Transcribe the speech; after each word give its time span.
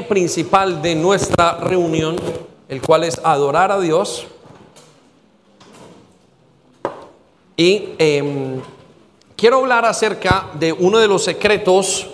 principal 0.00 0.80
de 0.80 0.94
nuestra 0.94 1.58
reunión, 1.58 2.16
el 2.70 2.80
cual 2.80 3.04
es 3.04 3.20
adorar 3.22 3.70
a 3.70 3.78
Dios. 3.78 4.26
Y 7.54 7.90
em, 7.98 8.62
quiero 9.36 9.58
hablar 9.58 9.84
acerca 9.84 10.46
de 10.54 10.72
uno 10.72 10.98
de 10.98 11.08
los 11.08 11.24
secretos 11.24 12.08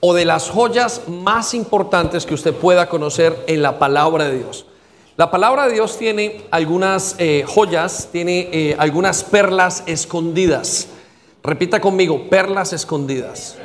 o 0.00 0.14
de 0.14 0.24
las 0.24 0.50
joyas 0.50 1.02
más 1.06 1.54
importantes 1.54 2.26
que 2.26 2.34
usted 2.34 2.54
pueda 2.54 2.88
conocer 2.88 3.44
en 3.46 3.62
la 3.62 3.78
palabra 3.78 4.24
de 4.24 4.38
Dios. 4.38 4.66
La 5.16 5.30
palabra 5.30 5.66
de 5.66 5.74
Dios 5.74 5.98
tiene 5.98 6.46
algunas 6.50 7.14
eh, 7.18 7.44
joyas, 7.46 8.08
tiene 8.10 8.48
eh, 8.52 8.76
algunas 8.78 9.22
perlas 9.22 9.82
escondidas. 9.86 10.88
Repita 11.42 11.80
conmigo, 11.80 12.28
perlas 12.30 12.72
escondidas. 12.72 13.56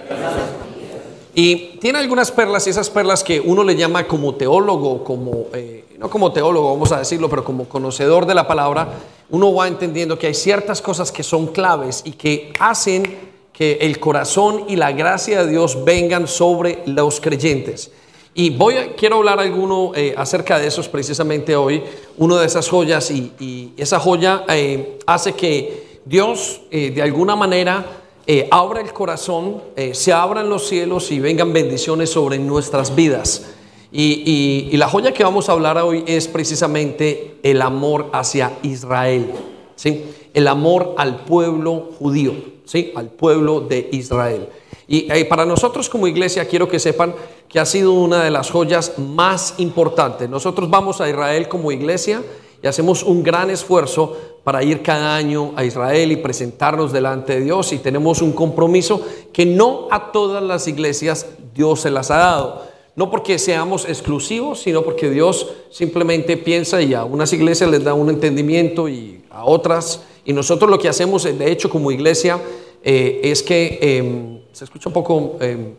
Y 1.37 1.77
tiene 1.81 1.99
algunas 1.99 2.31
perlas 2.31 2.65
y 2.65 2.69
esas 2.69 2.89
perlas 2.89 3.21
que 3.21 3.41
uno 3.41 3.61
le 3.65 3.75
llama 3.75 4.07
como 4.07 4.35
teólogo, 4.35 5.03
como, 5.03 5.47
eh, 5.53 5.83
no 5.97 6.09
como 6.09 6.31
teólogo, 6.31 6.71
vamos 6.71 6.93
a 6.93 6.99
decirlo, 6.99 7.29
pero 7.29 7.43
como 7.43 7.67
conocedor 7.67 8.25
de 8.25 8.33
la 8.33 8.47
palabra, 8.47 8.87
uno 9.29 9.53
va 9.53 9.67
entendiendo 9.67 10.17
que 10.17 10.27
hay 10.27 10.33
ciertas 10.33 10.81
cosas 10.81 11.11
que 11.11 11.23
son 11.23 11.47
claves 11.47 12.03
y 12.05 12.13
que 12.13 12.53
hacen 12.57 13.33
que 13.51 13.79
el 13.81 13.99
corazón 13.99 14.63
y 14.69 14.77
la 14.77 14.93
gracia 14.93 15.43
de 15.43 15.51
Dios 15.51 15.83
vengan 15.83 16.29
sobre 16.29 16.83
los 16.85 17.19
creyentes. 17.19 17.91
Y 18.33 18.51
voy 18.51 18.77
a, 18.77 18.95
quiero 18.95 19.17
hablar 19.17 19.41
alguno 19.41 19.91
eh, 19.93 20.15
acerca 20.17 20.57
de 20.57 20.67
esos 20.67 20.87
precisamente 20.87 21.57
hoy, 21.57 21.83
uno 22.15 22.37
de 22.37 22.45
esas 22.45 22.69
joyas 22.69 23.11
y, 23.11 23.73
esa 23.75 23.99
joya 23.99 24.45
eh, 24.47 24.99
hace 25.05 25.33
que 25.33 25.99
Dios 26.05 26.61
de 26.71 27.01
alguna 27.01 27.35
manera 27.35 28.04
eh, 28.27 28.47
abra 28.49 28.81
el 28.81 28.91
corazón, 28.91 29.61
eh, 29.75 29.93
se 29.93 30.11
abran 30.11 30.49
los 30.49 30.67
cielos 30.67 31.11
y 31.11 31.19
vengan 31.19 31.53
bendiciones 31.53 32.09
sobre 32.09 32.39
nuestras 32.39 32.95
vidas. 32.95 33.45
Y, 33.91 34.75
la 34.75 34.89
joya 34.89 35.13
que 35.13 35.23
vamos 35.23 35.47
a 35.47 35.53
hablar 35.53 35.77
hoy 35.77 36.03
es 36.05 36.27
precisamente 36.27 37.37
el 37.43 37.61
amor 37.61 38.09
hacia 38.11 38.57
Israel, 38.63 39.31
¿sí? 39.75 40.03
el 40.33 40.47
amor 40.47 40.95
al 40.97 41.23
pueblo 41.23 41.91
judío, 41.97 42.33
¿sí? 42.65 42.91
al 42.95 43.09
pueblo 43.09 43.61
de 43.61 43.87
Israel. 43.93 44.49
Y 44.87 45.09
eh, 45.11 45.23
para 45.25 45.45
nosotros 45.45 45.87
como 45.87 46.07
iglesia 46.07 46.45
quiero 46.45 46.67
que 46.67 46.79
sepan 46.79 47.15
que 47.47 47.59
ha 47.59 47.65
sido 47.65 47.93
una 47.93 48.23
de 48.23 48.31
las 48.31 48.51
joyas 48.51 48.97
más 48.97 49.53
importantes. 49.59 50.29
Nosotros 50.29 50.69
vamos 50.69 50.99
a 50.99 51.07
Israel 51.07 51.47
como 51.47 51.71
iglesia 51.71 52.21
y 52.61 52.67
hacemos 52.67 53.03
un 53.03 53.23
gran 53.23 53.49
esfuerzo 53.49 54.15
para 54.43 54.63
ir 54.63 54.81
cada 54.83 55.15
año 55.15 55.53
a 55.55 55.65
Israel 55.65 56.11
y 56.11 56.17
presentarnos 56.17 56.91
delante 56.91 57.33
de 57.33 57.45
Dios 57.45 57.73
y 57.73 57.79
tenemos 57.79 58.21
un 58.21 58.31
compromiso 58.31 59.01
que 59.33 59.45
no 59.45 59.87
a 59.89 60.11
todas 60.11 60.43
las 60.43 60.67
iglesias 60.67 61.25
Dios 61.53 61.81
se 61.81 61.89
las 61.89 62.11
ha 62.11 62.17
dado. 62.17 62.61
No 62.95 63.11
porque 63.11 63.39
seamos 63.39 63.85
exclusivos, 63.89 64.61
sino 64.61 64.83
porque 64.83 65.09
Dios 65.09 65.51
simplemente 65.69 66.37
piensa 66.37 66.81
y 66.81 66.93
a 66.93 67.03
unas 67.03 67.33
iglesias 67.33 67.69
les 67.69 67.83
da 67.83 67.93
un 67.93 68.09
entendimiento 68.09 68.87
y 68.87 69.23
a 69.31 69.45
otras. 69.45 70.03
Y 70.23 70.31
nosotros 70.31 70.69
lo 70.69 70.79
que 70.79 70.87
hacemos, 70.87 71.23
de 71.23 71.51
hecho, 71.51 71.69
como 71.69 71.91
iglesia, 71.91 72.39
eh, 72.83 73.19
es 73.23 73.43
que, 73.43 73.79
em, 73.81 74.39
se 74.53 74.63
escucha 74.63 74.89
un 74.89 74.93
poco, 74.93 75.37
em, 75.41 75.73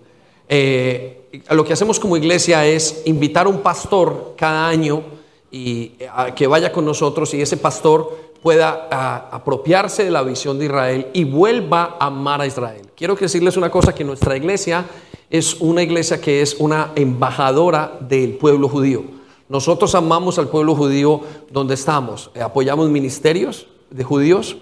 eh, 0.48 1.22
lo 1.50 1.64
que 1.64 1.72
hacemos 1.72 1.98
como 1.98 2.16
iglesia 2.16 2.66
es 2.66 3.02
invitar 3.06 3.46
a 3.46 3.48
un 3.48 3.60
pastor 3.60 4.34
cada 4.36 4.68
año 4.68 5.02
y 5.50 5.92
que 6.34 6.46
vaya 6.46 6.72
con 6.72 6.84
nosotros 6.84 7.32
y 7.34 7.40
ese 7.40 7.56
pastor 7.56 8.26
pueda 8.42 8.86
apropiarse 9.32 10.04
de 10.04 10.10
la 10.10 10.22
visión 10.22 10.58
de 10.58 10.66
Israel 10.66 11.08
y 11.12 11.24
vuelva 11.24 11.96
a 11.98 12.06
amar 12.06 12.40
a 12.40 12.46
Israel. 12.46 12.82
Quiero 12.94 13.16
decirles 13.16 13.56
una 13.56 13.70
cosa, 13.70 13.94
que 13.94 14.04
nuestra 14.04 14.36
iglesia 14.36 14.84
es 15.30 15.54
una 15.60 15.82
iglesia 15.82 16.20
que 16.20 16.42
es 16.42 16.54
una 16.58 16.92
embajadora 16.94 17.98
del 18.00 18.34
pueblo 18.36 18.68
judío. 18.68 19.02
Nosotros 19.48 19.94
amamos 19.94 20.38
al 20.38 20.48
pueblo 20.48 20.74
judío 20.74 21.22
donde 21.50 21.74
estamos, 21.74 22.30
eh, 22.34 22.40
apoyamos 22.40 22.88
ministerios 22.88 23.66
de 23.90 24.04
judíos, 24.04 24.56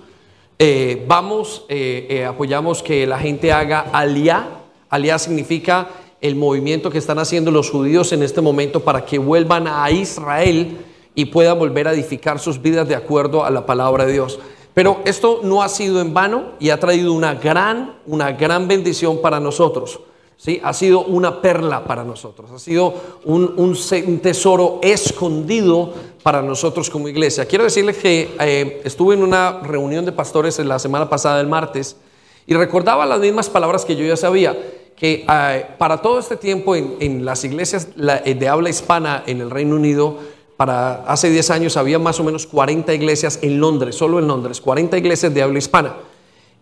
eh, 0.58 1.04
vamos, 1.08 1.64
eh, 1.68 2.24
apoyamos 2.28 2.82
que 2.82 3.06
la 3.06 3.18
gente 3.18 3.52
haga 3.52 3.80
aliá, 3.92 4.48
aliá 4.88 5.18
significa 5.18 5.88
el 6.24 6.36
movimiento 6.36 6.88
que 6.88 6.96
están 6.96 7.18
haciendo 7.18 7.50
los 7.50 7.70
judíos 7.70 8.10
en 8.12 8.22
este 8.22 8.40
momento 8.40 8.80
para 8.80 9.04
que 9.04 9.18
vuelvan 9.18 9.68
a 9.68 9.90
Israel 9.90 10.78
y 11.14 11.26
puedan 11.26 11.58
volver 11.58 11.86
a 11.86 11.92
edificar 11.92 12.38
sus 12.38 12.62
vidas 12.62 12.88
de 12.88 12.94
acuerdo 12.94 13.44
a 13.44 13.50
la 13.50 13.66
palabra 13.66 14.06
de 14.06 14.14
Dios. 14.14 14.38
Pero 14.72 15.02
esto 15.04 15.40
no 15.42 15.62
ha 15.62 15.68
sido 15.68 16.00
en 16.00 16.14
vano 16.14 16.52
y 16.58 16.70
ha 16.70 16.80
traído 16.80 17.12
una 17.12 17.34
gran, 17.34 17.98
una 18.06 18.32
gran 18.32 18.66
bendición 18.66 19.20
para 19.20 19.38
nosotros. 19.38 20.00
¿sí? 20.38 20.62
Ha 20.64 20.72
sido 20.72 21.04
una 21.04 21.42
perla 21.42 21.84
para 21.84 22.04
nosotros, 22.04 22.50
ha 22.50 22.58
sido 22.58 22.94
un, 23.26 23.52
un, 23.58 24.18
tesoro 24.20 24.80
escondido 24.80 25.92
para 26.22 26.40
nosotros 26.40 26.88
como 26.88 27.06
iglesia. 27.06 27.44
Quiero 27.44 27.64
decirles 27.64 27.98
que 27.98 28.34
eh, 28.40 28.80
estuve 28.82 29.14
en 29.14 29.22
una 29.22 29.60
reunión 29.60 30.06
de 30.06 30.12
pastores 30.12 30.58
la 30.60 30.78
semana 30.78 31.06
pasada, 31.06 31.42
el 31.42 31.48
martes, 31.48 31.98
y 32.46 32.54
recordaba 32.54 33.06
las 33.06 33.20
mismas 33.20 33.48
palabras 33.48 33.84
que 33.84 33.96
yo 33.96 34.04
ya 34.04 34.16
sabía 34.16 34.56
que 34.96 35.24
eh, 35.28 35.66
para 35.78 36.00
todo 36.00 36.18
este 36.18 36.36
tiempo 36.36 36.76
en, 36.76 37.24
las 37.24 37.44
iglesias 37.44 37.88
eh, 38.24 38.34
de 38.34 38.48
habla 38.48 38.70
hispana 38.70 39.24
en 39.26 39.40
el 39.40 39.50
Reino 39.50 39.76
Unido, 39.76 40.18
para 40.56 41.04
hace 41.06 41.30
10 41.30 41.50
años 41.50 41.76
había 41.76 41.98
más 41.98 42.20
o 42.20 42.24
menos 42.24 42.46
40 42.46 42.94
iglesias 42.94 43.40
en 43.42 43.58
Londres, 43.58 43.96
solo 43.96 44.20
en 44.20 44.28
Londres, 44.28 44.60
40 44.60 44.96
iglesias 44.96 45.34
de 45.34 45.42
habla 45.42 45.58
hispana. 45.58 45.96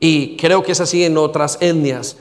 Y 0.00 0.36
creo 0.36 0.62
que 0.62 0.72
es 0.72 0.80
así 0.80 1.04
en 1.04 1.18
otras 1.18 1.58
etnias. 1.60 2.16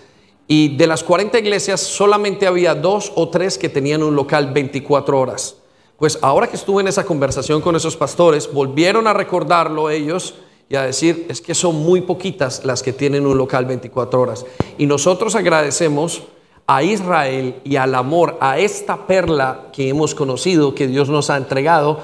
Y 0.47 0.75
de 0.75 0.85
las 0.85 1.01
40 1.03 1.39
iglesias 1.39 1.79
solamente 1.79 2.45
había 2.45 2.75
dos 2.75 3.13
o 3.15 3.29
tres 3.29 3.57
que 3.57 3.69
tenían 3.69 4.03
un 4.03 4.15
local 4.15 4.51
24 4.53 5.17
horas. 5.17 5.55
Pues 5.97 6.19
ahora 6.21 6.47
que 6.47 6.57
estuve 6.57 6.81
en 6.81 6.89
esa 6.89 7.05
conversación 7.05 7.61
con 7.61 7.75
esos 7.75 7.95
pastores, 7.95 8.51
volvieron 8.51 9.07
a 9.07 9.13
recordarlo 9.13 9.89
ellos 9.89 10.35
y 10.71 10.75
a 10.77 10.83
decir, 10.83 11.25
es 11.27 11.41
que 11.41 11.53
son 11.53 11.75
muy 11.75 11.99
poquitas 11.99 12.63
las 12.63 12.81
que 12.81 12.93
tienen 12.93 13.25
un 13.25 13.37
local 13.37 13.65
24 13.65 14.21
horas. 14.21 14.45
Y 14.77 14.85
nosotros 14.85 15.35
agradecemos 15.35 16.23
a 16.65 16.81
Israel 16.81 17.55
y 17.65 17.75
al 17.75 17.93
amor, 17.93 18.37
a 18.39 18.57
esta 18.57 19.05
perla 19.05 19.67
que 19.73 19.89
hemos 19.89 20.15
conocido, 20.15 20.73
que 20.73 20.87
Dios 20.87 21.09
nos 21.09 21.29
ha 21.29 21.35
entregado, 21.35 21.99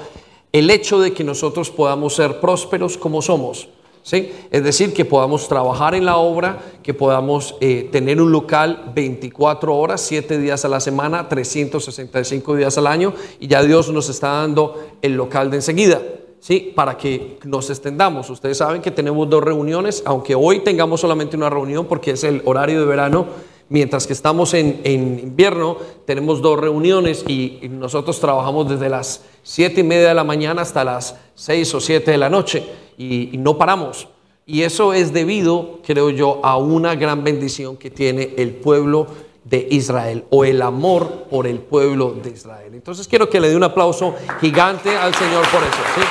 el 0.52 0.70
hecho 0.70 1.00
de 1.00 1.14
que 1.14 1.24
nosotros 1.24 1.72
podamos 1.72 2.16
ser 2.16 2.42
prósperos 2.42 2.98
como 2.98 3.22
somos. 3.22 3.70
¿sí? 4.04 4.34
Es 4.52 4.66
decir, 4.66 4.94
que 4.94 5.06
podamos 5.06 5.48
trabajar 5.48 5.96
en 5.96 6.04
la 6.04 6.18
obra, 6.18 6.60
que 6.84 6.94
podamos 6.94 7.56
eh, 7.62 7.88
tener 7.90 8.22
un 8.22 8.34
local 8.34 8.92
24 8.94 9.74
horas, 9.74 10.02
7 10.02 10.40
días 10.40 10.66
a 10.66 10.68
la 10.68 10.82
semana, 10.82 11.30
365 11.30 12.54
días 12.58 12.78
al 12.78 12.88
año, 12.88 13.14
y 13.40 13.48
ya 13.48 13.64
Dios 13.64 13.90
nos 13.94 14.10
está 14.10 14.28
dando 14.28 14.90
el 15.02 15.14
local 15.14 15.52
de 15.52 15.56
enseguida. 15.56 16.02
¿Sí? 16.40 16.72
Para 16.76 16.98
que 16.98 17.40
nos 17.44 17.70
extendamos. 17.70 18.30
Ustedes 18.30 18.58
saben 18.58 18.82
que 18.82 18.92
tenemos 18.92 19.30
dos 19.30 19.44
reuniones, 19.44 20.04
aunque 20.06 20.36
hoy 20.36 20.60
tengamos 20.60 21.02
solamente 21.02 21.38
una 21.38 21.50
reunión 21.50 21.86
porque 21.86 22.12
es 22.12 22.24
el 22.24 22.42
horario 22.46 22.80
de 22.80 22.86
verano, 22.86 23.28
mientras 23.70 24.08
que 24.08 24.14
estamos 24.14 24.54
en, 24.54 24.82
invierno, 24.86 25.78
tenemos 26.06 26.42
dos 26.42 26.60
reuniones 26.60 27.24
y, 27.28 27.60
nosotros 27.70 28.20
trabajamos 28.20 28.70
desde 28.70 28.90
las 28.90 29.24
siete 29.44 29.82
y 29.82 29.84
media 29.84 30.10
de 30.10 30.14
la 30.14 30.24
mañana 30.24 30.62
hasta 30.62 30.84
las 30.84 31.16
seis 31.36 31.74
o 31.74 31.80
siete 31.80 32.12
de 32.12 32.18
la 32.18 32.30
noche 32.30 32.64
y 32.98 33.32
no 33.38 33.58
paramos. 33.58 34.08
Y 34.50 34.62
eso 34.62 34.94
es 34.94 35.12
debido, 35.12 35.82
creo 35.86 36.10
yo, 36.10 36.40
a 36.42 36.56
una 36.56 36.96
gran 36.96 37.22
bendición 37.22 37.76
que 37.76 37.92
tiene 37.92 38.34
el 38.38 38.52
pueblo 38.52 39.08
de 39.50 39.68
Israel 39.72 40.26
o 40.30 40.44
el 40.44 40.62
amor 40.62 41.26
por 41.30 41.48
el 41.48 41.60
pueblo 41.60 42.16
de 42.22 42.32
Israel. 42.32 42.74
Entonces 42.74 43.08
quiero 43.08 43.30
que 43.30 43.40
le 43.40 43.50
dé 43.50 43.56
un 43.56 43.64
aplauso 43.64 44.16
gigante 44.42 44.96
al 44.96 45.14
Señor 45.16 45.48
por 45.50 45.62
eso. 45.62 46.08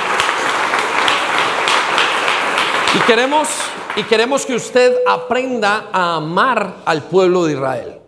Y 2.94 2.98
queremos, 3.00 3.48
y 3.96 4.02
queremos 4.04 4.46
que 4.46 4.54
usted 4.54 4.94
aprenda 5.06 5.90
a 5.92 6.16
amar 6.16 6.76
al 6.86 7.02
pueblo 7.04 7.44
de 7.44 7.52
Israel. 7.52 8.00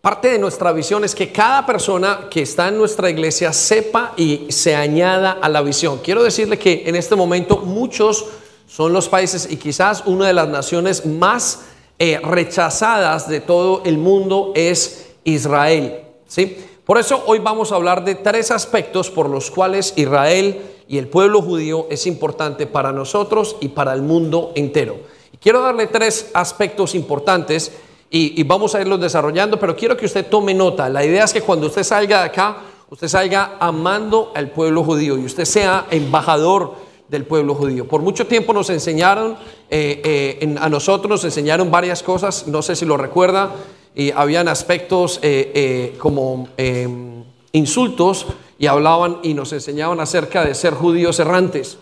Parte 0.00 0.28
de 0.28 0.38
nuestra 0.38 0.72
visión 0.72 1.04
es 1.04 1.14
que 1.14 1.30
cada 1.30 1.66
persona 1.66 2.28
que 2.30 2.40
está 2.40 2.68
en 2.68 2.78
nuestra 2.78 3.10
iglesia 3.10 3.52
sepa 3.52 4.14
y 4.16 4.46
se 4.48 4.74
añada 4.74 5.38
a 5.42 5.48
la 5.50 5.60
visión. 5.60 5.98
Quiero 5.98 6.22
decirle 6.22 6.58
que 6.58 6.84
en 6.86 6.96
este 6.96 7.16
momento 7.16 7.58
muchos 7.58 8.24
son 8.66 8.92
los 8.94 9.08
países 9.08 9.48
y 9.50 9.56
quizás 9.56 10.04
una 10.06 10.26
de 10.26 10.32
las 10.32 10.48
naciones 10.48 11.04
más 11.04 11.64
eh, 11.98 12.20
rechazadas 12.22 13.28
de 13.28 13.40
todo 13.40 13.82
el 13.84 13.98
mundo 13.98 14.52
es 14.54 15.10
Israel. 15.24 16.02
¿sí? 16.26 16.56
Por 16.84 16.98
eso 16.98 17.22
hoy 17.26 17.40
vamos 17.40 17.72
a 17.72 17.74
hablar 17.74 18.04
de 18.04 18.14
tres 18.14 18.50
aspectos 18.50 19.10
por 19.10 19.28
los 19.28 19.50
cuales 19.50 19.94
Israel 19.96 20.62
y 20.86 20.98
el 20.98 21.08
pueblo 21.08 21.42
judío 21.42 21.86
es 21.90 22.06
importante 22.06 22.66
para 22.66 22.92
nosotros 22.92 23.56
y 23.60 23.68
para 23.68 23.92
el 23.92 24.02
mundo 24.02 24.52
entero. 24.54 24.96
Quiero 25.40 25.60
darle 25.60 25.88
tres 25.88 26.30
aspectos 26.34 26.94
importantes 26.94 27.72
y, 28.10 28.40
y, 28.40 28.42
vamos 28.44 28.74
a 28.74 28.80
irlos 28.80 29.00
desarrollando, 29.00 29.60
pero 29.60 29.76
quiero 29.76 29.96
que 29.96 30.06
usted 30.06 30.26
tome 30.26 30.54
nota. 30.54 30.88
La 30.88 31.04
idea 31.04 31.24
es 31.24 31.32
que 31.32 31.42
cuando 31.42 31.66
usted 31.66 31.82
salga 31.82 32.20
de 32.20 32.26
acá, 32.26 32.58
usted 32.88 33.06
salga 33.06 33.56
amando 33.60 34.32
al 34.34 34.50
pueblo 34.50 34.82
judío 34.82 35.18
y 35.18 35.26
usted 35.26 35.44
sea 35.44 35.86
embajador 35.90 36.74
del 37.08 37.24
pueblo 37.24 37.54
judío. 37.54 37.86
Por 37.86 38.02
mucho 38.02 38.26
tiempo 38.26 38.52
nos 38.52 38.70
enseñaron, 38.70 39.36
eh, 39.70 40.38
eh, 40.40 40.56
a 40.60 40.68
nosotros 40.68 41.10
nos 41.10 41.24
enseñaron 41.24 41.70
varias 41.70 42.02
cosas, 42.02 42.46
no 42.46 42.62
sé 42.62 42.76
si 42.76 42.84
lo 42.84 42.96
recuerda, 42.96 43.52
y 43.94 44.10
habían 44.12 44.48
aspectos 44.48 45.18
eh, 45.22 45.96
como 45.98 46.48
em, 46.56 47.24
insultos 47.52 48.26
y 48.58 48.66
hablaban 48.66 49.18
y 49.22 49.34
nos 49.34 49.52
enseñaban 49.52 50.00
acerca 50.00 50.44
de 50.44 50.54
ser 50.54 50.74
judíos 50.74 51.18
errantes 51.18 51.78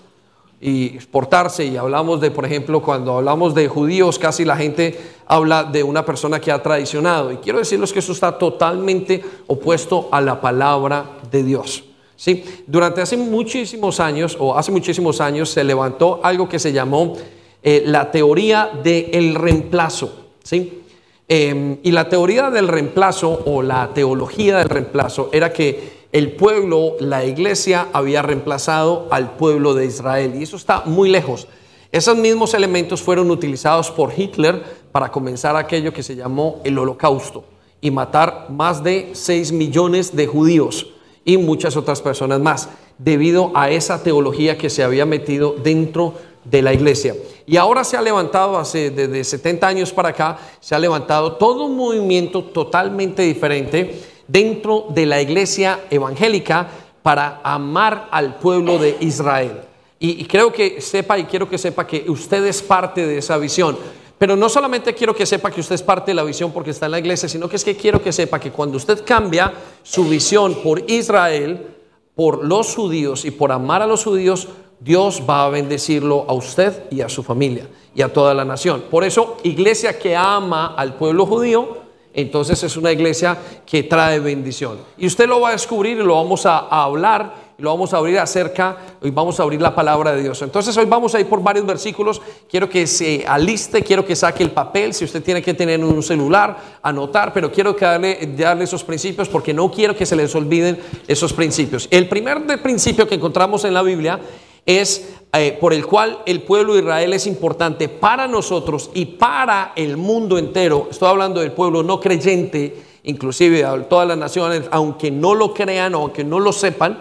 y 0.61 0.95
exportarse 0.95 1.65
y 1.67 1.77
hablamos 1.77 2.21
de, 2.21 2.31
por 2.31 2.47
ejemplo, 2.47 2.81
cuando 2.81 3.19
hablamos 3.19 3.55
de 3.55 3.69
judíos, 3.69 4.19
casi 4.19 4.45
la 4.45 4.57
gente 4.57 4.99
habla 5.27 5.65
de 5.65 5.83
una 5.83 6.05
persona 6.05 6.41
que 6.41 6.51
ha 6.51 6.63
traicionado. 6.63 7.33
Y 7.33 7.37
quiero 7.39 7.59
decirles 7.59 7.93
que 7.93 7.99
eso 7.99 8.13
está 8.13 8.39
totalmente 8.39 9.23
opuesto 9.47 10.09
a 10.13 10.21
la 10.21 10.41
palabra 10.41 11.19
de 11.31 11.43
Dios. 11.43 11.85
¿Sí? 12.17 12.45
Durante 12.67 13.01
hace 13.01 13.17
muchísimos 13.17 14.01
años, 14.01 14.37
o 14.41 14.57
hace 14.57 14.73
muchísimos 14.73 15.21
años, 15.21 15.51
se 15.51 15.63
levantó 15.63 16.21
algo 16.23 16.49
que 16.49 16.59
se 16.59 16.73
llamó 16.73 17.15
eh, 17.63 17.83
la 17.87 18.11
teoría 18.11 18.71
del 18.83 19.35
reemplazo. 19.35 20.27
¿sí? 20.43 20.83
Em, 21.29 21.79
y 21.83 21.91
la 21.91 22.09
teoría 22.09 22.51
del 22.51 22.69
reemplazo 22.69 23.43
o 23.47 23.63
la 23.63 23.93
teología 23.93 24.59
del 24.59 24.69
reemplazo 24.69 25.31
era 25.33 25.53
que 25.53 26.07
el 26.13 26.33
pueblo, 26.33 26.97
la 27.01 27.25
iglesia, 27.25 27.89
había 27.93 28.23
reemplazado 28.23 29.09
al 29.11 29.37
pueblo 29.37 29.75
de 29.75 29.87
Israel. 29.87 30.35
Y 30.37 30.45
eso 30.45 30.57
está 30.57 30.83
muy 30.87 31.11
lejos. 31.11 31.49
Esos 31.93 32.17
mismos 32.17 32.55
elementos 32.55 33.03
fueron 33.03 33.31
utilizados 33.31 33.91
por 33.91 34.13
Hitler 34.17 34.63
para 34.93 35.11
comenzar 35.11 35.57
aquello 35.57 35.93
que 35.93 36.03
se 36.03 36.17
llamó 36.17 36.61
el 36.65 36.79
holocausto 36.79 37.45
y 37.81 37.91
matar 37.91 38.47
más 38.51 38.83
de 38.83 39.11
6 39.13 39.53
millones 39.53 40.15
de 40.17 40.27
judíos 40.27 40.87
y 41.27 41.37
muchas 41.37 41.77
otras 41.77 42.01
personas 42.01 42.41
más, 42.41 42.71
debido 42.97 43.51
a 43.55 43.69
esa 43.69 44.03
teología 44.03 44.57
que 44.57 44.71
se 44.71 44.83
había 44.83 45.05
metido 45.05 45.57
dentro 45.63 46.15
de 46.45 46.63
la 46.63 46.73
iglesia. 46.73 47.15
Y 47.47 47.57
ahora 47.57 47.85
se 47.85 47.97
ha 47.97 48.01
levantado, 48.01 48.57
hace 48.57 48.91
desde 48.91 49.25
70 49.25 49.67
años 49.67 49.93
para 49.93 50.11
acá, 50.11 50.39
se 50.61 50.75
ha 50.75 50.79
levantado 50.79 51.33
todo 51.35 51.67
un 51.67 51.77
movimiento 51.77 52.45
totalmente 52.45 53.23
diferente 53.23 54.01
dentro 54.29 54.87
de 54.89 55.05
la 55.05 55.21
iglesia 55.21 55.81
evangélica 55.91 56.69
para 57.03 57.41
amar 57.43 58.09
al 58.13 58.37
pueblo 58.37 58.79
de 58.79 58.97
Israel. 59.01 59.63
Y, 59.99 60.25
creo 60.27 60.53
que 60.53 60.81
sepa 60.81 61.19
y 61.19 61.25
quiero 61.25 61.49
que 61.49 61.57
sepa 61.57 61.87
que 61.87 62.05
usted 62.09 62.45
es 62.45 62.63
parte 62.63 63.07
de 63.07 63.19
esa 63.19 63.39
visión. 63.39 63.77
Pero 64.19 64.35
no 64.35 64.49
solamente 64.49 64.95
quiero 64.95 65.15
que 65.15 65.27
sepa 65.27 65.51
que 65.51 65.61
usted 65.61 65.75
es 65.75 65.83
parte 65.83 66.11
de 66.11 66.15
la 66.15 66.25
visión 66.25 66.53
porque 66.53 66.71
está 66.71 66.87
en 66.87 66.93
la 66.93 66.99
iglesia, 66.99 67.29
sino 67.29 67.49
que 67.49 67.57
es 67.57 67.65
que 67.65 67.77
quiero 67.77 68.03
que 68.03 68.13
sepa 68.13 68.41
que 68.41 68.51
cuando 68.51 68.79
usted 68.79 69.05
cambia 69.05 69.53
su 69.83 70.09
visión 70.09 70.55
por 70.63 70.91
Israel, 70.91 71.67
por 72.15 72.45
los 72.45 72.75
judíos 72.75 73.27
y 73.27 73.31
por 73.31 73.53
amar 73.53 73.83
a 73.83 73.87
los 73.87 74.05
judíos, 74.05 74.49
Dios 74.81 75.23
va 75.29 75.45
a 75.45 75.51
bendecirlo 75.51 76.25
a 76.29 76.33
usted 76.33 76.85
y 76.91 77.03
a 77.03 77.09
su 77.09 77.23
familia 77.23 77.69
y 77.95 78.03
a 78.03 78.13
toda 78.13 78.35
la 78.35 78.45
nación. 78.45 78.85
Por 78.91 79.05
eso, 79.05 79.37
iglesia 79.43 79.99
que 79.99 80.17
ama 80.17 80.75
al 80.77 80.95
pueblo 80.95 81.27
judío, 81.27 81.79
entonces 82.13 82.63
es 82.63 82.77
una 82.77 82.93
iglesia 82.93 83.39
que 83.67 83.83
trae 83.83 84.21
bendición. 84.21 84.79
Y 84.97 85.07
usted 85.07 85.29
lo 85.29 85.41
va 85.41 85.51
a 85.51 85.53
descubrir 85.53 85.99
y 85.99 86.03
lo 86.03 86.15
vamos 86.15 86.47
a, 86.47 86.59
hablar 86.59 87.46
y 87.59 87.63
lo 87.63 87.71
vamos 87.71 87.95
a 87.95 87.99
abrir 87.99 88.19
acerca 88.19 88.77
y 89.03 89.11
vamos 89.11 89.41
a 89.41 89.43
abrir 89.43 89.61
la 89.61 89.75
palabra 89.75 90.13
de 90.13 90.23
Dios. 90.23 90.43
Entonces 90.43 90.77
hoy 90.77 90.85
vamos 90.85 91.15
a 91.15 91.21
ir 91.21 91.27
por 91.27 91.43
varios 91.43 91.65
versículos. 91.65 92.21
Quiero 92.51 92.69
que 92.69 92.87
se 92.87 93.25
aliste, 93.27 93.83
quiero 93.83 94.05
que 94.05 94.15
saque 94.15 94.43
el 94.43 94.51
papel, 94.51 94.93
si 94.93 95.05
usted 95.05 95.23
tiene 95.23 95.43
que 95.43 95.55
tener 95.55 95.83
un 95.83 96.03
celular, 96.03 96.79
anotar, 96.83 97.33
pero 97.33 97.51
quiero 97.51 97.75
que 97.75 97.85
darle, 97.85 98.35
darle 98.37 98.65
esos 98.65 98.85
principios 98.85 99.29
porque 99.29 99.55
no 99.55 99.71
quiero 99.71 99.97
que 99.97 100.05
se 100.05 100.17
les 100.17 100.35
olviden 100.35 100.79
esos 101.09 101.33
principios. 101.33 101.89
El 101.91 102.09
primer 102.09 102.45
principio 102.63 103.09
que 103.09 103.15
encontramos 103.15 103.65
en 103.65 103.75
la 103.75 103.83
Biblia 103.83 104.21
es 104.67 105.15
eh, 105.33 105.57
por 105.61 105.73
el 105.73 105.87
cual 105.87 106.19
el 106.27 106.43
pueblo 106.43 106.75
de 106.75 106.81
Israel 106.81 107.13
es 107.13 107.27
importante 107.27 107.89
para 107.89 108.27
nosotros 108.27 108.91
y 108.95 109.07
para 109.07 109.73
el 109.77 109.97
mundo 109.97 110.39
entero. 110.39 110.89
Estoy 110.91 111.09
hablando 111.09 111.41
del 111.41 111.53
pueblo 111.53 111.83
no 111.83 112.01
creyente, 112.01 112.77
inclusive 113.05 113.63
de 113.63 113.81
todas 113.85 114.09
las 114.09 114.19
naciones, 114.19 114.63
aunque 114.71 115.11
no 115.11 115.35
lo 115.35 115.55
crean 115.55 115.95
o 115.95 116.03
aunque 116.03 116.25
no 116.25 116.41
lo 116.41 116.53
sepan, 116.53 116.99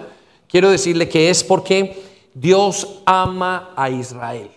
quiero 0.50 0.70
decirle 0.70 1.10
que 1.10 1.30
es 1.30 1.44
porque 1.44 2.02
Dios 2.34 3.02
ama 3.06 3.74
a 3.76 3.90
Israel. 3.90 4.50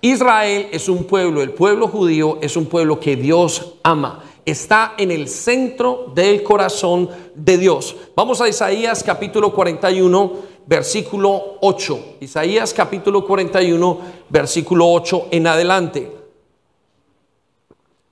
Israel 0.00 0.68
es 0.72 0.88
un 0.88 1.04
pueblo, 1.04 1.42
el 1.42 1.52
pueblo 1.52 1.88
judío 1.88 2.38
es 2.40 2.56
un 2.56 2.66
pueblo 2.66 3.00
que 3.00 3.16
Dios 3.16 3.74
ama. 3.82 4.22
Está 4.44 4.94
en 4.96 5.10
el 5.10 5.28
centro 5.28 6.12
del 6.14 6.42
corazón 6.42 7.08
de 7.34 7.58
Dios. 7.58 7.96
Vamos 8.14 8.40
a 8.40 8.48
Isaías 8.48 9.02
capítulo 9.02 9.52
41 9.52 10.56
versículo 10.66 11.58
8. 11.60 12.16
Isaías 12.20 12.74
capítulo 12.74 13.24
41, 13.24 14.00
versículo 14.28 14.90
8 14.90 15.28
en 15.30 15.46
adelante. 15.46 16.12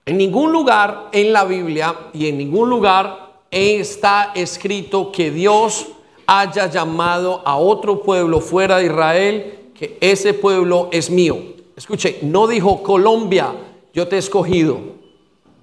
En 0.06 0.16
ningún 0.16 0.52
lugar 0.52 1.08
en 1.12 1.32
la 1.32 1.44
Biblia 1.44 2.10
y 2.12 2.28
en 2.28 2.38
ningún 2.38 2.70
lugar 2.70 3.42
está 3.50 4.32
escrito 4.34 5.10
que 5.10 5.30
Dios 5.30 5.88
haya 6.26 6.70
llamado 6.70 7.42
a 7.44 7.56
otro 7.56 8.02
pueblo 8.02 8.40
fuera 8.40 8.78
de 8.78 8.86
Israel, 8.86 9.58
que 9.74 9.98
ese 10.00 10.34
pueblo 10.34 10.88
es 10.92 11.10
mío. 11.10 11.36
Escuche, 11.76 12.18
no 12.22 12.46
dijo 12.46 12.82
Colombia, 12.82 13.52
yo 13.92 14.08
te 14.08 14.16
he 14.16 14.18
escogido. 14.18 14.78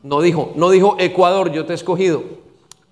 No 0.03 0.21
dijo, 0.21 0.51
no 0.55 0.69
dijo 0.69 0.95
Ecuador, 0.99 1.51
yo 1.51 1.65
te 1.65 1.73
he 1.73 1.75
escogido. 1.75 2.23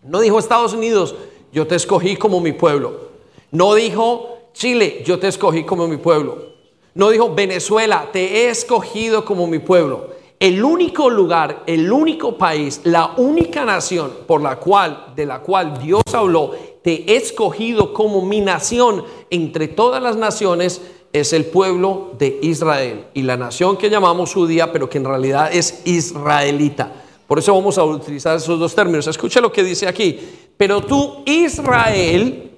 No 0.04 0.20
dijo 0.22 0.40
Estados 0.40 0.74
Unidos, 0.74 1.16
yo 1.52 1.68
te 1.68 1.76
escogí 1.76 2.16
como 2.16 2.40
mi 2.40 2.54
pueblo. 2.54 3.10
No 3.52 3.74
dijo, 3.74 4.38
Chile, 4.54 5.04
yo 5.06 5.20
te 5.20 5.28
escogí 5.28 5.64
como 5.64 5.88
mi 5.88 5.98
pueblo. 5.98 6.50
No 6.94 7.10
dijo, 7.10 7.34
Venezuela, 7.34 8.10
te 8.12 8.46
he 8.46 8.50
escogido 8.50 9.26
como 9.26 9.48
mi 9.48 9.60
pueblo. 9.60 10.10
El 10.40 10.64
único 10.64 11.10
lugar, 11.10 11.64
el 11.66 11.92
único 11.92 12.38
país, 12.38 12.82
la 12.86 13.14
única 13.18 13.66
nación 13.66 14.12
por 14.26 14.42
la 14.42 14.56
cual, 14.58 15.14
de 15.16 15.26
la 15.26 15.40
cual 15.40 15.80
Dios 15.80 16.02
habló, 16.14 16.52
te 16.82 17.12
he 17.12 17.18
escogido 17.18 17.94
como 17.94 18.26
mi 18.26 18.42
nación 18.42 19.04
entre 19.30 19.68
todas 19.68 20.02
las 20.02 20.16
naciones, 20.16 20.82
es 21.12 21.34
el 21.34 21.46
pueblo 21.46 22.12
de 22.18 22.40
Israel. 22.42 23.06
Y 23.14 23.24
la 23.24 23.38
nación 23.38 23.78
que 23.78 23.90
llamamos 23.90 24.34
judía, 24.34 24.72
pero 24.72 24.90
que 24.90 24.98
en 24.98 25.06
realidad 25.06 25.50
es 25.52 25.82
israelita. 25.86 26.92
Por 27.28 27.40
eso 27.40 27.54
vamos 27.54 27.78
a 27.78 27.84
utilizar 27.84 28.38
esos 28.38 28.60
dos 28.60 28.74
términos. 28.74 29.08
Escucha 29.08 29.42
lo 29.42 29.52
que 29.52 29.64
dice 29.64 29.88
aquí. 29.88 30.20
Pero 30.58 30.82
tú, 30.82 31.24
Israel, 31.26 32.52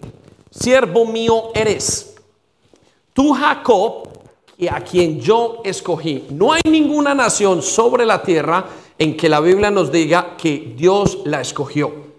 siervo 0.50 1.06
mío 1.06 1.52
eres. 1.54 2.16
Tú, 3.14 3.34
Jacob, 3.34 4.10
y 4.58 4.68
a 4.68 4.80
quien 4.82 5.20
yo 5.20 5.62
escogí. 5.66 6.26
No 6.30 6.54
hay 6.54 6.62
ninguna 6.70 7.16
nación 7.16 7.62
sobre 7.62 8.06
la 8.06 8.22
tierra 8.22 8.66
en 8.98 9.18
que 9.18 9.28
la 9.28 9.40
Biblia 9.40 9.72
nos 9.72 9.92
diga 9.92 10.38
que 10.38 10.74
Dios 10.78 11.20
la 11.26 11.42
escogió. 11.42 12.11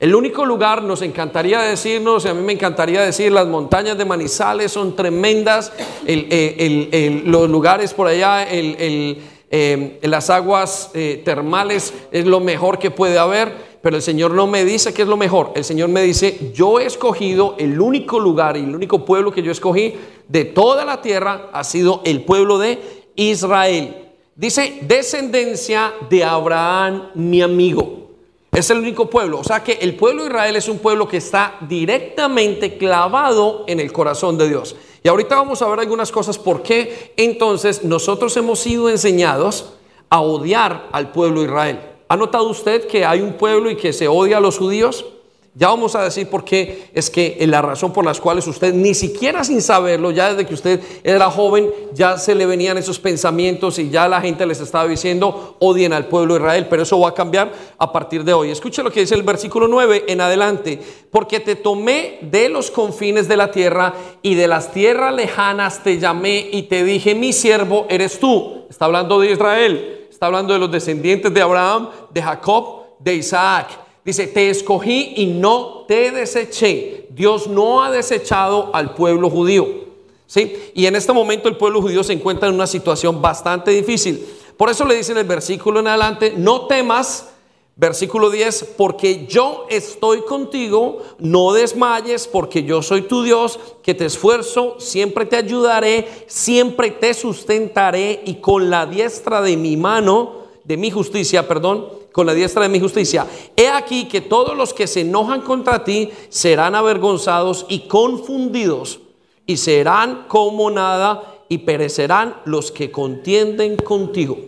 El 0.00 0.14
único 0.14 0.46
lugar, 0.46 0.82
nos 0.82 1.02
encantaría 1.02 1.60
decirnos, 1.60 2.24
y 2.24 2.28
a 2.28 2.32
mí 2.32 2.40
me 2.40 2.54
encantaría 2.54 3.02
decir, 3.02 3.30
las 3.30 3.46
montañas 3.46 3.98
de 3.98 4.06
Manizales 4.06 4.72
son 4.72 4.96
tremendas, 4.96 5.74
los 6.06 7.50
lugares 7.50 7.92
por 7.92 8.06
allá, 8.06 8.46
eh, 8.48 9.98
las 10.00 10.30
aguas 10.30 10.90
eh, 10.94 11.20
termales 11.22 11.92
es 12.12 12.24
lo 12.24 12.40
mejor 12.40 12.78
que 12.78 12.90
puede 12.90 13.18
haber, 13.18 13.52
pero 13.82 13.96
el 13.96 14.02
Señor 14.02 14.30
no 14.30 14.46
me 14.46 14.64
dice 14.64 14.94
que 14.94 15.02
es 15.02 15.08
lo 15.08 15.18
mejor. 15.18 15.52
El 15.54 15.64
Señor 15.64 15.90
me 15.90 16.00
dice, 16.00 16.50
yo 16.54 16.80
he 16.80 16.86
escogido 16.86 17.56
el 17.58 17.78
único 17.78 18.18
lugar 18.18 18.56
y 18.56 18.60
el 18.60 18.74
único 18.74 19.04
pueblo 19.04 19.32
que 19.32 19.42
yo 19.42 19.52
escogí 19.52 19.96
de 20.28 20.46
toda 20.46 20.86
la 20.86 21.02
tierra 21.02 21.50
ha 21.52 21.62
sido 21.62 22.00
el 22.06 22.24
pueblo 22.24 22.58
de 22.58 22.78
Israel. 23.16 24.12
Dice, 24.34 24.78
descendencia 24.80 25.92
de 26.08 26.24
Abraham, 26.24 27.10
mi 27.14 27.42
amigo. 27.42 28.09
Es 28.52 28.68
el 28.70 28.78
único 28.78 29.08
pueblo. 29.08 29.38
O 29.38 29.44
sea 29.44 29.62
que 29.62 29.74
el 29.74 29.96
pueblo 29.96 30.24
de 30.24 30.30
Israel 30.30 30.56
es 30.56 30.68
un 30.68 30.78
pueblo 30.78 31.06
que 31.06 31.18
está 31.18 31.56
directamente 31.68 32.76
clavado 32.76 33.64
en 33.66 33.78
el 33.78 33.92
corazón 33.92 34.36
de 34.36 34.48
Dios. 34.48 34.74
Y 35.02 35.08
ahorita 35.08 35.36
vamos 35.36 35.62
a 35.62 35.68
ver 35.68 35.80
algunas 35.80 36.10
cosas 36.10 36.38
por 36.38 36.62
qué 36.62 37.14
entonces 37.16 37.84
nosotros 37.84 38.36
hemos 38.36 38.58
sido 38.58 38.90
enseñados 38.90 39.74
a 40.10 40.20
odiar 40.20 40.88
al 40.92 41.12
pueblo 41.12 41.40
de 41.40 41.46
Israel. 41.46 41.80
¿Ha 42.08 42.16
notado 42.16 42.48
usted 42.48 42.86
que 42.88 43.04
hay 43.04 43.20
un 43.20 43.34
pueblo 43.34 43.70
y 43.70 43.76
que 43.76 43.92
se 43.92 44.08
odia 44.08 44.38
a 44.38 44.40
los 44.40 44.58
judíos? 44.58 45.06
Ya 45.54 45.68
vamos 45.68 45.96
a 45.96 46.04
decir 46.04 46.28
por 46.28 46.44
qué 46.44 46.90
es 46.94 47.10
que 47.10 47.36
la 47.46 47.60
razón 47.60 47.92
por 47.92 48.04
las 48.04 48.20
cuales 48.20 48.46
usted 48.46 48.72
ni 48.72 48.94
siquiera 48.94 49.42
sin 49.42 49.60
saberlo, 49.60 50.12
ya 50.12 50.30
desde 50.30 50.46
que 50.46 50.54
usted 50.54 50.80
era 51.02 51.28
joven, 51.30 51.70
ya 51.92 52.18
se 52.18 52.34
le 52.34 52.46
venían 52.46 52.78
esos 52.78 53.00
pensamientos 53.00 53.78
y 53.78 53.90
ya 53.90 54.08
la 54.08 54.20
gente 54.20 54.46
les 54.46 54.60
estaba 54.60 54.86
diciendo 54.86 55.56
odien 55.58 55.92
al 55.92 56.06
pueblo 56.06 56.34
de 56.34 56.40
Israel, 56.40 56.66
pero 56.70 56.84
eso 56.84 57.00
va 57.00 57.08
a 57.08 57.14
cambiar 57.14 57.52
a 57.78 57.92
partir 57.92 58.22
de 58.22 58.32
hoy. 58.32 58.50
Escuche 58.50 58.82
lo 58.82 58.92
que 58.92 59.00
dice 59.00 59.16
el 59.16 59.24
versículo 59.24 59.66
9 59.66 60.04
en 60.06 60.20
adelante, 60.20 60.80
porque 61.10 61.40
te 61.40 61.56
tomé 61.56 62.18
de 62.22 62.48
los 62.48 62.70
confines 62.70 63.26
de 63.26 63.36
la 63.36 63.50
tierra 63.50 63.94
y 64.22 64.36
de 64.36 64.46
las 64.46 64.72
tierras 64.72 65.12
lejanas 65.12 65.82
te 65.82 65.98
llamé 65.98 66.48
y 66.52 66.62
te 66.64 66.84
dije, 66.84 67.14
mi 67.14 67.32
siervo 67.32 67.86
eres 67.88 68.20
tú. 68.20 68.66
Está 68.70 68.84
hablando 68.84 69.18
de 69.18 69.32
Israel 69.32 69.96
está 70.20 70.26
hablando 70.26 70.52
de 70.52 70.58
los 70.58 70.70
descendientes 70.70 71.32
de 71.32 71.40
Abraham, 71.40 71.88
de 72.10 72.20
Jacob, 72.20 72.98
de 72.98 73.14
Isaac. 73.14 73.68
Dice, 74.04 74.26
te 74.26 74.50
escogí 74.50 75.14
y 75.16 75.26
no 75.26 75.84
te 75.86 76.10
deseché. 76.10 77.06
Dios 77.10 77.48
no 77.48 77.82
ha 77.82 77.90
desechado 77.90 78.70
al 78.72 78.94
pueblo 78.94 79.28
judío. 79.28 79.66
¿sí? 80.26 80.56
Y 80.74 80.86
en 80.86 80.96
este 80.96 81.12
momento 81.12 81.48
el 81.48 81.56
pueblo 81.56 81.82
judío 81.82 82.02
se 82.02 82.12
encuentra 82.12 82.48
en 82.48 82.54
una 82.54 82.66
situación 82.66 83.20
bastante 83.20 83.70
difícil. 83.70 84.26
Por 84.56 84.70
eso 84.70 84.84
le 84.84 84.94
dice 84.94 85.12
en 85.12 85.18
el 85.18 85.24
versículo 85.24 85.80
en 85.80 85.88
adelante, 85.88 86.34
no 86.36 86.66
temas, 86.66 87.30
Versículo 87.80 88.28
10, 88.28 88.74
porque 88.76 89.26
yo 89.26 89.64
estoy 89.70 90.20
contigo, 90.20 90.98
no 91.18 91.54
desmayes, 91.54 92.28
porque 92.28 92.62
yo 92.62 92.82
soy 92.82 93.00
tu 93.00 93.22
Dios, 93.22 93.58
que 93.82 93.94
te 93.94 94.04
esfuerzo, 94.04 94.76
siempre 94.78 95.24
te 95.24 95.36
ayudaré, 95.36 96.06
siempre 96.26 96.90
te 96.90 97.14
sustentaré 97.14 98.20
y 98.26 98.34
con 98.34 98.68
la 98.68 98.84
diestra 98.84 99.40
de 99.40 99.56
mi 99.56 99.78
mano, 99.78 100.42
de 100.62 100.76
mi 100.76 100.90
justicia, 100.90 101.48
perdón, 101.48 101.88
con 102.12 102.26
la 102.26 102.34
diestra 102.34 102.62
de 102.62 102.68
mi 102.68 102.80
justicia. 102.80 103.26
He 103.56 103.68
aquí 103.68 104.06
que 104.06 104.20
todos 104.20 104.56
los 104.56 104.74
que 104.74 104.86
se 104.86 105.02
enojan 105.02 105.42
contra 105.42 105.84
ti 105.84 106.10
serán 106.28 106.74
avergonzados 106.74 107.66
y 107.68 107.80
confundidos 107.80 109.00
y 109.46 109.56
serán 109.56 110.26
como 110.28 110.70
nada 110.70 111.44
y 111.48 111.58
perecerán 111.58 112.36
los 112.44 112.70
que 112.70 112.90
contienden 112.90 113.76
contigo. 113.76 114.38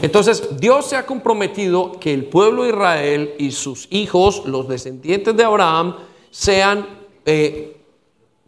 Entonces 0.00 0.58
Dios 0.58 0.86
se 0.86 0.96
ha 0.96 1.06
comprometido 1.06 1.92
que 1.92 2.14
el 2.14 2.26
pueblo 2.26 2.62
de 2.62 2.70
Israel 2.70 3.34
y 3.38 3.50
sus 3.50 3.88
hijos, 3.90 4.42
los 4.46 4.68
descendientes 4.68 5.36
de 5.36 5.44
Abraham, 5.44 5.96
sean 6.30 6.86
eh, 7.26 7.76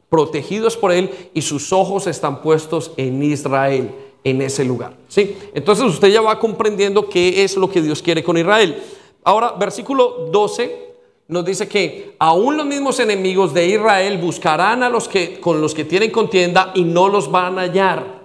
protegidos 0.08 0.76
por 0.76 0.92
él 0.92 1.30
y 1.34 1.42
sus 1.42 1.72
ojos 1.72 2.06
están 2.06 2.42
puestos 2.42 2.92
en 2.96 3.22
Israel, 3.22 3.94
en 4.24 4.42
ese 4.42 4.64
lugar. 4.64 4.94
¿sí? 5.08 5.36
Entonces 5.54 5.84
usted 5.84 6.08
ya 6.08 6.20
va 6.20 6.38
comprendiendo 6.38 7.08
qué 7.08 7.42
es 7.42 7.56
lo 7.56 7.70
que 7.70 7.82
Dios 7.82 8.02
quiere 8.02 8.22
con 8.22 8.36
Israel. 8.36 8.82
Ahora, 9.24 9.52
versículo 9.52 10.28
12 10.30 10.90
nos 11.28 11.44
dice 11.44 11.68
que 11.68 12.16
aún 12.18 12.56
los 12.56 12.66
mismos 12.66 12.98
enemigos 12.98 13.54
de 13.54 13.66
Israel 13.68 14.18
buscarán 14.18 14.82
a 14.82 14.90
los 14.90 15.06
que 15.06 15.38
con 15.38 15.60
los 15.60 15.74
que 15.74 15.84
tienen 15.84 16.10
contienda 16.10 16.72
y 16.74 16.82
no 16.82 17.08
los 17.08 17.30
van 17.30 17.58
a 17.58 17.62
hallar. 17.62 18.20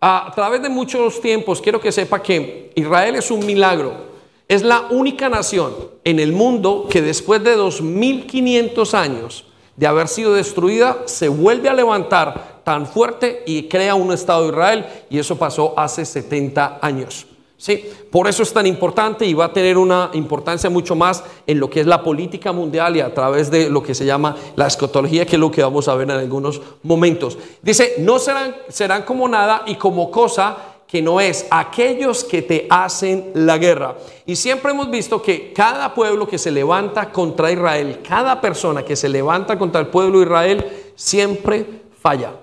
A 0.00 0.32
través 0.34 0.60
de 0.60 0.68
muchos 0.68 1.20
tiempos 1.20 1.60
quiero 1.60 1.80
que 1.80 1.92
sepa 1.92 2.20
que 2.20 2.72
Israel 2.74 3.14
es 3.14 3.30
un 3.30 3.46
milagro. 3.46 4.14
Es 4.48 4.62
la 4.62 4.88
única 4.90 5.28
nación 5.28 5.74
en 6.02 6.18
el 6.18 6.32
mundo 6.32 6.86
que 6.90 7.00
después 7.00 7.42
de 7.42 7.54
2500 7.54 8.94
años 8.94 9.44
de 9.76 9.86
haber 9.86 10.08
sido 10.08 10.34
destruida 10.34 11.02
se 11.06 11.28
vuelve 11.28 11.68
a 11.68 11.74
levantar 11.74 12.60
tan 12.64 12.86
fuerte 12.86 13.42
y 13.46 13.68
crea 13.68 13.94
un 13.94 14.12
Estado 14.12 14.42
de 14.42 14.48
Israel 14.48 14.86
y 15.10 15.18
eso 15.18 15.36
pasó 15.36 15.74
hace 15.76 16.04
70 16.04 16.78
años. 16.80 17.26
Sí, 17.56 17.88
por 18.10 18.28
eso 18.28 18.42
es 18.42 18.52
tan 18.52 18.66
importante 18.66 19.24
y 19.24 19.32
va 19.32 19.46
a 19.46 19.52
tener 19.52 19.78
una 19.78 20.10
importancia 20.12 20.68
mucho 20.68 20.94
más 20.94 21.24
en 21.46 21.60
lo 21.60 21.70
que 21.70 21.80
es 21.80 21.86
la 21.86 22.02
política 22.02 22.52
mundial 22.52 22.96
y 22.96 23.00
a 23.00 23.14
través 23.14 23.50
de 23.50 23.70
lo 23.70 23.82
que 23.82 23.94
se 23.94 24.04
llama 24.04 24.36
la 24.56 24.66
escatología, 24.66 25.24
que 25.24 25.36
es 25.36 25.40
lo 25.40 25.50
que 25.50 25.62
vamos 25.62 25.88
a 25.88 25.94
ver 25.94 26.10
en 26.10 26.16
algunos 26.16 26.60
momentos. 26.82 27.38
Dice, 27.62 27.94
no 28.00 28.18
serán, 28.18 28.54
serán 28.68 29.04
como 29.04 29.28
nada 29.28 29.62
y 29.66 29.76
como 29.76 30.10
cosa 30.10 30.73
que 30.86 31.02
no 31.02 31.20
es 31.20 31.46
aquellos 31.50 32.24
que 32.24 32.42
te 32.42 32.66
hacen 32.70 33.32
la 33.34 33.58
guerra. 33.58 33.96
Y 34.26 34.36
siempre 34.36 34.72
hemos 34.72 34.90
visto 34.90 35.20
que 35.20 35.52
cada 35.52 35.92
pueblo 35.94 36.26
que 36.26 36.38
se 36.38 36.50
levanta 36.50 37.10
contra 37.10 37.50
Israel, 37.50 38.00
cada 38.06 38.40
persona 38.40 38.84
que 38.84 38.96
se 38.96 39.08
levanta 39.08 39.58
contra 39.58 39.80
el 39.80 39.88
pueblo 39.88 40.18
de 40.18 40.24
Israel, 40.24 40.64
siempre 40.94 41.66
falla 42.00 42.34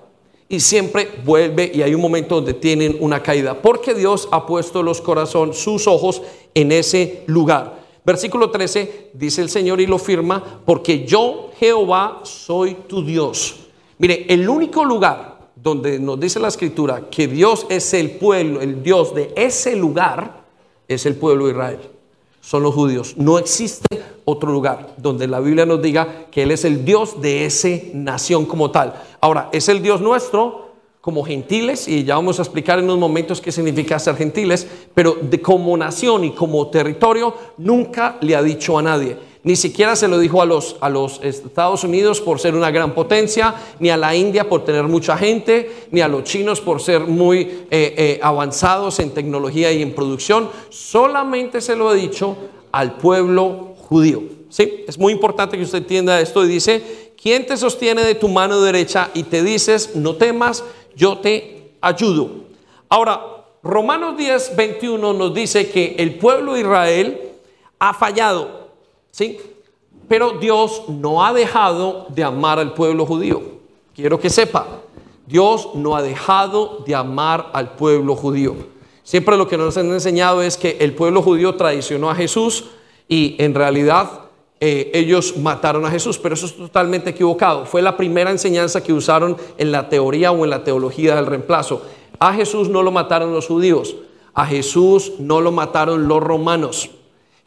y 0.48 0.60
siempre 0.60 1.08
vuelve 1.24 1.72
y 1.72 1.80
hay 1.80 1.94
un 1.94 2.02
momento 2.02 2.34
donde 2.34 2.52
tienen 2.52 2.98
una 3.00 3.22
caída, 3.22 3.62
porque 3.62 3.94
Dios 3.94 4.28
ha 4.32 4.44
puesto 4.44 4.82
los 4.82 5.00
corazones, 5.00 5.56
sus 5.56 5.86
ojos 5.86 6.20
en 6.52 6.72
ese 6.72 7.22
lugar. 7.26 7.80
Versículo 8.04 8.50
13 8.50 9.12
dice 9.14 9.40
el 9.40 9.48
Señor 9.48 9.80
y 9.80 9.86
lo 9.86 9.98
firma, 9.98 10.60
porque 10.66 11.06
yo 11.06 11.52
Jehová 11.58 12.20
soy 12.24 12.74
tu 12.86 13.02
Dios. 13.02 13.60
Mire, 13.96 14.26
el 14.28 14.46
único 14.46 14.84
lugar 14.84 15.31
donde 15.62 16.00
nos 16.00 16.18
dice 16.18 16.40
la 16.40 16.48
escritura 16.48 17.08
que 17.08 17.28
Dios 17.28 17.66
es 17.68 17.94
el 17.94 18.12
pueblo, 18.12 18.60
el 18.60 18.82
Dios 18.82 19.14
de 19.14 19.32
ese 19.36 19.76
lugar, 19.76 20.42
es 20.88 21.06
el 21.06 21.14
pueblo 21.14 21.46
de 21.46 21.52
Israel. 21.52 21.78
Son 22.40 22.64
los 22.64 22.74
judíos. 22.74 23.14
No 23.16 23.38
existe 23.38 23.86
otro 24.24 24.50
lugar 24.50 24.94
donde 24.96 25.28
la 25.28 25.38
Biblia 25.38 25.64
nos 25.64 25.80
diga 25.80 26.26
que 26.30 26.42
Él 26.42 26.50
es 26.50 26.64
el 26.64 26.84
Dios 26.84 27.20
de 27.20 27.46
esa 27.46 27.68
nación 27.94 28.44
como 28.44 28.72
tal. 28.72 29.00
Ahora, 29.20 29.48
es 29.52 29.68
el 29.68 29.82
Dios 29.82 30.00
nuestro 30.00 30.72
como 31.00 31.24
gentiles, 31.24 31.88
y 31.88 32.04
ya 32.04 32.14
vamos 32.14 32.38
a 32.38 32.42
explicar 32.42 32.78
en 32.78 32.84
unos 32.84 32.98
momentos 32.98 33.40
qué 33.40 33.50
significa 33.50 33.98
ser 33.98 34.14
gentiles, 34.14 34.66
pero 34.94 35.16
de 35.20 35.40
como 35.42 35.76
nación 35.76 36.24
y 36.24 36.30
como 36.30 36.68
territorio 36.68 37.34
nunca 37.58 38.18
le 38.20 38.36
ha 38.36 38.42
dicho 38.42 38.78
a 38.78 38.82
nadie. 38.82 39.16
Ni 39.44 39.56
siquiera 39.56 39.96
se 39.96 40.06
lo 40.06 40.20
dijo 40.20 40.40
a 40.40 40.46
los, 40.46 40.76
a 40.80 40.88
los 40.88 41.20
Estados 41.22 41.82
Unidos 41.82 42.20
por 42.20 42.38
ser 42.38 42.54
una 42.54 42.70
gran 42.70 42.94
potencia, 42.94 43.54
ni 43.80 43.90
a 43.90 43.96
la 43.96 44.14
India 44.14 44.48
por 44.48 44.64
tener 44.64 44.84
mucha 44.84 45.16
gente, 45.16 45.86
ni 45.90 46.00
a 46.00 46.06
los 46.06 46.22
chinos 46.22 46.60
por 46.60 46.80
ser 46.80 47.00
muy 47.00 47.40
eh, 47.40 47.66
eh, 47.70 48.20
avanzados 48.22 49.00
en 49.00 49.10
tecnología 49.10 49.72
y 49.72 49.82
en 49.82 49.94
producción. 49.94 50.48
Solamente 50.68 51.60
se 51.60 51.74
lo 51.74 51.88
ha 51.88 51.94
dicho 51.94 52.36
al 52.70 52.98
pueblo 52.98 53.74
judío. 53.88 54.22
¿sí? 54.48 54.84
Es 54.86 54.96
muy 54.96 55.12
importante 55.12 55.56
que 55.56 55.64
usted 55.64 55.78
entienda 55.78 56.20
esto 56.20 56.44
y 56.44 56.48
dice, 56.48 57.12
¿quién 57.20 57.44
te 57.44 57.56
sostiene 57.56 58.04
de 58.04 58.14
tu 58.14 58.28
mano 58.28 58.60
derecha 58.60 59.10
y 59.12 59.24
te 59.24 59.42
dices, 59.42 59.96
no 59.96 60.14
temas, 60.14 60.62
yo 60.94 61.18
te 61.18 61.72
ayudo? 61.80 62.30
Ahora, 62.88 63.20
Romanos 63.64 64.16
10, 64.16 64.54
21 64.54 65.12
nos 65.12 65.34
dice 65.34 65.68
que 65.70 65.96
el 65.98 66.16
pueblo 66.16 66.54
de 66.54 66.60
Israel 66.60 67.20
ha 67.78 67.94
fallado, 67.94 68.61
¿sí? 69.12 69.38
Pero 70.08 70.32
Dios 70.32 70.82
no 70.88 71.24
ha 71.24 71.32
dejado 71.32 72.06
de 72.08 72.24
amar 72.24 72.58
al 72.58 72.74
pueblo 72.74 73.06
judío. 73.06 73.40
Quiero 73.94 74.18
que 74.18 74.28
sepa, 74.28 74.66
Dios 75.26 75.70
no 75.74 75.94
ha 75.94 76.02
dejado 76.02 76.82
de 76.84 76.96
amar 76.96 77.50
al 77.52 77.76
pueblo 77.76 78.16
judío. 78.16 78.56
Siempre 79.04 79.36
lo 79.36 79.46
que 79.46 79.56
nos 79.56 79.76
han 79.76 79.90
enseñado 79.92 80.42
es 80.42 80.56
que 80.56 80.78
el 80.80 80.94
pueblo 80.94 81.22
judío 81.22 81.54
traicionó 81.54 82.10
a 82.10 82.14
Jesús, 82.14 82.64
y 83.08 83.36
en 83.38 83.54
realidad 83.54 84.22
eh, 84.60 84.90
ellos 84.94 85.36
mataron 85.36 85.84
a 85.84 85.90
Jesús, 85.90 86.18
pero 86.18 86.34
eso 86.34 86.46
es 86.46 86.56
totalmente 86.56 87.10
equivocado. 87.10 87.66
Fue 87.66 87.82
la 87.82 87.96
primera 87.96 88.30
enseñanza 88.30 88.82
que 88.82 88.92
usaron 88.92 89.36
en 89.58 89.72
la 89.72 89.88
teoría 89.88 90.32
o 90.32 90.44
en 90.44 90.50
la 90.50 90.64
teología 90.64 91.16
del 91.16 91.26
reemplazo. 91.26 91.82
A 92.18 92.32
Jesús 92.32 92.68
no 92.68 92.82
lo 92.82 92.90
mataron 92.90 93.34
los 93.34 93.48
judíos, 93.48 93.96
a 94.34 94.46
Jesús 94.46 95.14
no 95.18 95.40
lo 95.40 95.52
mataron 95.52 96.08
los 96.08 96.22
romanos. 96.22 96.90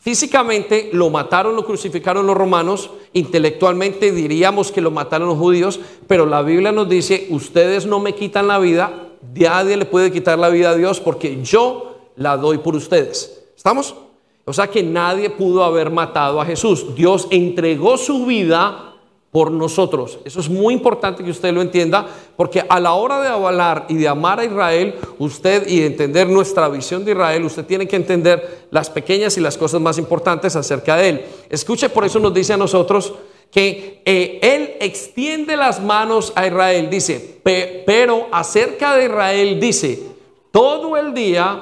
Físicamente 0.05 0.91
lo 0.93 1.09
mataron, 1.09 1.55
lo 1.55 1.65
crucificaron 1.65 2.27
los 2.27 2.37
romanos, 2.37 2.91
intelectualmente 3.13 4.11
diríamos 4.11 4.71
que 4.71 4.79
lo 4.79 4.91
mataron 4.91 5.27
los 5.29 5.39
judíos, 5.39 5.79
pero 6.05 6.27
la 6.27 6.43
Biblia 6.43 6.71
nos 6.71 6.87
dice, 6.87 7.25
ustedes 7.31 7.87
no 7.87 7.99
me 7.99 8.13
quitan 8.13 8.47
la 8.47 8.59
vida, 8.59 9.07
nadie 9.33 9.75
le 9.75 9.85
puede 9.85 10.11
quitar 10.11 10.37
la 10.37 10.49
vida 10.49 10.69
a 10.69 10.75
Dios 10.75 10.99
porque 10.99 11.41
yo 11.41 11.95
la 12.17 12.37
doy 12.37 12.59
por 12.59 12.75
ustedes. 12.75 13.45
¿Estamos? 13.57 13.95
O 14.45 14.53
sea 14.53 14.67
que 14.67 14.83
nadie 14.83 15.31
pudo 15.31 15.63
haber 15.63 15.89
matado 15.89 16.39
a 16.39 16.45
Jesús. 16.45 16.93
Dios 16.93 17.27
entregó 17.31 17.97
su 17.97 18.27
vida 18.27 18.93
por 19.35 19.51
nosotros. 19.51 20.17
Eso 20.23 20.39
es 20.39 20.47
muy 20.47 20.73
importante 20.73 21.21
que 21.21 21.29
usted 21.29 21.53
lo 21.53 21.61
entienda, 21.61 22.07
porque 22.37 22.63
a 22.69 22.79
la 22.79 22.93
hora 22.93 23.19
de 23.19 23.27
avalar 23.27 23.85
y 23.89 23.95
de 23.95 24.07
amar 24.07 24.39
a 24.39 24.45
Israel, 24.45 24.95
usted 25.19 25.67
y 25.67 25.81
de 25.81 25.87
entender 25.87 26.29
nuestra 26.29 26.69
visión 26.69 27.03
de 27.03 27.11
Israel, 27.11 27.43
usted 27.43 27.65
tiene 27.65 27.85
que 27.85 27.97
entender 27.97 28.67
las 28.71 28.89
pequeñas 28.89 29.35
y 29.35 29.41
las 29.41 29.57
cosas 29.57 29.81
más 29.81 29.97
importantes 29.97 30.55
acerca 30.55 30.95
de 30.95 31.09
él. 31.09 31.25
Escuche, 31.49 31.89
por 31.89 32.05
eso 32.05 32.17
nos 32.17 32.33
dice 32.33 32.53
a 32.53 32.57
nosotros 32.57 33.13
que 33.51 34.01
eh, 34.05 34.39
él 34.41 34.77
extiende 34.79 35.57
las 35.57 35.83
manos 35.83 36.31
a 36.33 36.47
Israel, 36.47 36.89
dice, 36.89 37.41
pero 37.85 38.27
acerca 38.31 38.95
de 38.95 39.03
Israel 39.03 39.59
dice, 39.59 40.01
todo 40.51 40.95
el 40.95 41.13
día 41.13 41.61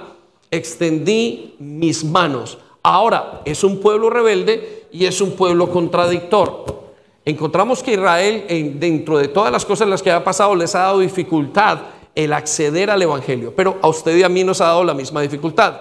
extendí 0.51 1.55
mis 1.57 2.03
manos. 2.03 2.59
Ahora, 2.83 3.41
es 3.45 3.63
un 3.63 3.79
pueblo 3.79 4.11
rebelde 4.11 4.85
y 4.91 5.05
es 5.05 5.21
un 5.21 5.31
pueblo 5.31 5.71
contradictor. 5.71 6.82
Encontramos 7.25 7.81
que 7.81 7.93
Israel, 7.93 8.45
dentro 8.79 9.17
de 9.17 9.27
todas 9.27 9.51
las 9.51 9.65
cosas 9.65 9.85
en 9.85 9.91
las 9.91 10.03
que 10.03 10.11
ha 10.11 10.23
pasado, 10.23 10.55
les 10.55 10.75
ha 10.75 10.79
dado 10.79 10.99
dificultad 10.99 11.79
el 12.15 12.33
acceder 12.33 12.89
al 12.89 13.01
Evangelio, 13.01 13.53
pero 13.55 13.77
a 13.81 13.87
usted 13.87 14.15
y 14.17 14.23
a 14.23 14.29
mí 14.29 14.43
nos 14.43 14.61
ha 14.61 14.65
dado 14.65 14.83
la 14.83 14.93
misma 14.93 15.21
dificultad. 15.21 15.73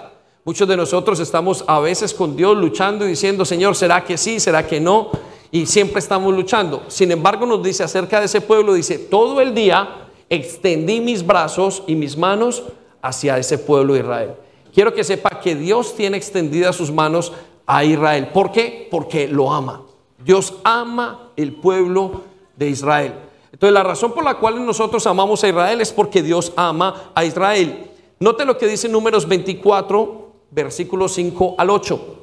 Muchos 0.45 0.67
de 0.67 0.77
nosotros 0.77 1.21
estamos 1.21 1.65
a 1.67 1.79
veces 1.81 2.15
con 2.15 2.37
Dios 2.37 2.57
luchando 2.57 3.05
y 3.05 3.11
diciendo, 3.11 3.45
Señor, 3.45 3.77
¿será 3.77 4.05
que 4.05 4.17
sí? 4.17 4.41
¿Será 4.41 4.67
que 4.67 4.81
no? 4.81 5.11
Y 5.51 5.67
siempre 5.67 5.99
estamos 5.99 6.35
luchando. 6.35 6.85
Sin 6.89 7.13
embargo, 7.13 7.45
nos 7.47 7.63
dice 7.63 7.85
acerca 7.85 8.19
de 8.19 8.27
ese 8.27 8.41
pueblo, 8.41 8.75
dice, 8.75 8.99
todo 8.99 9.41
el 9.41 9.55
día 9.55 10.09
extendí 10.31 11.01
mis 11.01 11.27
brazos 11.27 11.83
y 11.87 11.95
mis 11.95 12.17
manos 12.17 12.63
hacia 13.03 13.39
ese 13.39 13.59
pueblo 13.59 13.95
de 13.95 14.01
Israel 14.01 14.31
quiero 14.73 14.95
que 14.95 15.05
sepa 15.05 15.41
que 15.41 15.55
Dios 15.55 15.95
tiene 15.95 16.17
extendidas 16.17 16.77
sus 16.77 16.91
manos 16.91 17.33
a 17.67 17.85
Israel. 17.85 18.29
¿Por 18.33 18.51
qué? 18.51 18.89
Porque 18.91 19.29
lo 19.29 19.53
ama. 19.53 19.83
Dios 20.25 20.55
ama 20.65 21.31
el 21.37 21.53
pueblo 21.55 22.23
de 22.57 22.69
Israel. 22.69 23.15
Entonces 23.53 23.75
la 23.75 23.83
razón 23.83 24.13
por 24.13 24.25
la 24.25 24.35
cual 24.35 24.65
nosotros 24.65 25.07
amamos 25.07 25.43
a 25.45 25.49
Israel 25.49 25.81
es 25.81 25.93
porque 25.93 26.23
Dios 26.23 26.53
ama 26.57 27.13
a 27.15 27.25
Israel. 27.25 27.91
Note 28.19 28.45
lo 28.45 28.57
que 28.57 28.67
dice 28.67 28.89
Números 28.89 29.29
24, 29.29 30.33
versículos 30.51 31.13
5 31.15 31.57
al 31.59 31.71
8. 31.71 32.19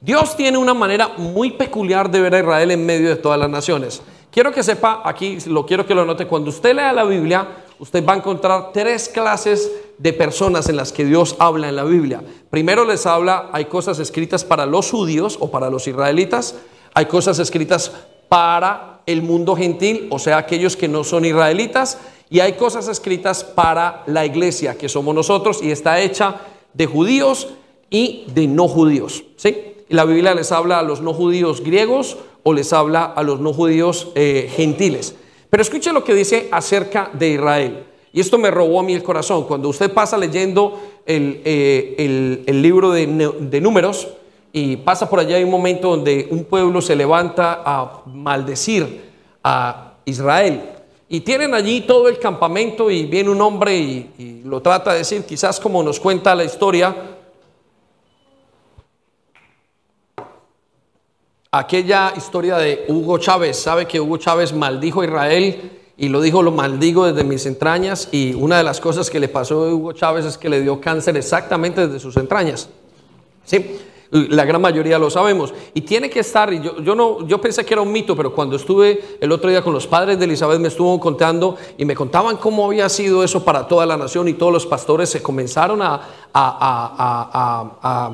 Dios 0.00 0.36
tiene 0.36 0.58
una 0.58 0.74
manera 0.74 1.12
muy 1.16 1.52
peculiar 1.52 2.10
de 2.10 2.20
ver 2.20 2.34
a 2.34 2.40
Israel 2.40 2.70
en 2.72 2.84
medio 2.84 3.08
de 3.08 3.16
todas 3.16 3.38
las 3.38 3.48
naciones. 3.48 4.02
Quiero 4.32 4.50
que 4.50 4.62
sepa, 4.62 5.02
aquí 5.04 5.38
lo 5.46 5.64
quiero 5.66 5.86
que 5.86 5.94
lo 5.94 6.04
note, 6.04 6.26
cuando 6.26 6.50
usted 6.50 6.74
lea 6.74 6.92
la 6.92 7.04
Biblia, 7.04 7.46
usted 7.78 8.04
va 8.04 8.14
a 8.14 8.16
encontrar 8.16 8.72
tres 8.72 9.08
clases 9.08 9.70
de 9.98 10.12
personas 10.12 10.68
en 10.68 10.76
las 10.76 10.90
que 10.90 11.04
Dios 11.04 11.36
habla 11.38 11.68
en 11.68 11.76
la 11.76 11.84
Biblia. 11.84 12.22
Primero 12.50 12.84
les 12.84 13.06
habla, 13.06 13.50
hay 13.52 13.66
cosas 13.66 13.98
escritas 13.98 14.44
para 14.44 14.66
los 14.66 14.90
judíos 14.90 15.36
o 15.38 15.50
para 15.50 15.70
los 15.70 15.86
israelitas, 15.86 16.56
hay 16.94 17.06
cosas 17.06 17.38
escritas 17.38 17.92
para 18.28 19.00
el 19.06 19.22
mundo 19.22 19.56
gentil, 19.56 20.08
o 20.10 20.18
sea, 20.18 20.38
aquellos 20.38 20.76
que 20.76 20.88
no 20.88 21.04
son 21.04 21.24
israelitas, 21.24 21.98
y 22.30 22.40
hay 22.40 22.54
cosas 22.54 22.88
escritas 22.88 23.44
para 23.44 24.02
la 24.06 24.24
iglesia, 24.24 24.78
que 24.78 24.88
somos 24.88 25.14
nosotros, 25.14 25.62
y 25.62 25.70
está 25.70 26.00
hecha 26.00 26.36
de 26.72 26.86
judíos 26.86 27.48
y 27.90 28.24
de 28.34 28.46
no 28.46 28.68
judíos. 28.68 29.24
¿sí? 29.36 29.72
la 29.92 30.06
Biblia 30.06 30.34
les 30.34 30.50
habla 30.52 30.78
a 30.78 30.82
los 30.82 31.02
no 31.02 31.12
judíos 31.12 31.62
griegos 31.62 32.16
o 32.42 32.54
les 32.54 32.72
habla 32.72 33.04
a 33.04 33.22
los 33.22 33.40
no 33.40 33.52
judíos 33.52 34.08
eh, 34.14 34.50
gentiles. 34.54 35.14
Pero 35.50 35.62
escuche 35.62 35.92
lo 35.92 36.02
que 36.02 36.14
dice 36.14 36.48
acerca 36.50 37.10
de 37.12 37.28
Israel. 37.28 37.84
Y 38.12 38.20
esto 38.20 38.38
me 38.38 38.50
robó 38.50 38.80
a 38.80 38.82
mí 38.82 38.94
el 38.94 39.02
corazón. 39.02 39.44
Cuando 39.44 39.68
usted 39.68 39.92
pasa 39.92 40.16
leyendo 40.16 40.80
el, 41.04 41.42
eh, 41.44 42.44
libro 42.48 42.90
de, 42.90 43.06
de, 43.06 43.60
números 43.60 44.08
y 44.52 44.76
pasa 44.76 45.08
por 45.08 45.18
allá 45.18 45.36
hay 45.36 45.44
un 45.44 45.50
momento 45.50 45.88
donde 45.88 46.28
un 46.30 46.44
pueblo 46.44 46.82
se 46.82 46.94
levanta 46.94 47.62
a 47.64 48.02
maldecir 48.06 49.10
a 49.42 49.94
Israel. 50.04 50.62
Y 51.08 51.20
tienen 51.20 51.54
allí 51.54 51.82
todo 51.82 52.08
el 52.08 52.18
campamento 52.18 52.90
y 52.90 53.06
viene 53.06 53.30
un 53.30 53.40
hombre 53.40 53.76
y, 53.76 54.10
y 54.18 54.42
lo 54.44 54.60
trata 54.60 54.92
de 54.92 54.98
decir, 54.98 55.24
quizás 55.24 55.58
como 55.58 55.82
nos 55.82 56.00
cuenta 56.00 56.34
la 56.34 56.44
historia, 56.44 56.94
aquella 61.50 62.14
historia 62.16 62.56
de 62.56 62.86
Hugo 62.88 63.18
Chávez. 63.18 63.58
Sabe 63.58 63.86
que 63.86 64.00
Hugo 64.00 64.16
Chávez 64.16 64.52
maldijo 64.52 65.02
a 65.02 65.04
Israel 65.04 65.70
y 65.96 66.08
lo 66.08 66.20
dijo, 66.20 66.42
lo 66.42 66.50
maldigo 66.50 67.06
desde 67.06 67.24
mis 67.24 67.46
entrañas. 67.46 68.08
Y 68.10 68.34
una 68.34 68.58
de 68.58 68.64
las 68.64 68.80
cosas 68.80 69.10
que 69.10 69.20
le 69.20 69.28
pasó 69.28 69.64
a 69.64 69.74
Hugo 69.74 69.92
Chávez 69.92 70.24
es 70.24 70.38
que 70.38 70.48
le 70.48 70.60
dio 70.60 70.80
cáncer 70.80 71.16
exactamente 71.16 71.86
desde 71.86 72.00
sus 72.00 72.16
entrañas. 72.16 72.68
Sí, 73.44 73.78
la 74.12 74.44
gran 74.44 74.60
mayoría 74.60 74.98
lo 74.98 75.08
sabemos. 75.08 75.54
Y 75.72 75.80
tiene 75.80 76.10
que 76.10 76.20
estar, 76.20 76.52
yo, 76.52 76.80
yo, 76.82 76.94
no, 76.94 77.26
yo 77.26 77.40
pensé 77.40 77.64
que 77.64 77.72
era 77.72 77.80
un 77.80 77.90
mito, 77.90 78.14
pero 78.14 78.34
cuando 78.34 78.56
estuve 78.56 79.16
el 79.20 79.32
otro 79.32 79.48
día 79.48 79.62
con 79.62 79.72
los 79.72 79.86
padres 79.86 80.18
de 80.18 80.26
Elizabeth 80.26 80.60
me 80.60 80.68
estuvo 80.68 81.00
contando 81.00 81.56
y 81.78 81.84
me 81.86 81.94
contaban 81.94 82.36
cómo 82.36 82.66
había 82.66 82.88
sido 82.90 83.24
eso 83.24 83.42
para 83.42 83.66
toda 83.66 83.86
la 83.86 83.96
nación 83.96 84.28
y 84.28 84.34
todos 84.34 84.52
los 84.52 84.66
pastores 84.66 85.08
se 85.08 85.22
comenzaron 85.22 85.80
a, 85.80 85.94
a, 86.34 87.70
a 87.82 88.10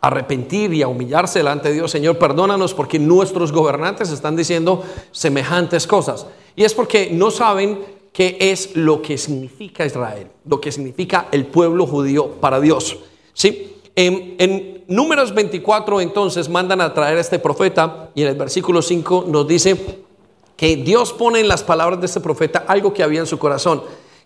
arrepentir 0.00 0.72
y 0.74 0.82
a 0.82 0.88
humillarse 0.88 1.40
delante 1.40 1.68
de 1.68 1.74
Dios, 1.74 1.90
Señor, 1.90 2.18
perdónanos 2.18 2.74
porque 2.74 2.98
nuestros 2.98 3.52
gobernantes 3.52 4.10
están 4.10 4.36
diciendo 4.36 4.84
semejantes 5.10 5.86
cosas. 5.86 6.26
Y 6.54 6.64
es 6.64 6.74
porque 6.74 7.10
no 7.12 7.30
saben 7.30 7.80
qué 8.12 8.36
es 8.38 8.76
lo 8.76 9.02
que 9.02 9.18
significa 9.18 9.86
Israel, 9.86 10.28
lo 10.44 10.60
que 10.60 10.70
significa 10.70 11.28
el 11.32 11.46
pueblo 11.46 11.86
judío 11.86 12.32
para 12.40 12.60
Dios. 12.60 12.98
¿Sí? 13.32 13.71
En, 13.94 14.84
números 14.88 15.34
24 15.34 16.00
entonces 16.00 16.48
mandan 16.48 16.80
a 16.80 16.92
traer 16.92 17.18
a 17.18 17.20
este 17.20 17.38
profeta 17.38 18.10
y 18.14 18.22
en 18.22 18.28
el 18.28 18.36
versículo 18.36 18.82
5 18.82 19.26
nos 19.28 19.46
dice 19.46 19.76
que 20.56 20.76
Dios 20.76 21.12
pone 21.12 21.40
en 21.40 21.48
las 21.48 21.62
palabras 21.62 22.00
de 22.00 22.06
este 22.06 22.20
profeta 22.20 22.64
algo 22.66 22.92
que 22.92 23.02
había 23.02 23.20
en 23.20 23.26
su 23.26 23.38
corazón 23.38 23.82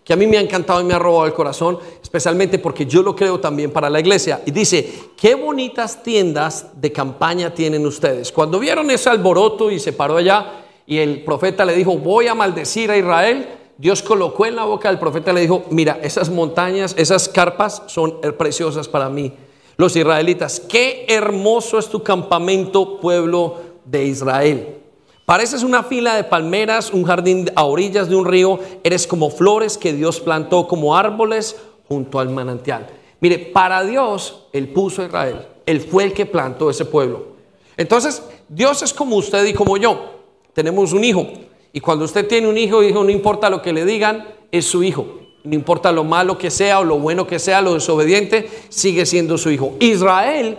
que 0.07 0.13
a 0.13 0.15
mí 0.15 0.25
me 0.25 0.37
ha 0.37 0.41
encantado 0.41 0.79
y 0.79 0.85
me 0.85 0.93
ha 0.93 0.99
robado 0.99 1.25
el 1.25 1.33
corazón, 1.33 1.79
especialmente 2.01 2.59
porque 2.59 2.85
yo 2.85 3.03
lo 3.03 3.13
creo 3.13 3.41
también 3.41 3.71
para 3.71 3.89
la 3.89 3.99
iglesia. 3.99 4.41
Y 4.45 4.51
dice, 4.51 4.89
qué 5.17 5.35
bonitas 5.35 6.01
tiendas 6.01 6.67
de 6.79 6.93
campaña 6.93 7.53
tienen 7.53 7.85
ustedes. 7.85 8.31
Cuando 8.31 8.57
vieron 8.57 8.89
ese 8.89 9.09
alboroto 9.09 9.69
y 9.69 9.81
se 9.81 9.91
paró 9.91 10.15
allá 10.15 10.63
y 10.85 10.99
el 10.99 11.25
profeta 11.25 11.65
le 11.65 11.75
dijo, 11.75 11.97
voy 11.97 12.27
a 12.27 12.35
maldecir 12.35 12.89
a 12.89 12.95
Israel, 12.95 13.49
Dios 13.77 14.01
colocó 14.01 14.45
en 14.45 14.55
la 14.55 14.63
boca 14.63 14.87
del 14.87 14.97
profeta 14.97 15.33
le 15.33 15.41
dijo, 15.41 15.65
mira, 15.71 15.99
esas 16.01 16.29
montañas, 16.29 16.95
esas 16.97 17.27
carpas 17.27 17.83
son 17.87 18.21
preciosas 18.37 18.87
para 18.87 19.09
mí. 19.09 19.33
Los 19.77 19.95
israelitas, 19.95 20.59
qué 20.59 21.05
hermoso 21.07 21.77
es 21.77 21.87
tu 21.87 22.01
campamento, 22.01 22.99
pueblo 22.99 23.57
de 23.85 24.05
Israel. 24.05 24.77
Pareces 25.23 25.61
una 25.61 25.83
fila 25.83 26.15
de 26.15 26.23
palmeras, 26.23 26.91
un 26.91 27.03
jardín 27.03 27.51
a 27.55 27.63
orillas 27.63 28.09
de 28.09 28.15
un 28.15 28.25
río. 28.25 28.59
Eres 28.83 29.05
como 29.05 29.29
flores 29.29 29.77
que 29.77 29.93
Dios 29.93 30.19
plantó 30.19 30.67
como 30.67 30.95
árboles 30.95 31.57
junto 31.87 32.19
al 32.19 32.29
manantial. 32.29 32.87
Mire, 33.19 33.37
para 33.37 33.83
Dios, 33.83 34.45
Él 34.51 34.69
puso 34.69 35.01
a 35.01 35.05
Israel. 35.05 35.47
Él 35.65 35.81
fue 35.81 36.05
el 36.05 36.13
que 36.13 36.25
plantó 36.25 36.69
ese 36.69 36.85
pueblo. 36.85 37.35
Entonces, 37.75 38.23
Dios 38.47 38.81
es 38.81 38.93
como 38.93 39.17
usted 39.17 39.45
y 39.45 39.53
como 39.53 39.77
yo. 39.77 40.21
Tenemos 40.53 40.93
un 40.93 41.03
hijo. 41.03 41.27
Y 41.71 41.81
cuando 41.81 42.05
usted 42.05 42.27
tiene 42.27 42.47
un 42.47 42.57
hijo, 42.57 42.81
hijo, 42.81 43.03
no 43.03 43.11
importa 43.11 43.49
lo 43.49 43.61
que 43.61 43.73
le 43.73 43.85
digan, 43.85 44.27
es 44.51 44.65
su 44.65 44.81
hijo. 44.81 45.26
No 45.47 45.55
importa 45.55 45.93
lo 45.93 46.03
malo 46.03 46.37
que 46.37 46.51
sea 46.51 46.81
o 46.81 46.83
lo 46.83 46.99
bueno 46.99 47.25
que 47.25 47.39
sea, 47.39 47.61
lo 47.61 47.73
desobediente, 47.73 48.49
sigue 48.67 49.05
siendo 49.05 49.37
su 49.37 49.49
hijo. 49.49 49.77
Israel 49.79 50.57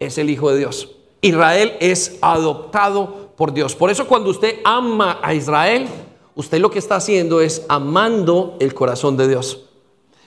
es 0.00 0.18
el 0.18 0.28
hijo 0.28 0.50
de 0.50 0.58
Dios. 0.58 0.90
Israel 1.20 1.74
es 1.78 2.18
adoptado 2.20 3.30
por 3.36 3.52
Dios. 3.52 3.76
Por 3.76 3.90
eso 3.90 4.08
cuando 4.08 4.30
usted 4.30 4.56
ama 4.64 5.20
a 5.22 5.34
Israel, 5.34 5.86
usted 6.34 6.58
lo 6.58 6.68
que 6.68 6.80
está 6.80 6.96
haciendo 6.96 7.40
es 7.40 7.64
amando 7.68 8.56
el 8.58 8.74
corazón 8.74 9.16
de 9.16 9.28
Dios. 9.28 9.66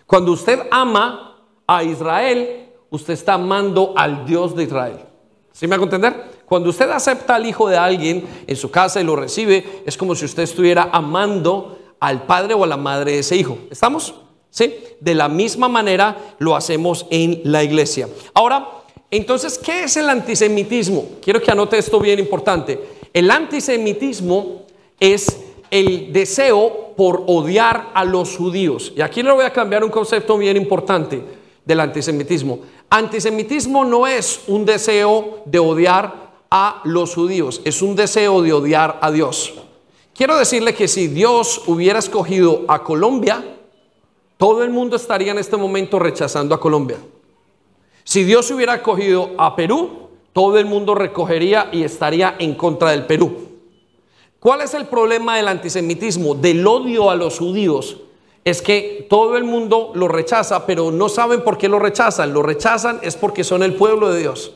Cuando 0.07 0.31
usted 0.31 0.59
ama 0.71 1.43
a 1.67 1.83
Israel, 1.83 2.69
usted 2.91 3.13
está 3.13 3.33
amando 3.33 3.93
al 3.97 4.25
Dios 4.25 4.55
de 4.55 4.63
Israel. 4.63 4.99
¿Sí 5.51 5.67
me 5.67 5.75
hago 5.75 5.83
entender? 5.83 6.43
Cuando 6.45 6.69
usted 6.69 6.89
acepta 6.89 7.35
al 7.35 7.45
hijo 7.45 7.67
de 7.67 7.75
alguien 7.75 8.25
en 8.47 8.55
su 8.55 8.71
casa 8.71 9.01
y 9.01 9.03
lo 9.03 9.17
recibe, 9.17 9.83
es 9.85 9.97
como 9.97 10.15
si 10.15 10.23
usted 10.23 10.43
estuviera 10.43 10.87
amando 10.93 11.77
al 12.01 12.23
padre 12.23 12.53
o 12.53 12.65
a 12.65 12.67
la 12.67 12.77
madre 12.77 13.13
de 13.13 13.19
ese 13.19 13.37
hijo. 13.37 13.57
¿Estamos? 13.69 14.13
¿Sí? 14.49 14.73
De 14.99 15.15
la 15.15 15.29
misma 15.29 15.69
manera 15.69 16.35
lo 16.39 16.55
hacemos 16.55 17.05
en 17.09 17.41
la 17.45 17.63
iglesia. 17.63 18.09
Ahora, 18.33 18.67
entonces, 19.09 19.57
¿qué 19.57 19.83
es 19.83 19.95
el 19.95 20.09
antisemitismo? 20.09 21.05
Quiero 21.21 21.41
que 21.41 21.51
anote 21.51 21.77
esto 21.77 21.99
bien 21.99 22.19
importante. 22.19 22.79
El 23.13 23.31
antisemitismo 23.31 24.63
es 24.99 25.41
el 25.69 26.11
deseo 26.11 26.93
por 26.97 27.23
odiar 27.27 27.91
a 27.93 28.03
los 28.03 28.35
judíos. 28.35 28.91
Y 28.95 29.01
aquí 29.01 29.23
le 29.23 29.31
voy 29.31 29.45
a 29.45 29.53
cambiar 29.53 29.83
un 29.83 29.91
concepto 29.91 30.37
bien 30.37 30.57
importante 30.57 31.23
del 31.63 31.79
antisemitismo. 31.79 32.59
Antisemitismo 32.89 33.85
no 33.85 34.07
es 34.07 34.41
un 34.47 34.65
deseo 34.65 35.43
de 35.45 35.59
odiar 35.59 36.31
a 36.49 36.81
los 36.83 37.15
judíos, 37.15 37.61
es 37.63 37.81
un 37.81 37.95
deseo 37.95 38.41
de 38.41 38.51
odiar 38.51 38.99
a 39.01 39.09
Dios. 39.11 39.53
Quiero 40.13 40.37
decirle 40.37 40.73
que 40.75 40.87
si 40.87 41.07
Dios 41.07 41.63
hubiera 41.67 41.99
escogido 41.99 42.65
a 42.67 42.83
Colombia, 42.83 43.43
todo 44.37 44.63
el 44.63 44.69
mundo 44.69 44.95
estaría 44.95 45.31
en 45.31 45.37
este 45.37 45.57
momento 45.57 45.99
rechazando 45.99 46.53
a 46.53 46.59
Colombia. 46.59 46.97
Si 48.03 48.23
Dios 48.23 48.49
hubiera 48.51 48.75
escogido 48.75 49.31
a 49.37 49.55
Perú, 49.55 50.09
todo 50.33 50.57
el 50.57 50.65
mundo 50.65 50.95
recogería 50.95 51.69
y 51.71 51.83
estaría 51.83 52.35
en 52.39 52.55
contra 52.55 52.91
del 52.91 53.05
Perú. 53.05 53.49
¿Cuál 54.39 54.61
es 54.61 54.73
el 54.73 54.87
problema 54.87 55.37
del 55.37 55.47
antisemitismo, 55.47 56.33
del 56.35 56.65
odio 56.65 57.11
a 57.11 57.15
los 57.15 57.37
judíos? 57.37 57.97
Es 58.43 58.61
que 58.61 59.05
todo 59.07 59.37
el 59.37 59.43
mundo 59.43 59.91
lo 59.93 60.07
rechaza, 60.07 60.65
pero 60.65 60.89
no 60.89 61.09
saben 61.09 61.43
por 61.43 61.59
qué 61.59 61.69
lo 61.69 61.77
rechazan. 61.77 62.33
Lo 62.33 62.41
rechazan 62.41 62.99
es 63.03 63.15
porque 63.15 63.43
son 63.43 63.61
el 63.61 63.75
pueblo 63.75 64.09
de 64.09 64.19
Dios. 64.19 64.53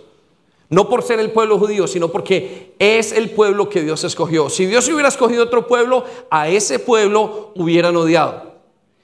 No 0.70 0.90
por 0.90 1.04
ser 1.04 1.20
el 1.20 1.32
pueblo 1.32 1.60
judío, 1.60 1.88
sino 1.88 2.10
porque 2.10 2.74
es 2.80 3.12
el 3.12 3.30
pueblo 3.30 3.70
que 3.70 3.82
Dios 3.82 4.04
escogió. 4.04 4.50
Si 4.50 4.66
Dios 4.66 4.88
hubiera 4.90 5.10
escogido 5.10 5.44
otro 5.44 5.68
pueblo, 5.68 6.06
a 6.30 6.50
ese 6.50 6.80
pueblo 6.80 7.52
hubieran 7.56 7.96
odiado. 7.96 8.56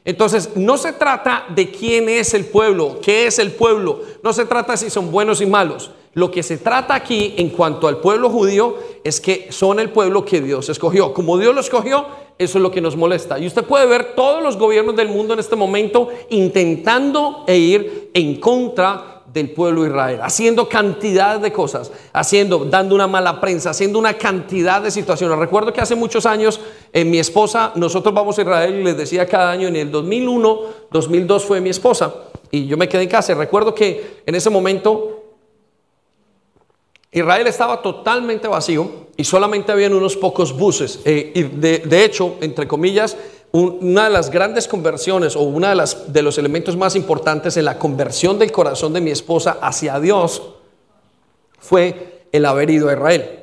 Entonces, 0.04 0.56
no 0.56 0.78
se 0.78 0.94
trata 0.94 1.46
de 1.50 1.70
quién 1.70 2.10
es 2.10 2.34
el 2.34 2.46
pueblo, 2.46 3.00
qué 3.04 3.28
es 3.28 3.38
el 3.38 3.52
pueblo. 3.52 4.02
No 4.24 4.34
se 4.34 4.46
trata 4.46 4.76
si 4.76 4.90
son 4.90 5.12
buenos 5.12 5.42
y 5.42 5.46
malos. 5.46 5.92
Lo 6.14 6.32
que 6.32 6.44
se 6.44 6.58
trata 6.58 6.96
aquí 6.96 7.36
en 7.38 7.50
cuanto 7.50 7.88
al 7.88 7.98
pueblo 7.98 8.30
judío 8.30 8.76
es 9.04 9.22
que 9.22 9.48
son 9.52 9.80
el 9.80 9.92
pueblo 9.92 10.26
que 10.26 10.42
Dios 10.42 10.68
escogió. 10.70 11.14
Como 11.14 11.38
Dios 11.38 11.54
lo 11.54 11.62
escogió, 11.62 12.06
eso 12.38 12.58
es 12.58 12.62
lo 12.62 12.72
que 12.72 12.82
nos 12.82 12.98
molesta. 12.98 13.38
Y 13.38 13.46
usted 13.46 13.64
puede 13.64 13.86
ver 13.86 14.16
todos 14.16 14.42
los 14.42 14.58
gobiernos 14.58 14.96
del 14.96 15.08
mundo 15.08 15.36
en 15.36 15.40
este 15.40 15.56
momento 15.56 16.10
intentando 16.30 17.44
e 17.48 17.58
ir 17.58 18.10
en 18.14 18.40
contra 18.42 19.11
del 19.34 19.52
pueblo 19.52 19.84
de 19.84 19.90
Israel, 19.90 20.20
haciendo 20.22 20.68
cantidad 20.68 21.40
de 21.40 21.52
cosas, 21.52 21.92
haciendo, 22.14 22.66
dando 22.66 22.96
una 22.96 23.08
mala 23.08 23.40
prensa, 23.40 23.70
haciendo 23.70 24.00
una 24.00 24.18
cantidad 24.18 24.82
de 24.82 24.92
situaciones. 24.92 25.38
Recuerdo 25.38 25.72
que 25.72 25.82
hace 25.82 25.96
muchos 25.96 26.26
años 26.26 26.60
en 26.92 27.10
mi 27.10 27.20
esposa, 27.20 27.72
nosotros 27.76 28.14
vamos 28.14 28.38
a 28.38 28.42
Israel 28.42 28.80
y 28.80 28.84
les 28.84 28.98
decía 28.98 29.26
cada 29.26 29.52
año, 29.52 29.68
en 29.68 29.76
el 29.76 29.92
2001, 29.92 30.60
2002 30.92 31.46
fue 31.46 31.62
mi 31.62 31.70
esposa 31.70 32.14
y 32.52 32.68
yo 32.68 32.78
me 32.78 32.90
quedé 32.90 33.04
en 33.04 33.10
casa. 33.10 33.34
Recuerdo 33.34 33.74
que 33.74 34.22
en 34.26 34.36
ese 34.36 34.50
momento 34.50 35.22
Israel 37.12 37.48
estaba 37.48 37.82
totalmente 37.82 38.48
vacío 38.48 39.08
y 39.18 39.24
solamente 39.26 39.72
habían 39.72 39.94
unos 39.94 40.16
pocos 40.16 40.58
buses. 40.58 41.00
Eh, 41.04 41.32
y 41.36 41.44
de, 41.44 42.06
hecho, 42.06 42.38
entre 42.42 42.68
comillas, 42.68 43.18
una 43.52 44.06
de 44.06 44.10
las 44.10 44.30
grandes 44.30 44.68
conversiones 44.68 45.36
o 45.36 45.42
uno 45.42 45.68
de, 46.08 46.22
los 46.22 46.38
elementos 46.38 46.78
más 46.78 46.96
importantes 46.96 47.58
en 47.58 47.66
la 47.66 47.78
conversión 47.78 48.40
del 48.40 48.52
corazón 48.52 48.94
de 48.94 49.02
mi 49.02 49.12
esposa 49.12 49.58
hacia 49.62 50.00
Dios 50.00 50.42
fue 51.60 52.24
el 52.32 52.46
haber 52.46 52.70
ido 52.70 52.90
a 52.90 52.94
Israel. 52.94 53.40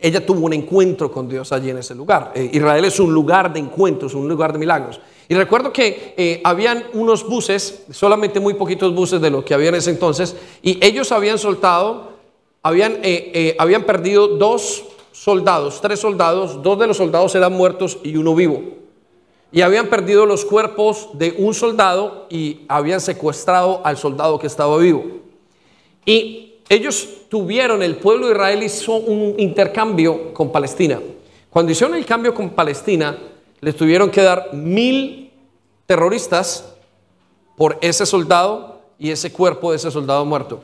Ella 0.00 0.24
tuvo 0.24 0.46
un 0.46 0.52
encuentro 0.52 1.10
con 1.10 1.28
Dios 1.28 1.50
allí 1.50 1.70
en 1.70 1.78
ese 1.78 1.94
lugar. 1.94 2.32
Eh, 2.34 2.50
Israel 2.52 2.84
es 2.84 3.00
un 3.00 3.12
lugar 3.12 3.52
de 3.52 3.58
encuentros, 3.58 4.14
un 4.14 4.28
lugar 4.28 4.52
de 4.52 4.58
milagros. 4.58 5.00
Y 5.28 5.34
recuerdo 5.34 5.72
que 5.72 6.14
eh, 6.16 6.40
habían 6.42 6.84
unos 6.94 7.28
buses, 7.28 7.84
solamente 7.90 8.40
muy 8.40 8.54
poquitos 8.54 8.94
buses 8.94 9.20
de 9.20 9.28
lo 9.28 9.44
que 9.44 9.52
había 9.52 9.68
en 9.68 9.74
ese 9.74 9.90
entonces, 9.90 10.34
y 10.62 10.82
ellos 10.84 11.12
habían 11.12 11.38
soltado, 11.38 12.12
habían, 12.62 12.94
eh, 13.02 13.30
eh, 13.34 13.56
habían 13.58 13.84
perdido 13.84 14.28
dos 14.28 14.84
soldados, 15.12 15.80
tres 15.82 16.00
soldados, 16.00 16.62
dos 16.62 16.78
de 16.78 16.86
los 16.86 16.96
soldados 16.96 17.34
eran 17.34 17.52
muertos 17.52 17.98
y 18.02 18.16
uno 18.16 18.34
vivo. 18.34 18.77
Y 19.50 19.62
habían 19.62 19.88
perdido 19.88 20.26
los 20.26 20.44
cuerpos 20.44 21.10
de 21.14 21.34
un 21.38 21.54
soldado 21.54 22.26
y 22.28 22.62
habían 22.68 23.00
secuestrado 23.00 23.80
al 23.84 23.96
soldado 23.96 24.38
que 24.38 24.46
estaba 24.46 24.76
vivo. 24.78 25.04
Y 26.04 26.54
ellos 26.68 27.08
tuvieron, 27.28 27.82
el 27.82 27.96
pueblo 27.96 28.26
de 28.26 28.32
Israel 28.32 28.62
hizo 28.62 28.94
un 28.96 29.34
intercambio 29.38 30.34
con 30.34 30.52
Palestina. 30.52 31.00
Cuando 31.50 31.72
hicieron 31.72 31.96
el 31.96 32.04
cambio 32.04 32.34
con 32.34 32.50
Palestina, 32.50 33.18
les 33.60 33.74
tuvieron 33.74 34.10
que 34.10 34.22
dar 34.22 34.52
mil 34.52 35.32
terroristas 35.86 36.74
por 37.56 37.78
ese 37.80 38.04
soldado 38.04 38.82
y 38.98 39.10
ese 39.10 39.32
cuerpo 39.32 39.70
de 39.70 39.76
ese 39.76 39.90
soldado 39.90 40.24
muerto. 40.24 40.62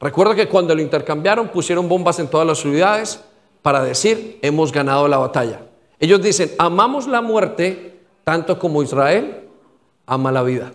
Recuerdo 0.00 0.34
que 0.34 0.48
cuando 0.48 0.74
lo 0.74 0.80
intercambiaron 0.80 1.48
pusieron 1.48 1.88
bombas 1.88 2.18
en 2.18 2.28
todas 2.28 2.46
las 2.46 2.58
ciudades 2.58 3.20
para 3.62 3.82
decir, 3.82 4.38
hemos 4.42 4.72
ganado 4.72 5.08
la 5.08 5.18
batalla. 5.18 5.62
Ellos 6.00 6.22
dicen, 6.22 6.52
amamos 6.58 7.06
la 7.06 7.20
muerte 7.20 7.87
tanto 8.28 8.58
como 8.58 8.82
Israel 8.82 9.48
ama 10.04 10.30
la 10.30 10.42
vida. 10.42 10.70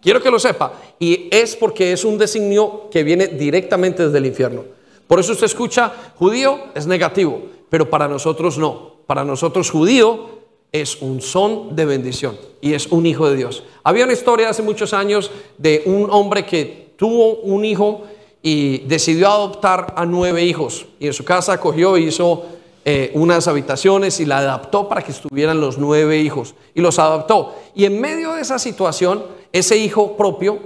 Quiero 0.00 0.22
que 0.22 0.30
lo 0.30 0.38
sepa. 0.38 0.72
Y 1.00 1.26
es 1.28 1.56
porque 1.56 1.90
es 1.90 2.04
un 2.04 2.16
designio 2.16 2.88
que 2.88 3.02
viene 3.02 3.26
directamente 3.26 4.04
desde 4.04 4.18
el 4.18 4.26
infierno. 4.26 4.62
Por 5.08 5.18
eso 5.18 5.32
usted 5.32 5.46
escucha, 5.46 5.92
judío 6.14 6.66
es 6.76 6.86
negativo, 6.86 7.42
pero 7.68 7.90
para 7.90 8.06
nosotros 8.06 8.58
no. 8.58 8.92
Para 9.08 9.24
nosotros 9.24 9.72
judío 9.72 10.38
es 10.70 11.02
un 11.02 11.20
son 11.20 11.74
de 11.74 11.84
bendición 11.84 12.38
y 12.60 12.74
es 12.74 12.86
un 12.86 13.06
hijo 13.06 13.28
de 13.28 13.34
Dios. 13.34 13.64
Había 13.82 14.04
una 14.04 14.12
historia 14.12 14.48
hace 14.48 14.62
muchos 14.62 14.94
años 14.94 15.32
de 15.58 15.82
un 15.86 16.10
hombre 16.12 16.46
que 16.46 16.94
tuvo 16.94 17.40
un 17.40 17.64
hijo 17.64 18.02
y 18.40 18.78
decidió 18.86 19.30
adoptar 19.30 19.94
a 19.96 20.06
nueve 20.06 20.44
hijos. 20.44 20.86
Y 21.00 21.08
en 21.08 21.12
su 21.12 21.24
casa 21.24 21.58
cogió 21.58 21.98
y 21.98 22.04
hizo 22.04 22.44
eh, 22.84 23.12
unas 23.14 23.46
habitaciones 23.46 24.18
y 24.20 24.26
la 24.26 24.38
adaptó 24.38 24.88
para 24.88 25.02
que 25.02 25.12
estuvieran 25.12 25.60
los 25.60 25.78
nueve 25.78 26.18
hijos. 26.18 26.54
Y 26.74 26.80
los 26.80 26.98
adaptó. 26.98 27.54
Y 27.74 27.84
en 27.84 28.00
medio 28.00 28.32
de 28.32 28.42
esa 28.42 28.58
situación, 28.58 29.24
ese 29.52 29.76
hijo 29.76 30.16
propio 30.16 30.58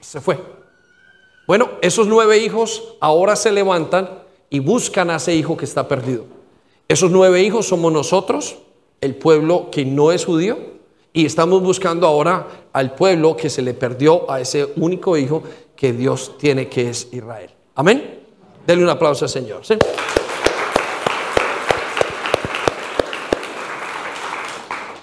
se 0.00 0.20
fue. 0.20 0.38
Bueno, 1.46 1.70
esos 1.82 2.06
nueve 2.06 2.38
hijos 2.38 2.94
ahora 3.00 3.36
se 3.36 3.52
levantan 3.52 4.22
y 4.50 4.60
buscan 4.60 5.10
a 5.10 5.16
ese 5.16 5.34
hijo 5.34 5.56
que 5.56 5.64
está 5.64 5.86
perdido. 5.86 6.24
Esos 6.88 7.10
nueve 7.10 7.42
hijos 7.42 7.66
somos 7.66 7.92
nosotros, 7.92 8.58
el 9.00 9.14
pueblo 9.14 9.68
que 9.70 9.84
no 9.84 10.10
es 10.10 10.24
judío, 10.24 10.58
y 11.12 11.26
estamos 11.26 11.62
buscando 11.62 12.06
ahora 12.06 12.46
al 12.72 12.94
pueblo 12.94 13.36
que 13.36 13.50
se 13.50 13.62
le 13.62 13.74
perdió 13.74 14.30
a 14.30 14.40
ese 14.40 14.72
único 14.76 15.16
hijo 15.16 15.42
que 15.76 15.92
Dios 15.92 16.36
tiene, 16.38 16.68
que 16.68 16.90
es 16.90 17.08
Israel. 17.12 17.50
Amén. 17.74 18.20
Denle 18.66 18.84
un 18.84 18.90
aplauso 18.90 19.24
al 19.24 19.28
Señor. 19.28 19.62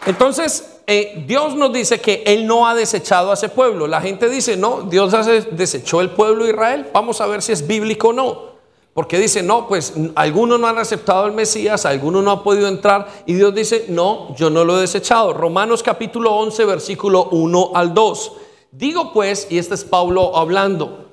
Entonces, 0.08 0.80
eh, 0.88 1.22
Dios 1.28 1.54
nos 1.56 1.74
dice 1.74 2.00
que 2.00 2.24
Él 2.26 2.48
no 2.48 2.66
ha 2.66 2.74
desechado 2.74 3.30
a 3.30 3.34
ese 3.34 3.50
pueblo. 3.50 3.88
La 3.88 4.00
gente 4.00 4.30
dice, 4.30 4.56
no, 4.56 4.84
Dios 4.84 5.14
desechó 5.52 6.00
el 6.00 6.12
pueblo 6.12 6.46
de 6.46 6.52
Israel. 6.52 6.88
Vamos 6.94 7.20
a 7.20 7.28
ver 7.28 7.42
si 7.42 7.52
es 7.52 7.68
bíblico 7.68 8.08
o 8.08 8.14
no. 8.14 8.48
Porque 8.94 9.20
dice, 9.20 9.44
no, 9.44 9.68
pues 9.68 9.94
algunos 10.16 10.62
no 10.62 10.68
han 10.68 10.78
aceptado 10.78 11.26
al 11.26 11.34
Mesías, 11.34 11.86
algunos 11.86 12.24
no 12.24 12.32
han 12.32 12.42
podido 12.42 12.70
entrar. 12.70 13.06
Y 13.26 13.34
Dios 13.34 13.54
dice, 13.54 13.88
no, 13.90 14.34
yo 14.38 14.50
no 14.50 14.64
lo 14.64 14.78
he 14.78 14.82
desechado. 14.82 15.34
Romanos 15.34 15.84
capítulo 15.84 16.34
11, 16.36 16.64
versículo 16.64 17.26
1 17.26 17.72
al 17.76 17.94
2. 17.94 18.32
Digo 18.72 19.12
pues, 19.12 19.48
y 19.50 19.58
este 19.58 19.76
es 19.76 19.84
Pablo 19.84 20.38
hablando, 20.38 21.10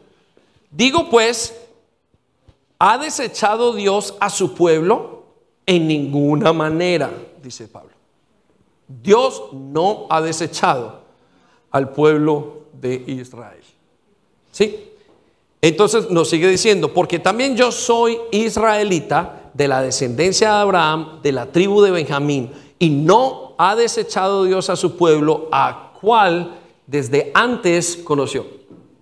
digo 0.70 1.10
pues, 1.10 1.52
¿ha 2.78 2.96
desechado 2.98 3.72
Dios 3.72 4.14
a 4.20 4.30
su 4.30 4.54
pueblo? 4.54 5.24
En 5.66 5.88
ninguna 5.88 6.52
manera, 6.52 7.10
dice 7.42 7.66
Pablo. 7.66 7.93
Dios 8.88 9.44
no 9.52 10.06
ha 10.10 10.20
desechado 10.20 11.00
al 11.70 11.90
pueblo 11.90 12.64
de 12.72 13.02
Israel. 13.06 13.62
¿Sí? 14.52 14.90
Entonces 15.60 16.10
nos 16.10 16.28
sigue 16.28 16.48
diciendo, 16.48 16.92
porque 16.92 17.18
también 17.18 17.56
yo 17.56 17.72
soy 17.72 18.18
israelita 18.30 19.50
de 19.54 19.66
la 19.68 19.80
descendencia 19.80 20.48
de 20.48 20.56
Abraham, 20.56 21.22
de 21.22 21.32
la 21.32 21.46
tribu 21.46 21.80
de 21.80 21.90
Benjamín, 21.90 22.52
y 22.78 22.90
no 22.90 23.54
ha 23.56 23.74
desechado 23.74 24.44
Dios 24.44 24.68
a 24.68 24.76
su 24.76 24.96
pueblo, 24.96 25.48
a 25.50 25.92
cual 26.00 26.58
desde 26.86 27.30
antes 27.34 27.96
conoció. 27.96 28.46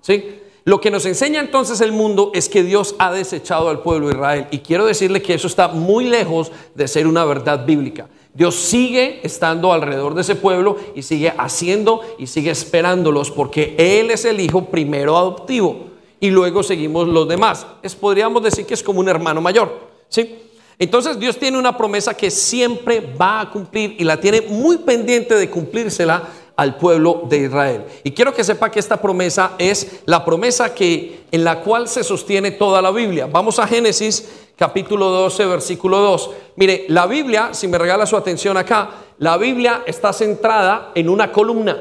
¿Sí? 0.00 0.38
Lo 0.64 0.80
que 0.80 0.92
nos 0.92 1.04
enseña 1.06 1.40
entonces 1.40 1.80
el 1.80 1.90
mundo 1.90 2.30
es 2.34 2.48
que 2.48 2.62
Dios 2.62 2.94
ha 2.98 3.10
desechado 3.10 3.68
al 3.68 3.80
pueblo 3.80 4.08
de 4.08 4.14
Israel. 4.14 4.46
Y 4.52 4.58
quiero 4.58 4.86
decirle 4.86 5.20
que 5.20 5.34
eso 5.34 5.48
está 5.48 5.68
muy 5.68 6.04
lejos 6.04 6.52
de 6.74 6.86
ser 6.86 7.08
una 7.08 7.24
verdad 7.24 7.66
bíblica. 7.66 8.08
Dios 8.34 8.54
sigue 8.54 9.20
estando 9.22 9.72
alrededor 9.72 10.14
de 10.14 10.22
ese 10.22 10.34
pueblo 10.34 10.76
y 10.94 11.02
sigue 11.02 11.32
haciendo 11.36 12.00
y 12.18 12.26
sigue 12.26 12.50
esperándolos 12.50 13.30
porque 13.30 13.74
Él 13.78 14.10
es 14.10 14.24
el 14.24 14.40
hijo 14.40 14.66
primero 14.66 15.18
adoptivo 15.18 15.90
y 16.18 16.30
luego 16.30 16.62
seguimos 16.62 17.08
los 17.08 17.28
demás. 17.28 17.66
Es, 17.82 17.94
podríamos 17.94 18.42
decir 18.42 18.64
que 18.64 18.74
es 18.74 18.82
como 18.82 19.00
un 19.00 19.08
hermano 19.08 19.40
mayor. 19.40 19.90
¿sí? 20.08 20.38
Entonces 20.78 21.18
Dios 21.18 21.38
tiene 21.38 21.58
una 21.58 21.76
promesa 21.76 22.14
que 22.14 22.30
siempre 22.30 23.00
va 23.00 23.40
a 23.40 23.50
cumplir 23.50 23.96
y 23.98 24.04
la 24.04 24.18
tiene 24.18 24.40
muy 24.40 24.78
pendiente 24.78 25.34
de 25.34 25.50
cumplírsela 25.50 26.22
al 26.62 26.76
pueblo 26.76 27.22
de 27.28 27.38
Israel. 27.38 27.84
Y 28.04 28.12
quiero 28.12 28.32
que 28.32 28.44
sepa 28.44 28.70
que 28.70 28.78
esta 28.78 28.96
promesa 28.96 29.52
es 29.58 30.02
la 30.06 30.24
promesa 30.24 30.72
que 30.72 31.24
en 31.32 31.42
la 31.42 31.60
cual 31.60 31.88
se 31.88 32.04
sostiene 32.04 32.52
toda 32.52 32.80
la 32.80 32.92
Biblia. 32.92 33.26
Vamos 33.26 33.58
a 33.58 33.66
Génesis 33.66 34.30
capítulo 34.56 35.08
12, 35.10 35.44
versículo 35.46 35.98
2. 35.98 36.30
Mire, 36.54 36.84
la 36.88 37.06
Biblia, 37.06 37.52
si 37.52 37.66
me 37.66 37.78
regala 37.78 38.06
su 38.06 38.16
atención 38.16 38.56
acá, 38.56 38.90
la 39.18 39.36
Biblia 39.38 39.82
está 39.86 40.12
centrada 40.12 40.92
en 40.94 41.08
una 41.08 41.32
columna. 41.32 41.76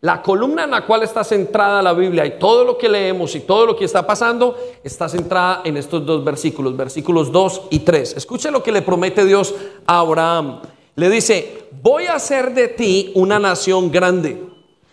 La 0.00 0.22
columna 0.22 0.62
en 0.62 0.70
la 0.70 0.86
cual 0.86 1.02
está 1.02 1.24
centrada 1.24 1.82
la 1.82 1.92
Biblia 1.92 2.24
y 2.24 2.38
todo 2.38 2.62
lo 2.62 2.78
que 2.78 2.88
leemos 2.88 3.34
y 3.34 3.40
todo 3.40 3.66
lo 3.66 3.74
que 3.74 3.86
está 3.86 4.06
pasando 4.06 4.56
está 4.84 5.08
centrada 5.08 5.62
en 5.64 5.76
estos 5.76 6.06
dos 6.06 6.22
versículos, 6.22 6.76
versículos 6.76 7.32
2 7.32 7.62
y 7.70 7.80
3. 7.80 8.18
Escuche 8.18 8.50
lo 8.52 8.62
que 8.62 8.70
le 8.70 8.82
promete 8.82 9.24
Dios 9.24 9.54
a 9.86 9.98
Abraham. 10.00 10.60
Le 10.96 11.10
dice, 11.10 11.68
voy 11.82 12.06
a 12.06 12.14
hacer 12.14 12.54
de 12.54 12.68
ti 12.68 13.12
una 13.14 13.38
nación 13.38 13.90
grande. 13.90 14.40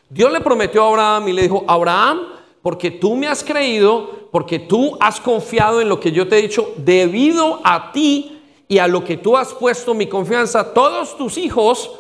Dios 0.10 0.32
le 0.32 0.42
prometió 0.42 0.84
a 0.84 0.88
Abraham 0.88 1.28
y 1.30 1.34
le 1.34 1.44
dijo, 1.44 1.64
Abraham, 1.68 2.22
porque 2.62 2.92
tú 2.92 3.16
me 3.16 3.28
has 3.28 3.44
creído, 3.44 4.28
porque 4.32 4.60
tú 4.60 4.98
has 5.00 5.20
confiado 5.20 5.82
en 5.82 5.90
lo 5.90 6.00
que 6.00 6.12
yo 6.12 6.28
te 6.28 6.38
he 6.38 6.42
dicho, 6.42 6.74
debido 6.78 7.62
a 7.64 7.92
ti 7.92 8.42
y 8.68 8.78
a 8.78 8.88
lo 8.88 9.04
que 9.04 9.18
tú 9.18 9.38
has 9.38 9.54
puesto 9.54 9.94
mi 9.94 10.08
confianza, 10.08 10.74
todos 10.74 11.18
tus 11.18 11.38
hijos 11.38 11.92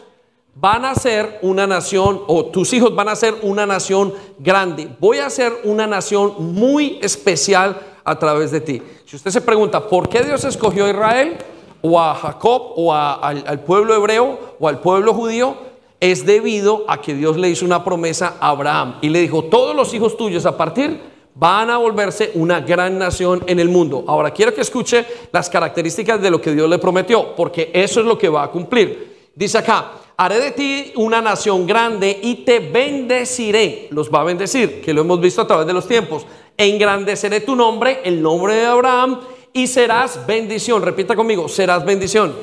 van 0.56 0.84
a 0.84 0.96
ser 0.96 1.40
una 1.42 1.66
nación, 1.66 2.22
o 2.28 2.46
tus 2.46 2.74
hijos 2.74 2.94
van 2.94 3.10
a 3.10 3.16
ser 3.16 3.36
una 3.42 3.66
nación 3.66 4.14
grande. 4.40 4.90
Voy 5.00 5.20
a 5.20 5.30
ser 5.30 5.54
una 5.64 5.88
nación 5.88 6.36
muy 6.54 7.00
especial 7.02 7.80
a 8.04 8.18
través 8.18 8.52
de 8.52 8.62
ti. 8.62 8.82
Si 9.06 9.16
usted 9.16 9.32
se 9.32 9.42
pregunta, 9.42 9.88
¿por 9.88 10.10
qué 10.10 10.22
Dios 10.24 10.44
escogió 10.44 10.86
a 10.86 10.90
Israel? 10.90 11.38
O 11.82 12.00
a 12.00 12.16
Jacob 12.16 12.74
o 12.76 12.94
al, 12.94 13.44
al 13.46 13.60
pueblo 13.62 13.96
hebreo 13.96 14.56
o 14.60 14.68
al 14.68 14.80
pueblo 14.80 15.14
judío, 15.14 15.56
es 16.00 16.26
debido 16.26 16.86
a 16.88 17.00
que 17.00 17.14
Dios 17.14 17.38
le 17.38 17.50
hizo 17.50 17.64
una 17.64 17.84
promesa 17.84 18.38
a 18.40 18.50
Abraham 18.50 18.96
y 19.02 19.10
le 19.10 19.20
dijo, 19.20 19.44
todos 19.46 19.76
los 19.76 19.94
hijos 19.94 20.18
tuyos 20.18 20.46
a 20.46 20.58
partir 20.58 21.00
van 21.36 21.70
a 21.70 21.78
volverse 21.78 22.32
una 22.36 22.60
gran 22.60 22.98
nación 22.98 23.44
en 23.48 23.60
el 23.60 23.70
mundo. 23.70 24.04
Ahora 24.08 24.32
quiero 24.32 24.54
que 24.54 24.62
escuche 24.62 25.06
las 25.32 25.50
características 25.50 26.22
de 26.22 26.32
lo 26.32 26.42
que 26.42 26.54
Dios 26.54 26.70
le 26.70 26.80
prometió, 26.80 27.36
porque 27.36 27.72
eso 27.74 28.00
es 28.00 28.06
lo 28.06 28.18
que 28.18 28.30
va 28.30 28.44
a 28.44 28.52
cumplir. 28.52 29.30
Dice 29.34 29.60
acá, 29.60 29.92
haré 30.18 30.40
de 30.40 30.52
ti 30.52 30.92
una 30.96 31.22
nación 31.22 31.66
grande 31.66 32.20
y 32.22 32.36
te 32.44 32.60
bendeciré. 32.60 33.88
Los 33.92 34.10
va 34.10 34.22
a 34.22 34.26
bendecir, 34.26 34.82
que 34.82 34.94
lo 34.94 35.02
hemos 35.02 35.22
visto 35.22 35.42
a 35.42 35.48
través 35.48 35.68
de 35.68 35.74
los 35.74 35.88
tiempos. 35.88 36.26
Engrandeceré 36.58 37.42
tu 37.42 37.56
nombre, 37.56 38.02
el 38.04 38.22
nombre 38.22 38.56
de 38.56 38.66
Abraham, 38.66 39.22
y 39.54 39.68
serás 39.68 40.26
bendición. 40.26 40.82
Repita 40.82 41.16
conmigo, 41.16 41.48
serás 41.48 41.86
bendición. 41.86 42.36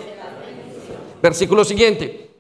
Versículo 1.23 1.65
siguiente. 1.65 2.31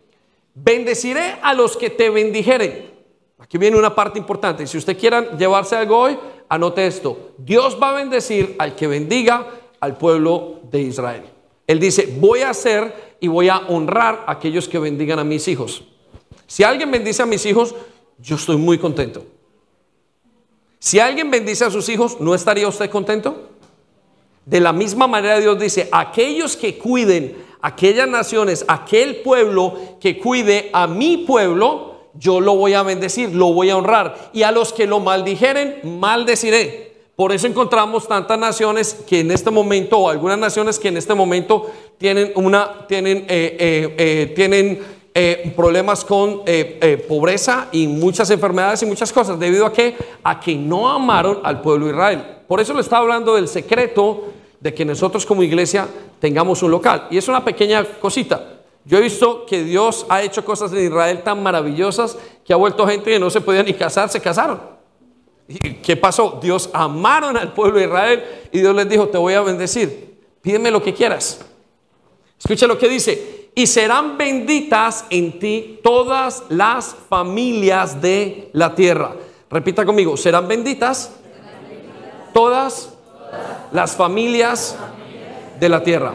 Bendeciré 0.54 1.37
a 1.42 1.54
los 1.54 1.76
que 1.76 1.90
te 1.90 2.11
bendijeren. 2.11 2.90
Aquí 3.38 3.59
viene 3.59 3.76
una 3.76 3.94
parte 3.94 4.18
importante. 4.18 4.66
Si 4.66 4.76
usted 4.76 4.98
quiera 4.98 5.37
llevarse 5.37 5.76
algo 5.76 5.98
hoy, 5.98 6.18
anote 6.48 6.87
esto. 6.87 7.33
Dios 7.38 7.78
va 7.81 7.90
a 7.90 7.94
bendecir 7.94 8.57
al 8.59 8.74
que 8.74 8.87
bendiga 8.87 9.46
al 9.81 9.96
pueblo 9.96 10.61
de 10.70 10.81
Israel. 10.81 11.22
Él 11.66 11.78
dice, 11.78 12.14
voy 12.18 12.40
a 12.40 12.50
hacer 12.50 13.16
y 13.20 13.28
voy 13.28 13.48
a 13.48 13.59
honrar 13.68 14.24
a 14.26 14.33
aquellos 14.33 14.68
que 14.68 14.78
bendigan 14.78 15.18
a 15.18 15.24
mis 15.24 15.46
hijos. 15.48 15.85
Si 16.46 16.64
alguien 16.64 16.90
bendice 16.90 17.22
a 17.22 17.26
mis 17.26 17.44
hijos, 17.46 17.74
yo 18.18 18.37
estoy 18.37 18.57
muy 18.57 18.78
contento. 18.78 19.24
Si 20.78 20.98
alguien 20.98 21.31
bendice 21.31 21.64
a 21.64 21.70
sus 21.70 21.88
hijos, 21.88 22.20
¿no 22.20 22.35
estaría 22.35 22.66
usted 22.66 22.90
contento? 22.90 23.50
De 24.49 24.61
la 24.61 24.73
misma 24.73 25.07
manera 25.07 25.39
Dios 25.41 25.59
dice, 25.59 25.91
aquellos 25.93 26.57
que 26.57 26.79
cuiden 26.79 27.37
aquellas 27.61 28.09
naciones, 28.09 28.65
aquel 28.67 29.17
pueblo 29.17 29.75
que 30.01 30.19
cuide 30.19 30.71
a 30.73 30.87
mi 30.87 31.19
pueblo, 31.19 31.97
yo 32.15 32.41
lo 32.41 32.57
voy 32.57 32.73
a 32.73 32.83
bendecir, 32.83 33.35
lo 33.35 33.53
voy 33.53 33.69
a 33.69 33.77
honrar. 33.77 34.31
Y 34.33 34.45
a 34.45 34.51
los 34.51 34.73
que 34.73 34.87
lo 34.87 35.01
maldijeren, 35.01 35.81
maldeciré. 36.01 36.95
Por 37.15 37.33
eso 37.33 37.47
encontramos 37.47 38.09
tantas 38.09 38.39
naciones 38.39 38.95
que 39.07 39.21
en 39.21 39.33
este 39.33 39.51
momento, 39.51 39.99
o 39.99 40.09
algunas 40.09 40.39
naciones 40.39 40.79
que 40.79 40.89
en 40.89 40.97
este 40.97 41.13
momento 41.13 41.71
tienen 41.99 42.33
una, 42.35 42.87
tienen, 42.89 43.27
eh, 43.29 43.57
eh, 43.59 43.95
eh, 43.99 44.33
tienen 44.35 44.99
problemas 45.57 46.05
con 46.07 46.43
pobreza 47.07 47.69
y 47.73 47.87
muchas 47.87 48.31
enfermedades 48.31 48.83
y 48.83 48.87
muchas 48.87 49.13
cosas, 49.13 49.39
debido 49.39 49.67
a 49.67 49.73
que, 49.75 49.95
a 50.23 50.41
que 50.41 50.55
no 50.55 50.89
amaron 50.89 51.41
al 51.43 51.61
pueblo 51.61 51.87
de 51.87 51.93
Israel. 51.93 52.25
Por 52.47 52.61
eso 52.61 52.73
le 52.73 52.81
estaba 52.81 53.03
hablando 53.03 53.35
del 53.35 53.49
secreto 53.49 54.38
de 54.61 54.75
que 54.75 54.85
nosotros 54.85 55.25
como 55.25 55.42
iglesia 55.42 55.88
tengamos 56.21 56.62
un 56.62 56.71
local. 56.71 57.07
Y 57.11 57.18
es 57.18 57.29
una 57.29 57.44
pequeña 57.44 57.85
cosita. 57.85 58.59
Yo 58.85 58.99
he 58.99 59.03
visto 59.03 59.44
que 59.44 59.62
Dios 59.62 60.07
ha 60.09 60.23
hecho 60.23 60.44
cosas 60.44 60.73
en 60.73 60.87
Israel 60.87 61.23
tan 61.23 61.42
maravillosas 61.42 62.16
que 62.44 62.53
ha 62.53 62.57
vuelto 62.57 62.87
gente 62.87 63.11
que 63.11 63.18
no 63.18 63.31
se 63.31 63.40
podía 63.40 63.62
ni 63.62 63.75
casar, 63.75 64.09
se 64.09 64.21
casaron. 64.21 64.61
¿Y 65.47 65.75
qué 65.75 65.97
pasó? 65.97 66.38
Dios 66.42 66.71
amaron 66.73 67.37
al 67.37 67.53
pueblo 67.53 67.79
de 67.79 67.87
Israel 67.87 68.25
y 68.53 68.61
Dios 68.61 68.75
les 68.75 68.88
dijo, 68.88 69.09
te 69.09 69.18
voy 69.18 69.35
a 69.35 69.42
bendecir, 69.42 70.18
pídeme 70.42 70.71
lo 70.71 70.83
que 70.83 70.92
quieras. 70.92 71.40
Escucha 72.38 72.66
lo 72.66 72.79
que 72.79 72.88
dice, 72.88 73.51
y 73.55 73.66
serán 73.66 74.16
benditas 74.16 75.05
en 75.11 75.38
ti 75.38 75.81
todas 75.83 76.44
las 76.49 76.94
familias 77.09 78.01
de 78.01 78.51
la 78.53 78.75
tierra. 78.75 79.16
Repita 79.51 79.85
conmigo, 79.85 80.16
serán 80.16 80.47
benditas 80.47 81.12
todas 82.33 82.98
las 83.73 83.97
familias 83.97 84.77
de 85.59 85.69
la 85.69 85.83
tierra. 85.83 86.14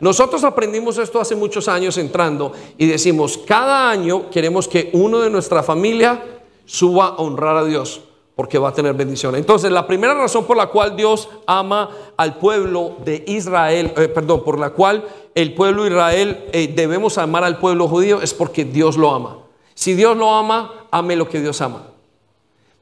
Nosotros 0.00 0.44
aprendimos 0.44 0.98
esto 0.98 1.20
hace 1.20 1.34
muchos 1.34 1.68
años 1.68 1.96
entrando 1.96 2.52
y 2.76 2.86
decimos, 2.86 3.38
cada 3.38 3.88
año 3.88 4.28
queremos 4.30 4.68
que 4.68 4.90
uno 4.92 5.20
de 5.20 5.30
nuestra 5.30 5.62
familia 5.62 6.22
suba 6.66 7.08
a 7.08 7.16
honrar 7.16 7.56
a 7.56 7.64
Dios 7.64 8.02
porque 8.34 8.58
va 8.58 8.68
a 8.68 8.74
tener 8.74 8.92
bendición. 8.92 9.34
Entonces, 9.34 9.70
la 9.72 9.86
primera 9.86 10.12
razón 10.12 10.44
por 10.44 10.58
la 10.58 10.66
cual 10.66 10.94
Dios 10.94 11.30
ama 11.46 11.88
al 12.18 12.36
pueblo 12.36 12.96
de 13.02 13.24
Israel, 13.26 13.94
eh, 13.96 14.08
perdón, 14.08 14.44
por 14.44 14.58
la 14.58 14.70
cual 14.70 15.04
el 15.34 15.54
pueblo 15.54 15.84
de 15.84 15.88
Israel 15.88 16.44
eh, 16.52 16.70
debemos 16.74 17.16
amar 17.16 17.44
al 17.44 17.58
pueblo 17.58 17.88
judío 17.88 18.20
es 18.20 18.34
porque 18.34 18.66
Dios 18.66 18.98
lo 18.98 19.14
ama. 19.14 19.38
Si 19.74 19.94
Dios 19.94 20.16
lo 20.18 20.34
ama, 20.34 20.86
ame 20.90 21.16
lo 21.16 21.30
que 21.30 21.40
Dios 21.40 21.62
ama. 21.62 21.86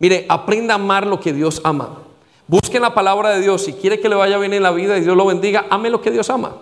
Mire, 0.00 0.26
aprenda 0.28 0.74
a 0.74 0.76
amar 0.76 1.06
lo 1.06 1.20
que 1.20 1.32
Dios 1.32 1.60
ama. 1.62 2.03
Busque 2.46 2.78
la 2.78 2.94
palabra 2.94 3.30
de 3.30 3.40
Dios. 3.40 3.62
Si 3.62 3.72
quiere 3.72 4.00
que 4.00 4.08
le 4.08 4.14
vaya 4.14 4.38
bien 4.38 4.52
en 4.52 4.62
la 4.62 4.70
vida 4.70 4.98
y 4.98 5.00
Dios 5.00 5.16
lo 5.16 5.26
bendiga, 5.26 5.66
ame 5.70 5.90
lo 5.90 6.00
que 6.00 6.10
Dios 6.10 6.28
ama. 6.30 6.56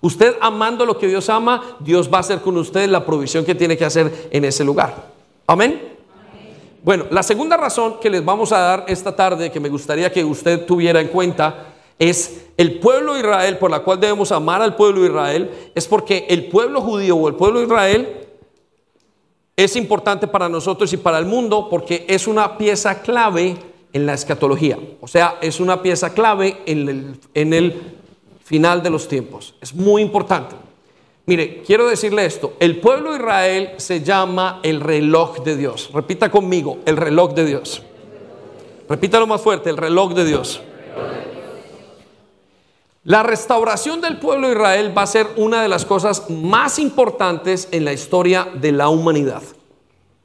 Usted 0.00 0.36
amando 0.40 0.86
lo 0.86 0.96
que 0.98 1.08
Dios 1.08 1.28
ama, 1.28 1.76
Dios 1.80 2.10
va 2.12 2.18
a 2.18 2.20
hacer 2.20 2.40
con 2.40 2.56
usted 2.56 2.88
la 2.88 3.04
provisión 3.04 3.44
que 3.44 3.54
tiene 3.54 3.76
que 3.76 3.84
hacer 3.84 4.28
en 4.30 4.44
ese 4.44 4.64
lugar. 4.64 4.94
Amén. 5.46 5.90
Bueno, 6.82 7.04
la 7.10 7.22
segunda 7.22 7.58
razón 7.58 8.00
que 8.00 8.08
les 8.08 8.24
vamos 8.24 8.52
a 8.52 8.58
dar 8.58 8.84
esta 8.88 9.14
tarde, 9.14 9.50
que 9.50 9.60
me 9.60 9.68
gustaría 9.68 10.10
que 10.10 10.24
usted 10.24 10.64
tuviera 10.64 11.00
en 11.00 11.08
cuenta, 11.08 11.66
es 11.98 12.46
el 12.56 12.78
pueblo 12.78 13.12
de 13.12 13.20
Israel, 13.20 13.58
por 13.58 13.70
la 13.70 13.80
cual 13.80 14.00
debemos 14.00 14.32
amar 14.32 14.62
al 14.62 14.74
pueblo 14.74 15.02
de 15.02 15.08
Israel, 15.08 15.50
es 15.74 15.86
porque 15.86 16.24
el 16.30 16.48
pueblo 16.48 16.80
judío 16.80 17.16
o 17.16 17.28
el 17.28 17.34
pueblo 17.34 17.58
de 17.58 17.66
Israel 17.66 18.26
es 19.54 19.76
importante 19.76 20.26
para 20.26 20.48
nosotros 20.48 20.90
y 20.94 20.96
para 20.96 21.18
el 21.18 21.26
mundo 21.26 21.68
porque 21.68 22.06
es 22.08 22.26
una 22.26 22.56
pieza 22.56 23.02
clave 23.02 23.58
en 23.92 24.06
la 24.06 24.14
escatología. 24.14 24.78
O 25.00 25.08
sea, 25.08 25.38
es 25.40 25.60
una 25.60 25.82
pieza 25.82 26.12
clave 26.12 26.62
en 26.66 27.52
el, 27.52 27.82
final 28.44 28.82
de 28.82 28.90
los 28.90 29.06
tiempos. 29.06 29.54
Es 29.60 29.74
muy 29.74 30.02
importante. 30.02 30.56
Mire, 31.26 31.62
quiero 31.64 31.88
decirle 31.88 32.26
esto. 32.26 32.54
El 32.58 32.80
pueblo 32.80 33.12
de 33.12 33.18
Israel 33.18 33.70
se 33.76 34.02
llama 34.02 34.58
el 34.64 34.80
reloj 34.80 35.44
de 35.44 35.56
Dios. 35.56 35.90
Repita 35.94 36.30
conmigo, 36.30 36.78
el 36.84 36.96
reloj 36.96 37.32
de 37.34 37.46
Dios. 37.46 37.82
Repítalo 38.88 39.28
más 39.28 39.40
fuerte, 39.40 39.70
el 39.70 39.76
reloj 39.76 40.14
de 40.14 40.24
Dios. 40.24 40.60
La 43.04 43.22
restauración 43.22 44.00
del 44.00 44.18
pueblo 44.18 44.48
de 44.48 44.54
Israel 44.54 44.96
va 44.96 45.02
a 45.02 45.06
ser 45.06 45.28
una 45.36 45.62
de 45.62 45.68
las 45.68 45.84
cosas 45.84 46.28
más 46.28 46.78
importantes 46.78 47.68
en 47.70 47.84
la 47.84 47.92
historia 47.92 48.48
de 48.52 48.72
la 48.72 48.88
humanidad. 48.88 49.42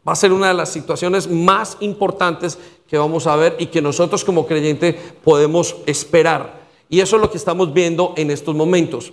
Va 0.07 0.13
a 0.13 0.15
ser 0.15 0.31
una 0.31 0.49
de 0.49 0.53
las 0.53 0.69
situaciones 0.69 1.29
más 1.29 1.77
importantes 1.79 2.57
que 2.87 2.97
vamos 2.97 3.25
a 3.27 3.35
ver 3.35 3.55
y 3.59 3.67
que 3.67 3.81
nosotros 3.81 4.23
como 4.23 4.45
creyentes 4.45 4.95
podemos 5.23 5.75
esperar. 5.85 6.65
Y 6.89 6.99
eso 6.99 7.15
es 7.15 7.21
lo 7.21 7.31
que 7.31 7.37
estamos 7.37 7.73
viendo 7.73 8.13
en 8.15 8.29
estos 8.29 8.55
momentos. 8.55 9.11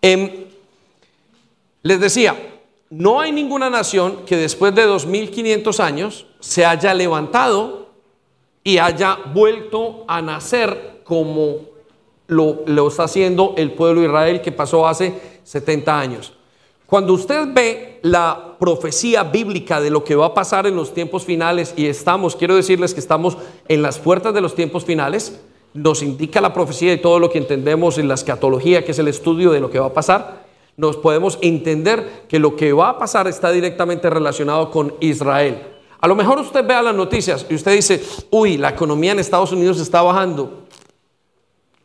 Em, 0.00 0.46
les 1.82 2.00
decía, 2.00 2.36
no 2.88 3.20
hay 3.20 3.32
ninguna 3.32 3.68
nación 3.70 4.24
que 4.26 4.36
después 4.36 4.74
de 4.74 4.84
2500 4.84 5.78
años 5.80 6.26
se 6.40 6.64
haya 6.64 6.94
levantado 6.94 7.90
y 8.64 8.78
haya 8.78 9.18
vuelto 9.32 10.04
a 10.08 10.22
nacer 10.22 11.02
como 11.04 11.58
lo, 12.26 12.62
lo, 12.66 12.88
está 12.88 13.04
haciendo 13.04 13.54
el 13.56 13.72
pueblo 13.72 14.00
de 14.00 14.06
Israel 14.06 14.40
que 14.40 14.52
pasó 14.52 14.86
hace 14.86 15.40
70 15.44 15.98
años. 15.98 16.32
Cuando 16.90 17.12
usted 17.12 17.46
ve 17.54 18.00
la 18.02 18.56
profecía 18.58 19.22
bíblica 19.22 19.80
de 19.80 19.90
lo 19.90 20.02
que 20.02 20.16
va 20.16 20.26
a 20.26 20.34
pasar 20.34 20.66
en 20.66 20.74
los 20.74 20.92
tiempos 20.92 21.24
finales, 21.24 21.72
y 21.76 21.86
estamos, 21.86 22.34
quiero 22.34 22.56
decirles 22.56 22.94
que 22.94 22.98
estamos 22.98 23.38
en 23.68 23.80
las 23.80 24.00
puertas 24.00 24.34
de 24.34 24.40
los 24.40 24.56
tiempos 24.56 24.84
finales, 24.84 25.40
nos 25.72 26.02
indica 26.02 26.40
la 26.40 26.52
profecía 26.52 26.92
y 26.92 27.00
todo 27.00 27.20
lo 27.20 27.30
que 27.30 27.38
entendemos 27.38 27.96
en 27.98 28.08
la 28.08 28.14
escatología, 28.14 28.84
que 28.84 28.90
es 28.90 28.98
el 28.98 29.06
estudio 29.06 29.52
de 29.52 29.60
lo 29.60 29.70
que 29.70 29.78
va 29.78 29.86
a 29.86 29.92
pasar, 29.94 30.44
nos 30.76 30.96
podemos 30.96 31.38
entender 31.42 32.24
que 32.28 32.40
lo 32.40 32.56
que 32.56 32.72
va 32.72 32.88
a 32.88 32.98
pasar 32.98 33.28
está 33.28 33.52
directamente 33.52 34.10
relacionado 34.10 34.72
con 34.72 34.92
Israel. 34.98 35.62
A 36.00 36.08
lo 36.08 36.16
mejor 36.16 36.40
usted 36.40 36.66
vea 36.66 36.82
las 36.82 36.96
noticias 36.96 37.46
y 37.48 37.54
usted 37.54 37.72
dice, 37.72 38.02
uy, 38.30 38.56
la 38.56 38.70
economía 38.70 39.12
en 39.12 39.20
Estados 39.20 39.52
Unidos 39.52 39.78
está 39.78 40.02
bajando. 40.02 40.64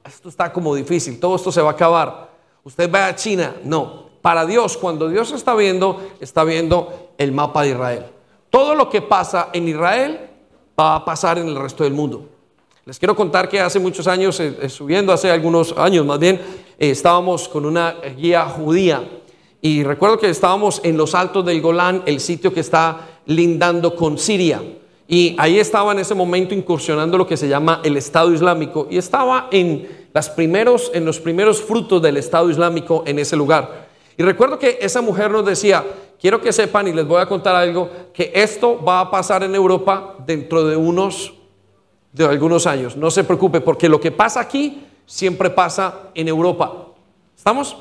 Esto 0.03 0.29
está 0.29 0.51
como 0.51 0.73
difícil, 0.73 1.19
todo 1.19 1.35
esto 1.35 1.51
se 1.51 1.61
va 1.61 1.69
a 1.69 1.73
acabar. 1.73 2.31
Usted 2.63 2.89
ve 2.89 2.97
a 2.97 3.15
China, 3.15 3.55
no. 3.63 4.04
Para 4.25 4.47
Dios, 4.47 4.75
cuando 4.75 5.07
Dios 5.07 5.31
está 5.33 5.53
viendo, 5.53 6.01
está 6.19 6.43
viendo 6.43 7.11
el 7.19 7.31
mapa 7.31 7.61
de 7.61 7.69
Israel. 7.69 8.05
Todo 8.49 8.73
lo 8.73 8.89
que 8.89 9.03
pasa 9.03 9.49
en 9.53 9.67
Israel 9.67 10.19
va 10.79 10.95
a 10.95 11.05
pasar 11.05 11.37
en 11.37 11.47
el 11.47 11.55
resto 11.55 11.83
del 11.83 11.93
mundo. 11.93 12.27
Les 12.85 12.97
quiero 12.97 13.15
contar 13.15 13.47
que 13.47 13.61
hace 13.61 13.77
muchos 13.77 14.07
años, 14.07 14.39
eh, 14.39 14.57
eh, 14.63 14.67
subiendo 14.67 15.13
hace 15.13 15.29
algunos 15.29 15.75
años 15.77 16.07
más 16.07 16.17
bien, 16.17 16.41
eh, 16.79 16.89
estábamos 16.89 17.47
con 17.47 17.67
una 17.67 17.97
guía 18.17 18.45
judía 18.45 19.07
y 19.61 19.83
recuerdo 19.83 20.17
que 20.17 20.27
estábamos 20.27 20.81
en 20.83 20.97
los 20.97 21.13
altos 21.13 21.45
del 21.45 21.61
Golán, 21.61 22.01
el 22.07 22.19
sitio 22.19 22.51
que 22.51 22.61
está 22.61 23.01
lindando 23.27 23.95
con 23.95 24.17
Siria. 24.17 24.59
Y 25.07 25.35
ahí 25.37 25.59
estaba 25.59 25.91
en 25.91 25.99
ese 25.99 26.15
momento 26.15 26.55
incursionando 26.55 27.15
lo 27.19 27.27
que 27.27 27.37
se 27.37 27.47
llama 27.47 27.79
el 27.83 27.95
Estado 27.95 28.33
Islámico 28.33 28.87
y 28.89 28.97
estaba 28.97 29.49
en, 29.51 30.07
las 30.15 30.31
primeros, 30.31 30.89
en 30.95 31.05
los 31.05 31.19
primeros 31.19 31.61
frutos 31.61 32.01
del 32.01 32.17
Estado 32.17 32.49
Islámico 32.49 33.03
en 33.05 33.19
ese 33.19 33.35
lugar. 33.35 33.84
Y 34.17 34.23
recuerdo 34.23 34.57
que 34.57 34.77
esa 34.81 35.01
mujer 35.01 35.31
nos 35.31 35.45
decía, 35.45 35.83
quiero 36.19 36.41
que 36.41 36.53
sepan 36.53 36.87
y 36.87 36.93
les 36.93 37.05
voy 37.05 37.21
a 37.21 37.25
contar 37.25 37.55
algo, 37.55 37.89
que 38.13 38.31
esto 38.33 38.83
va 38.83 39.01
a 39.01 39.11
pasar 39.11 39.43
en 39.43 39.55
Europa 39.55 40.15
dentro 40.25 40.65
de 40.65 40.75
unos 40.75 41.33
de 42.15 42.25
algunos 42.25 42.65
años. 42.65 42.95
No 42.95 43.11
se 43.11 43.25
preocupe, 43.25 43.59
porque 43.59 43.89
lo 43.89 43.99
que 43.99 44.11
pasa 44.11 44.39
aquí 44.39 44.85
siempre 45.05 45.49
pasa 45.49 46.09
en 46.13 46.29
Europa. 46.29 46.87
¿Estamos? 47.35 47.75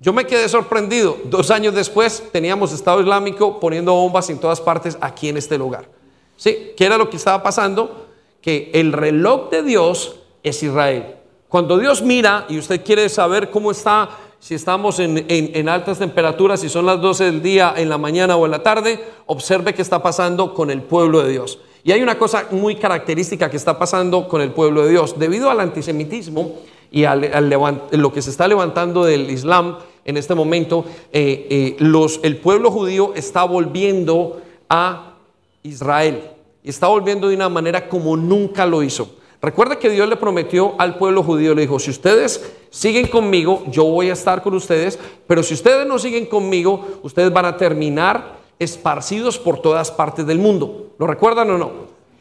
Yo 0.00 0.12
me 0.12 0.26
quedé 0.26 0.48
sorprendido. 0.48 1.18
Dos 1.24 1.50
años 1.50 1.74
después 1.74 2.22
teníamos 2.32 2.72
Estado 2.72 3.00
Islámico 3.00 3.60
poniendo 3.60 3.92
bombas 3.92 4.30
en 4.30 4.38
todas 4.38 4.60
partes 4.60 4.96
aquí 5.00 5.28
en 5.28 5.36
este 5.36 5.58
lugar. 5.58 5.88
¿Sí? 6.36 6.72
¿Qué 6.76 6.86
era 6.86 6.96
lo 6.96 7.10
que 7.10 7.16
estaba 7.16 7.42
pasando? 7.42 8.06
Que 8.40 8.70
el 8.72 8.92
reloj 8.92 9.50
de 9.50 9.62
Dios 9.62 10.20
es 10.42 10.62
Israel. 10.62 11.16
Cuando 11.48 11.78
Dios 11.78 12.00
mira 12.00 12.46
y 12.48 12.58
usted 12.58 12.84
quiere 12.84 13.08
saber 13.08 13.50
cómo 13.50 13.70
está, 13.70 14.08
si 14.40 14.54
estamos 14.54 15.00
en, 15.00 15.26
en 15.28 15.68
altas 15.68 15.98
temperaturas, 15.98 16.60
si 16.60 16.68
son 16.68 16.86
las 16.86 17.00
12 17.00 17.24
del 17.24 17.42
día, 17.42 17.74
en 17.76 17.88
la 17.88 17.98
mañana 17.98 18.36
o 18.36 18.44
en 18.44 18.52
la 18.52 18.62
tarde, 18.62 19.04
observe 19.26 19.74
qué 19.74 19.82
está 19.82 20.02
pasando 20.02 20.54
con 20.54 20.70
el 20.70 20.82
pueblo 20.82 21.22
de 21.22 21.32
Dios. 21.32 21.58
Y 21.84 21.92
hay 21.92 22.02
una 22.02 22.18
cosa 22.18 22.46
muy 22.50 22.76
característica 22.76 23.50
que 23.50 23.56
está 23.56 23.78
pasando 23.78 24.28
con 24.28 24.40
el 24.42 24.52
pueblo 24.52 24.84
de 24.84 24.90
Dios. 24.90 25.18
Debido 25.18 25.50
al 25.50 25.60
antisemitismo 25.60 26.56
y 26.90 27.04
a 27.04 27.14
lo 27.14 28.12
que 28.12 28.22
se 28.22 28.30
está 28.30 28.48
levantando 28.48 29.04
del 29.04 29.30
Islam 29.30 29.78
en 30.04 30.16
este 30.16 30.34
momento, 30.34 30.84
eh, 31.12 31.76
eh, 31.80 32.20
el 32.22 32.36
pueblo 32.38 32.70
judío 32.70 33.12
está 33.14 33.44
volviendo 33.44 34.40
a 34.68 35.14
Israel. 35.62 36.30
Está 36.64 36.88
volviendo 36.88 37.28
de 37.28 37.36
una 37.36 37.48
manera 37.48 37.88
como 37.88 38.16
nunca 38.16 38.66
lo 38.66 38.82
hizo. 38.82 39.16
Recuerda 39.40 39.78
que 39.78 39.90
Dios 39.90 40.08
le 40.08 40.16
prometió 40.16 40.74
al 40.78 40.96
pueblo 40.96 41.22
judío, 41.22 41.54
le 41.54 41.62
dijo, 41.62 41.78
si 41.78 41.90
ustedes 41.90 42.52
siguen 42.70 43.06
conmigo, 43.06 43.62
yo 43.68 43.84
voy 43.84 44.10
a 44.10 44.14
estar 44.14 44.42
con 44.42 44.54
ustedes, 44.54 44.98
pero 45.28 45.44
si 45.44 45.54
ustedes 45.54 45.86
no 45.86 45.98
siguen 45.98 46.26
conmigo, 46.26 46.84
ustedes 47.02 47.32
van 47.32 47.44
a 47.44 47.56
terminar 47.56 48.38
esparcidos 48.58 49.38
por 49.38 49.62
todas 49.62 49.92
partes 49.92 50.26
del 50.26 50.38
mundo. 50.38 50.88
¿Lo 50.98 51.06
recuerdan 51.06 51.50
o 51.50 51.58
no? 51.58 51.70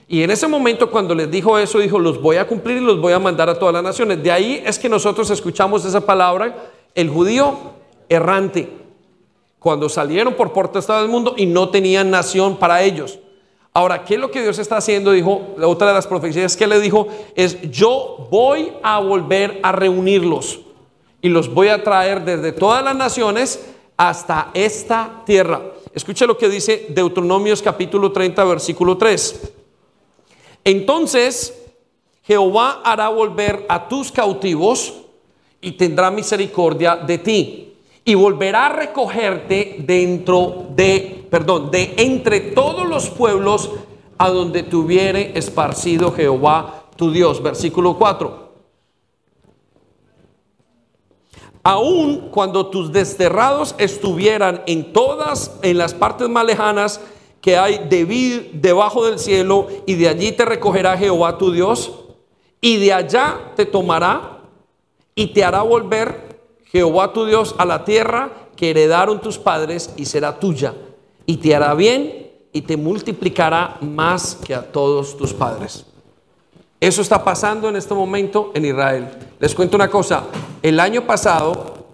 Y 0.08 0.22
en 0.22 0.32
ese 0.32 0.48
momento 0.48 0.92
cuando 0.92 1.16
les 1.16 1.30
dijo 1.30 1.58
eso, 1.58 1.80
dijo, 1.80 2.00
los 2.00 2.22
voy 2.22 2.38
a 2.38 2.48
cumplir 2.48 2.78
y 2.78 2.82
los 2.82 3.02
voy 3.02 3.14
a 3.14 3.20
mandar 3.20 3.50
a 3.50 3.58
todas 3.58 3.74
las 3.74 3.84
naciones. 3.84 4.22
De 4.22 4.32
ahí 4.32 4.62
es 4.66 4.78
que 4.78 4.88
nosotros 4.88 5.30
escuchamos 5.32 5.84
esa 5.86 6.02
palabra, 6.02 6.72
el 6.94 7.10
judío 7.10 7.58
errante, 8.08 8.70
cuando 9.60 9.90
salieron 9.90 10.36
por 10.36 10.54
estado 10.78 11.02
del 11.02 11.10
mundo 11.10 11.34
y 11.36 11.46
no 11.48 11.70
tenían 11.70 12.12
nación 12.12 12.58
para 12.58 12.84
ellos. 12.84 13.20
Ahora, 13.78 14.04
¿qué 14.04 14.16
es 14.16 14.20
lo 14.20 14.32
que 14.32 14.42
Dios 14.42 14.58
está 14.58 14.78
haciendo? 14.78 15.12
Dijo, 15.12 15.54
la 15.56 15.68
otra 15.68 15.90
de 15.90 15.94
las 15.94 16.08
profecías 16.08 16.58
que 16.58 16.66
le 16.66 16.80
dijo 16.80 17.10
es, 17.36 17.62
yo 17.70 18.28
voy 18.32 18.74
a 18.82 19.00
volver 19.00 19.60
a 19.62 19.72
reunirlos 19.72 20.62
y 21.22 21.30
los 21.30 21.54
voy 21.54 21.68
a 21.68 21.84
traer 21.84 22.26
desde 22.26 22.54
todas 22.54 22.84
las 22.84 22.96
naciones 22.96 23.64
hasta 23.96 24.50
esta 24.56 25.22
tierra. 25.28 25.62
Escuche 25.94 26.26
lo 26.26 26.40
que 26.40 26.50
dice 26.50 26.88
Deuteronomios 26.90 27.62
capítulo 27.62 28.12
30, 28.12 28.44
versículo 28.46 28.98
3. 28.98 29.54
Entonces 30.64 31.54
Jehová 32.24 32.82
hará 32.84 33.10
volver 33.10 33.64
a 33.70 33.88
tus 33.88 34.12
cautivos 34.12 35.04
y 35.62 35.74
tendrá 35.74 36.10
misericordia 36.10 36.96
de 36.96 37.20
ti 37.20 37.67
y 38.08 38.16
volverá 38.16 38.68
a 38.68 38.70
recogerte 38.70 39.76
dentro 39.80 40.68
de, 40.74 41.28
perdón, 41.30 41.72
de 41.72 41.94
entre 41.98 42.40
todos 42.40 42.88
los 42.88 43.10
pueblos 43.10 43.70
a 44.18 44.30
donde 44.30 44.64
te 44.64 44.78
esparcido 45.36 46.14
Jehová 46.14 46.86
tu 46.96 47.12
Dios. 47.12 47.44
Versículo 47.44 47.98
4. 47.98 48.48
Aun 51.64 52.30
cuando 52.32 52.68
tus 52.68 52.94
desterrados 52.94 53.76
estuvieran 53.78 54.64
en 54.68 54.94
todas, 54.94 55.60
en 55.62 55.78
las 55.78 55.94
partes 55.94 56.30
más 56.30 56.46
lejanas, 56.46 57.02
que 57.42 57.58
hay 57.58 57.90
debajo 58.54 59.06
del 59.06 59.20
cielo 59.20 59.68
y 59.86 59.96
de 59.96 60.08
allí 60.08 60.32
te 60.32 60.46
recogerá 60.46 60.98
Jehová 60.98 61.38
tu 61.38 61.52
Dios 61.52 61.92
y 62.62 62.78
de 62.78 62.94
allá 62.94 63.52
te 63.58 63.66
tomará 63.66 64.44
y 65.14 65.28
te 65.28 65.44
hará 65.44 65.62
volver 65.62 66.27
Jehová 66.72 67.14
tu 67.14 67.26
Dios 67.26 67.56
a 67.58 67.66
la 67.66 67.86
tierra 67.86 68.32
que 68.56 68.72
heredaron 68.72 69.22
tus 69.22 69.38
padres 69.38 69.94
y 69.96 70.06
será 70.06 70.40
tuya 70.40 70.74
y 71.26 71.38
te 71.38 71.56
hará 71.56 71.74
bien 71.74 72.32
y 72.52 72.62
te 72.62 72.76
multiplicará 72.76 73.78
más 73.82 74.36
que 74.36 74.56
a 74.56 74.64
todos 74.64 75.16
tus 75.16 75.34
padres. 75.34 75.86
Eso 76.80 77.02
está 77.02 77.24
pasando 77.24 77.70
en 77.70 77.76
este 77.76 77.94
momento 77.94 78.52
en 78.54 78.66
Israel. 78.66 79.10
Les 79.40 79.56
cuento 79.56 79.78
una 79.78 79.90
cosa, 79.90 80.24
el 80.62 80.80
año 80.80 81.06
pasado 81.06 81.88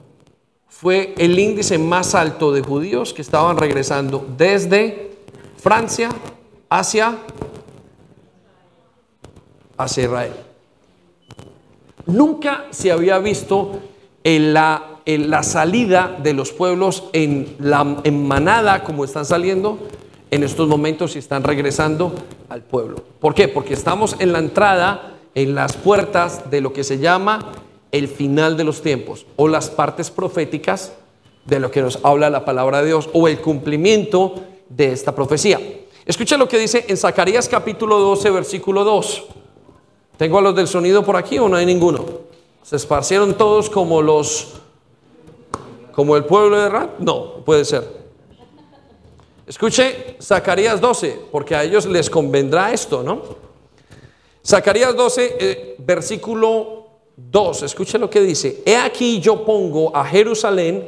fue 0.68 1.14
el 1.18 1.38
índice 1.40 1.78
más 1.78 2.16
alto 2.16 2.52
de 2.52 2.62
judíos 2.62 3.14
que 3.14 3.22
estaban 3.22 3.58
regresando 3.58 4.26
desde 4.38 5.18
Francia 5.58 6.10
hacia, 6.70 7.18
hacia 9.78 10.04
Israel. 10.04 10.34
Nunca 12.06 12.66
se 12.72 12.92
había 12.92 13.20
visto 13.20 13.80
en 14.24 14.54
la, 14.54 15.00
en 15.06 15.30
la 15.30 15.44
salida 15.44 16.18
de 16.22 16.34
los 16.34 16.52
pueblos 16.52 17.06
en, 17.14 17.56
la, 17.60 17.98
en 18.04 18.28
manada 18.28 18.84
como 18.84 19.04
están 19.04 19.26
saliendo 19.26 19.80
en 20.32 20.44
estos 20.44 20.68
momentos 20.68 21.16
y 21.16 21.20
están 21.20 21.44
regresando 21.44 22.14
al 22.50 22.62
pueblo. 22.62 23.04
¿Por 23.20 23.34
qué? 23.36 23.48
Porque 23.48 23.74
estamos 23.74 24.16
en 24.20 24.34
la 24.34 24.40
entrada, 24.40 25.18
en 25.36 25.56
las 25.56 25.74
puertas 25.74 26.50
de 26.50 26.62
lo 26.62 26.74
que 26.74 26.84
se 26.84 26.98
llama 26.98 27.52
el 27.92 28.08
final 28.08 28.58
de 28.58 28.64
los 28.64 28.82
tiempos 28.82 29.26
o 29.36 29.48
las 29.48 29.70
partes 29.70 30.10
proféticas 30.10 30.94
de 31.46 31.60
lo 31.60 31.70
que 31.70 31.82
nos 31.82 32.00
habla 32.04 32.30
la 32.30 32.46
palabra 32.46 32.82
de 32.82 32.88
Dios 32.88 33.10
o 33.14 33.28
el 33.28 33.40
cumplimiento 33.40 34.44
de 34.70 34.92
esta 34.92 35.14
profecía. 35.14 35.60
Escucha 36.06 36.38
lo 36.38 36.48
que 36.48 36.58
dice 36.58 36.86
en 36.88 36.98
Zacarías 36.98 37.48
capítulo 37.48 38.00
12, 38.00 38.30
versículo 38.32 38.84
2. 38.84 39.26
¿Tengo 40.18 40.40
a 40.40 40.42
los 40.42 40.56
del 40.56 40.68
sonido 40.68 41.04
por 41.04 41.16
aquí 41.16 41.38
o 41.38 41.48
no 41.48 41.58
hay 41.58 41.66
ninguno? 41.66 42.33
¿Se 42.64 42.78
esparcieron 42.78 43.34
todos 43.34 43.70
como 43.70 44.02
los, 44.02 44.54
como 45.92 46.16
el 46.16 46.24
pueblo 46.24 46.58
de 46.58 46.70
Rat? 46.70 46.98
No, 47.00 47.44
puede 47.44 47.66
ser. 47.66 48.04
Escuche 49.46 50.16
Zacarías 50.22 50.80
12, 50.80 51.26
porque 51.30 51.56
a 51.56 51.64
ellos 51.64 51.86
les 51.86 52.10
convendrá 52.10 52.72
esto, 52.72 53.04
¿no? 53.04 53.22
Zacarías 54.46 54.96
12, 54.96 55.36
eh, 55.40 55.76
versículo 55.80 56.88
2, 57.18 57.64
escuche 57.64 57.98
lo 57.98 58.10
que 58.10 58.22
dice. 58.22 58.64
He 58.66 58.78
aquí 58.78 59.20
yo 59.20 59.44
pongo 59.44 59.94
a 59.94 60.06
Jerusalén 60.06 60.88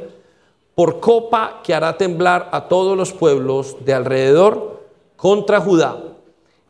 por 0.74 0.98
copa 0.98 1.60
que 1.62 1.74
hará 1.74 1.98
temblar 1.98 2.48
a 2.52 2.68
todos 2.68 2.96
los 2.96 3.12
pueblos 3.12 3.76
de 3.84 3.92
alrededor 3.92 4.82
contra 5.16 5.60
Judá, 5.60 6.02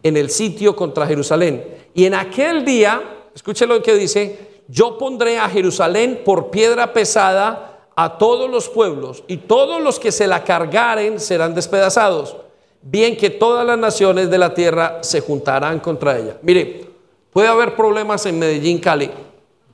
en 0.03 0.17
el 0.17 0.31
sitio 0.31 0.75
contra 0.75 1.07
Jerusalén. 1.07 1.65
Y 1.95 2.07
en 2.07 2.15
aquel 2.15 2.65
día, 2.65 3.29
escuche 3.33 3.67
lo 3.69 3.81
que 3.81 3.95
dice, 3.95 4.56
yo 4.69 4.99
pondré 4.99 5.39
a 5.39 5.49
Jerusalén 5.49 6.23
por 6.25 6.51
piedra 6.51 6.93
pesada 6.93 7.89
a 7.95 8.19
todos 8.19 8.51
los 8.51 8.69
pueblos, 8.69 9.25
y 9.27 9.39
todos 9.39 9.81
los 9.81 9.99
que 9.99 10.13
se 10.13 10.27
la 10.27 10.45
cargaren 10.45 11.19
serán 11.19 11.55
despedazados. 11.55 12.37
Bien 12.83 13.17
que 13.17 13.31
todas 13.31 13.67
las 13.67 13.79
naciones 13.79 14.31
de 14.31 14.39
la 14.39 14.53
tierra 14.53 14.99
se 15.03 15.21
juntarán 15.21 15.81
contra 15.81 16.19
ella. 16.19 16.37
Mire, 16.43 16.91
puede 17.33 17.49
haber 17.49 17.75
problemas 17.75 18.27
en 18.27 18.39
Medellín, 18.39 18.79
Cali, 18.79 19.11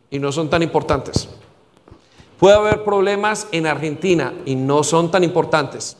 y 0.08 0.18
no 0.18 0.30
son 0.30 0.48
tan 0.48 0.62
importantes. 0.62 1.28
Puede 2.38 2.54
haber 2.54 2.84
problemas 2.84 3.48
en 3.50 3.66
Argentina 3.66 4.32
y 4.44 4.54
no 4.54 4.84
son 4.84 5.10
tan 5.10 5.24
importantes. 5.24 5.96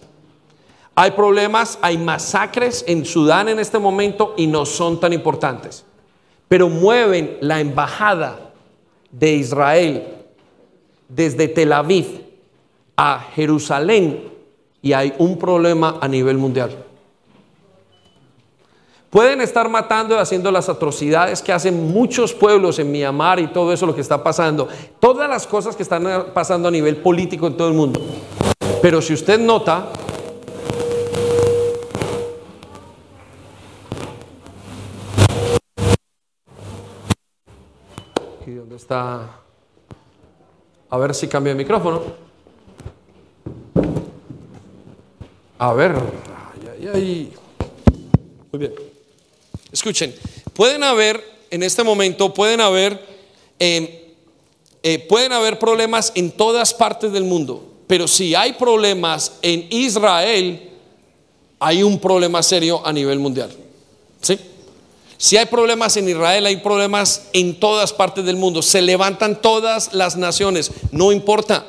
Hay 0.94 1.12
problemas, 1.12 1.78
hay 1.82 1.98
masacres 1.98 2.84
en 2.86 3.04
Sudán 3.04 3.48
en 3.48 3.58
este 3.58 3.78
momento 3.78 4.34
y 4.36 4.46
no 4.46 4.64
son 4.64 5.00
tan 5.00 5.12
importantes. 5.12 5.84
Pero 6.48 6.68
mueven 6.68 7.38
la 7.40 7.60
embajada 7.60 8.51
de 9.12 9.32
Israel 9.34 10.08
desde 11.08 11.46
Tel 11.46 11.72
Aviv 11.72 12.06
a 12.96 13.20
Jerusalén 13.34 14.32
y 14.80 14.92
hay 14.92 15.14
un 15.18 15.38
problema 15.38 15.98
a 16.00 16.08
nivel 16.08 16.38
mundial. 16.38 16.84
Pueden 19.10 19.42
estar 19.42 19.68
matando 19.68 20.14
y 20.14 20.18
haciendo 20.18 20.50
las 20.50 20.70
atrocidades 20.70 21.42
que 21.42 21.52
hacen 21.52 21.92
muchos 21.92 22.32
pueblos 22.32 22.78
en 22.78 22.90
Myanmar 22.90 23.38
y 23.40 23.48
todo 23.48 23.70
eso 23.70 23.84
lo 23.84 23.94
que 23.94 24.00
está 24.00 24.24
pasando. 24.24 24.68
Todas 25.00 25.28
las 25.28 25.46
cosas 25.46 25.76
que 25.76 25.82
están 25.82 26.28
pasando 26.32 26.68
a 26.68 26.70
nivel 26.70 26.96
político 26.96 27.46
en 27.46 27.56
todo 27.58 27.68
el 27.68 27.74
mundo. 27.74 28.00
Pero 28.80 29.02
si 29.02 29.12
usted 29.12 29.38
nota, 29.38 29.90
está? 38.76 39.40
A 40.88 40.98
ver 40.98 41.14
si 41.14 41.28
cambia 41.28 41.50
el 41.50 41.56
micrófono. 41.56 42.02
A 45.58 45.72
ver. 45.72 45.92
Ay, 45.92 46.68
ay, 46.78 46.90
ay. 46.94 47.32
Muy 48.50 48.58
bien. 48.58 48.74
Escuchen, 49.70 50.14
pueden 50.52 50.82
haber, 50.82 51.22
en 51.50 51.62
este 51.62 51.82
momento, 51.82 52.34
pueden 52.34 52.60
haber, 52.60 53.00
em, 53.58 53.88
eh, 54.82 54.98
pueden 55.08 55.32
haber 55.32 55.58
problemas 55.58 56.12
en 56.14 56.30
todas 56.30 56.74
partes 56.74 57.12
del 57.12 57.24
mundo, 57.24 57.62
pero 57.86 58.06
si 58.06 58.34
hay 58.34 58.52
problemas 58.54 59.38
en 59.40 59.66
Israel, 59.70 60.70
hay 61.58 61.82
un 61.82 61.98
problema 61.98 62.42
serio 62.42 62.84
a 62.84 62.92
nivel 62.92 63.18
mundial. 63.18 63.50
¿Sí? 64.20 64.38
Si 65.22 65.36
hay 65.36 65.46
problemas 65.46 65.96
en 65.96 66.08
Israel, 66.08 66.46
hay 66.46 66.56
problemas 66.56 67.28
en 67.32 67.60
todas 67.60 67.92
partes 67.92 68.24
del 68.24 68.34
mundo. 68.34 68.60
Se 68.60 68.82
levantan 68.82 69.40
todas 69.40 69.94
las 69.94 70.16
naciones, 70.16 70.72
no 70.90 71.12
importa. 71.12 71.64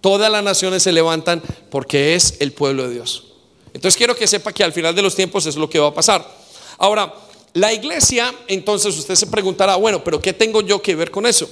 Todas 0.00 0.32
las 0.32 0.42
naciones 0.42 0.82
se 0.82 0.90
levantan 0.90 1.40
porque 1.70 2.16
es 2.16 2.38
el 2.40 2.50
pueblo 2.50 2.88
de 2.88 2.94
Dios. 2.94 3.34
Entonces 3.66 3.96
quiero 3.96 4.16
que 4.16 4.26
sepa 4.26 4.52
que 4.52 4.64
al 4.64 4.72
final 4.72 4.96
de 4.96 5.02
los 5.02 5.14
tiempos 5.14 5.46
es 5.46 5.54
lo 5.54 5.70
que 5.70 5.78
va 5.78 5.86
a 5.86 5.94
pasar. 5.94 6.28
Ahora, 6.76 7.14
la 7.52 7.72
iglesia, 7.72 8.34
entonces 8.48 8.98
usted 8.98 9.14
se 9.14 9.28
preguntará, 9.28 9.76
bueno, 9.76 10.02
pero 10.02 10.20
¿qué 10.20 10.32
tengo 10.32 10.60
yo 10.60 10.82
que 10.82 10.96
ver 10.96 11.12
con 11.12 11.24
eso? 11.24 11.48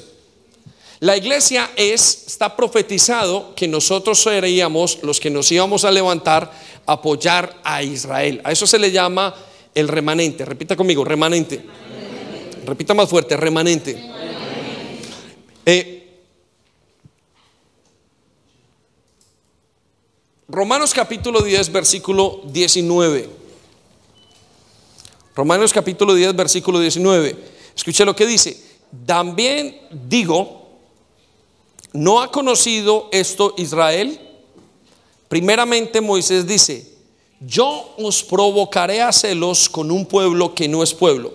La 0.99 1.17
iglesia 1.17 1.71
es, 1.77 2.25
está 2.27 2.57
profetizado 2.57 3.55
que 3.55 3.69
nosotros 3.69 4.21
seríamos 4.21 4.99
los 5.03 5.21
que 5.21 5.31
nos 5.31 5.53
íbamos 5.53 5.85
a 5.85 5.93
levantar 5.93 6.51
apoyar 6.87 7.57
a 7.63 7.85
Israel. 7.85 8.41
A 8.43 8.51
eso 8.51 8.67
se 8.67 8.81
le 8.81 8.91
llama 8.91 9.33
el 9.77 9.89
remanente. 9.89 10.45
Repita 10.45 10.75
conmigo, 10.75 11.05
remanente. 11.05 11.63
Repita 12.65 12.95
más 12.95 13.09
fuerte, 13.09 13.37
remanente. 13.37 14.03
Eh, 15.65 15.93
Romanos 20.49 20.95
capítulo 20.95 21.43
10, 21.43 21.71
versículo 21.73 22.41
19. 22.47 23.29
Romanos 25.35 25.73
capítulo 25.73 26.15
10, 26.15 26.35
versículo 26.35 26.81
19. 26.81 27.37
Escuche 27.77 28.05
lo 28.07 28.17
que 28.17 28.27
dice. 28.27 28.59
También 29.05 29.79
digo, 30.09 30.71
¿no 31.93 32.23
ha 32.23 32.33
conocido 32.33 33.11
esto 33.13 33.53
Israel? 33.59 34.19
Primeramente 35.29 36.01
Moisés 36.01 36.47
dice, 36.47 36.96
yo 37.41 37.95
os 37.99 38.23
provocaré 38.23 39.03
a 39.03 39.13
celos 39.13 39.69
con 39.69 39.91
un 39.91 40.07
pueblo 40.07 40.55
que 40.55 40.69
no 40.69 40.83
es 40.83 40.95
pueblo. 40.95 41.35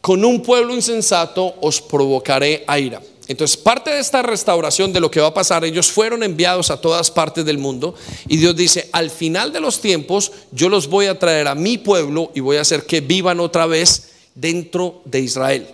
Con 0.00 0.24
un 0.24 0.42
pueblo 0.42 0.74
insensato 0.74 1.54
os 1.60 1.80
provocaré 1.80 2.64
a 2.66 2.78
ira. 2.78 3.02
Entonces, 3.28 3.56
parte 3.56 3.90
de 3.90 3.98
esta 3.98 4.22
restauración 4.22 4.92
de 4.92 5.00
lo 5.00 5.10
que 5.10 5.20
va 5.20 5.28
a 5.28 5.34
pasar, 5.34 5.64
ellos 5.64 5.90
fueron 5.90 6.22
enviados 6.22 6.70
a 6.70 6.80
todas 6.80 7.10
partes 7.10 7.44
del 7.44 7.58
mundo 7.58 7.96
y 8.28 8.36
Dios 8.36 8.54
dice, 8.54 8.88
al 8.92 9.10
final 9.10 9.52
de 9.52 9.58
los 9.58 9.80
tiempos, 9.80 10.30
yo 10.52 10.68
los 10.68 10.86
voy 10.86 11.06
a 11.06 11.18
traer 11.18 11.48
a 11.48 11.56
mi 11.56 11.76
pueblo 11.76 12.30
y 12.34 12.40
voy 12.40 12.58
a 12.58 12.60
hacer 12.60 12.86
que 12.86 13.00
vivan 13.00 13.40
otra 13.40 13.66
vez 13.66 14.12
dentro 14.36 15.02
de 15.06 15.20
Israel. 15.20 15.66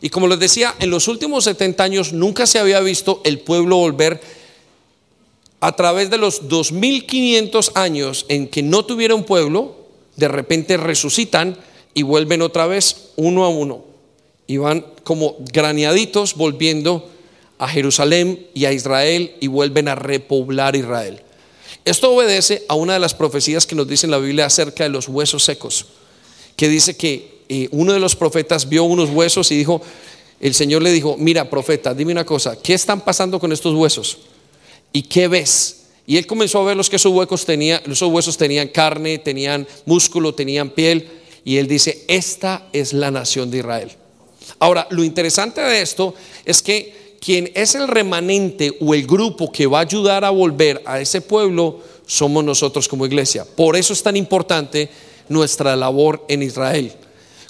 Y 0.00 0.08
como 0.08 0.28
les 0.28 0.38
decía, 0.38 0.76
en 0.78 0.90
los 0.90 1.08
últimos 1.08 1.44
70 1.44 1.82
años 1.82 2.12
nunca 2.12 2.46
se 2.46 2.60
había 2.60 2.80
visto 2.80 3.20
el 3.24 3.40
pueblo 3.40 3.76
volver 3.76 4.20
a 5.60 5.76
través 5.76 6.10
de 6.10 6.18
los 6.18 6.48
2500 6.48 7.72
años 7.74 8.26
en 8.28 8.48
que 8.48 8.62
no 8.62 8.84
tuvieron 8.84 9.24
pueblo, 9.24 9.76
de 10.16 10.28
repente 10.28 10.76
resucitan 10.76 11.56
y 11.94 12.02
vuelven 12.02 12.42
otra 12.42 12.66
vez 12.66 13.10
uno 13.16 13.44
a 13.44 13.48
uno 13.48 13.84
y 14.46 14.56
van 14.56 14.84
como 15.04 15.36
graneaditos 15.52 16.34
volviendo 16.34 17.08
a 17.58 17.68
Jerusalén 17.68 18.46
y 18.54 18.64
a 18.64 18.72
Israel 18.72 19.34
y 19.38 19.46
vuelven 19.46 19.86
a 19.88 19.94
repoblar 19.94 20.76
Israel. 20.76 21.22
Esto 21.84 22.12
obedece 22.12 22.64
a 22.68 22.74
una 22.74 22.94
de 22.94 22.98
las 22.98 23.14
profecías 23.14 23.66
que 23.66 23.74
nos 23.74 23.86
dice 23.86 24.06
en 24.06 24.10
la 24.10 24.18
Biblia 24.18 24.46
acerca 24.46 24.84
de 24.84 24.90
los 24.90 25.08
huesos 25.08 25.44
secos, 25.44 25.86
que 26.56 26.68
dice 26.68 26.96
que 26.96 27.40
eh, 27.48 27.68
uno 27.70 27.92
de 27.92 28.00
los 28.00 28.16
profetas 28.16 28.68
vio 28.68 28.84
unos 28.84 29.10
huesos 29.10 29.50
y 29.50 29.56
dijo, 29.56 29.82
el 30.40 30.54
Señor 30.54 30.82
le 30.82 30.90
dijo, 30.90 31.16
mira 31.18 31.50
profeta, 31.50 31.94
dime 31.94 32.12
una 32.12 32.24
cosa, 32.24 32.60
¿qué 32.60 32.74
están 32.74 33.02
pasando 33.02 33.38
con 33.38 33.52
estos 33.52 33.74
huesos? 33.74 34.18
¿Y 34.92 35.02
qué 35.02 35.28
ves? 35.28 35.76
Y 36.06 36.16
él 36.16 36.26
comenzó 36.26 36.60
a 36.60 36.64
ver 36.64 36.76
los 36.76 36.90
que 36.90 36.96
esos 36.96 37.12
huesos 37.12 37.44
tenían, 37.44 37.80
esos 37.86 38.10
huesos 38.10 38.36
tenían 38.36 38.68
carne, 38.68 39.18
tenían 39.18 39.66
músculo, 39.86 40.34
tenían 40.34 40.70
piel, 40.70 41.08
y 41.44 41.56
él 41.56 41.68
dice, 41.68 42.04
esta 42.08 42.66
es 42.72 42.92
la 42.92 43.10
nación 43.10 43.50
de 43.50 43.58
Israel. 43.58 43.90
Ahora, 44.58 44.86
lo 44.90 45.04
interesante 45.04 45.60
de 45.60 45.80
esto 45.80 46.14
es 46.44 46.62
que 46.62 47.16
quien 47.20 47.50
es 47.54 47.74
el 47.74 47.86
remanente 47.86 48.76
o 48.80 48.94
el 48.94 49.06
grupo 49.06 49.52
que 49.52 49.66
va 49.66 49.78
a 49.78 49.82
ayudar 49.82 50.24
a 50.24 50.30
volver 50.30 50.82
a 50.84 51.00
ese 51.00 51.20
pueblo 51.20 51.80
somos 52.06 52.42
nosotros 52.42 52.88
como 52.88 53.06
iglesia. 53.06 53.44
Por 53.44 53.76
eso 53.76 53.92
es 53.92 54.02
tan 54.02 54.16
importante 54.16 54.90
nuestra 55.28 55.76
labor 55.76 56.24
en 56.28 56.42
Israel. 56.42 56.92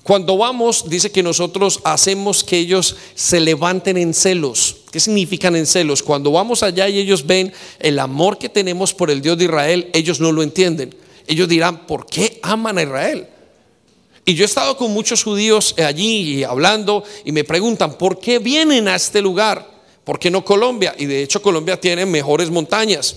Cuando 0.02 0.36
vamos, 0.38 0.88
dice 0.88 1.12
que 1.12 1.22
nosotros 1.22 1.80
hacemos 1.84 2.42
que 2.42 2.58
ellos 2.58 2.96
se 3.14 3.38
levanten 3.38 3.96
en 3.96 4.14
celos. 4.14 4.76
¿Qué 4.90 4.98
significan 4.98 5.56
en 5.56 5.66
celos? 5.66 6.02
Cuando 6.02 6.32
vamos 6.32 6.62
allá 6.62 6.88
y 6.88 6.98
ellos 6.98 7.26
ven 7.26 7.52
el 7.78 7.98
amor 7.98 8.38
que 8.38 8.48
tenemos 8.48 8.94
por 8.94 9.10
el 9.10 9.20
Dios 9.20 9.36
de 9.36 9.44
Israel, 9.44 9.90
ellos 9.92 10.18
no 10.18 10.32
lo 10.32 10.42
entienden. 10.42 10.94
Ellos 11.26 11.48
dirán, 11.48 11.86
¿por 11.86 12.06
qué 12.06 12.40
aman 12.42 12.78
a 12.78 12.82
Israel? 12.82 13.28
Y 14.24 14.34
yo 14.34 14.44
he 14.44 14.46
estado 14.46 14.76
con 14.76 14.92
muchos 14.92 15.22
judíos 15.22 15.74
allí 15.78 16.44
hablando 16.44 17.04
y 17.24 17.32
me 17.32 17.44
preguntan, 17.44 17.98
¿por 17.98 18.18
qué 18.18 18.38
vienen 18.38 18.88
a 18.88 18.96
este 18.96 19.20
lugar? 19.20 19.68
¿Por 20.04 20.18
qué 20.18 20.30
no 20.30 20.44
Colombia? 20.44 20.94
Y 20.98 21.06
de 21.06 21.22
hecho 21.22 21.42
Colombia 21.42 21.80
tiene 21.80 22.06
mejores 22.06 22.50
montañas, 22.50 23.16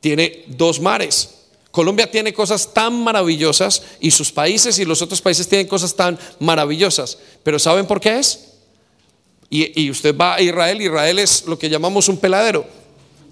tiene 0.00 0.44
dos 0.46 0.80
mares. 0.80 1.33
Colombia 1.74 2.08
tiene 2.08 2.32
cosas 2.32 2.72
tan 2.72 3.02
maravillosas 3.02 3.82
y 3.98 4.12
sus 4.12 4.30
países 4.30 4.78
y 4.78 4.84
los 4.84 5.02
otros 5.02 5.20
países 5.20 5.48
tienen 5.48 5.66
cosas 5.66 5.92
tan 5.92 6.16
maravillosas. 6.38 7.18
Pero 7.42 7.58
¿saben 7.58 7.84
por 7.84 8.00
qué 8.00 8.20
es? 8.20 8.52
Y, 9.50 9.90
usted 9.90 10.16
va 10.16 10.36
a 10.36 10.40
Israel, 10.40 10.80
Israel 10.80 11.18
es 11.18 11.46
lo 11.46 11.58
que 11.58 11.68
llamamos 11.68 12.08
un 12.08 12.18
peladero, 12.18 12.64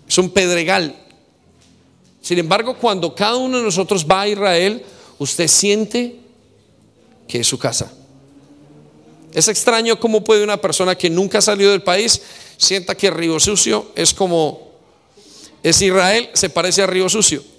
es 0.09 0.19
un 0.19 0.31
pedregal. 0.31 0.93
Sin 2.21 2.37
embargo, 2.37 2.77
cuando 2.77 3.15
cada 3.15 3.37
uno 3.37 3.59
de 3.59 3.63
nosotros 3.63 4.05
va 4.05 4.23
a 4.23 4.29
Israel, 4.29 4.83
usted 5.21 5.47
siente 5.47 6.17
que 7.29 7.39
es 7.39 7.47
su 7.47 7.61
casa. 7.61 7.93
Es 9.33 9.47
extraño 9.47 10.01
cómo 10.01 10.25
puede 10.25 10.43
una 10.43 10.61
persona 10.61 10.97
que 10.97 11.09
nunca 11.09 11.39
ha 11.39 11.43
salido 11.43 11.71
del 11.71 11.85
país 11.85 12.21
sienta 12.57 12.97
que 12.97 13.09
Río 13.09 13.39
Sucio 13.39 13.93
es 13.95 14.13
como 14.13 14.73
es 15.63 15.81
Israel 15.81 16.29
se 16.33 16.51
parece 16.51 16.83
a 16.83 16.89
Río 16.89 17.09
Sucio, 17.09 17.52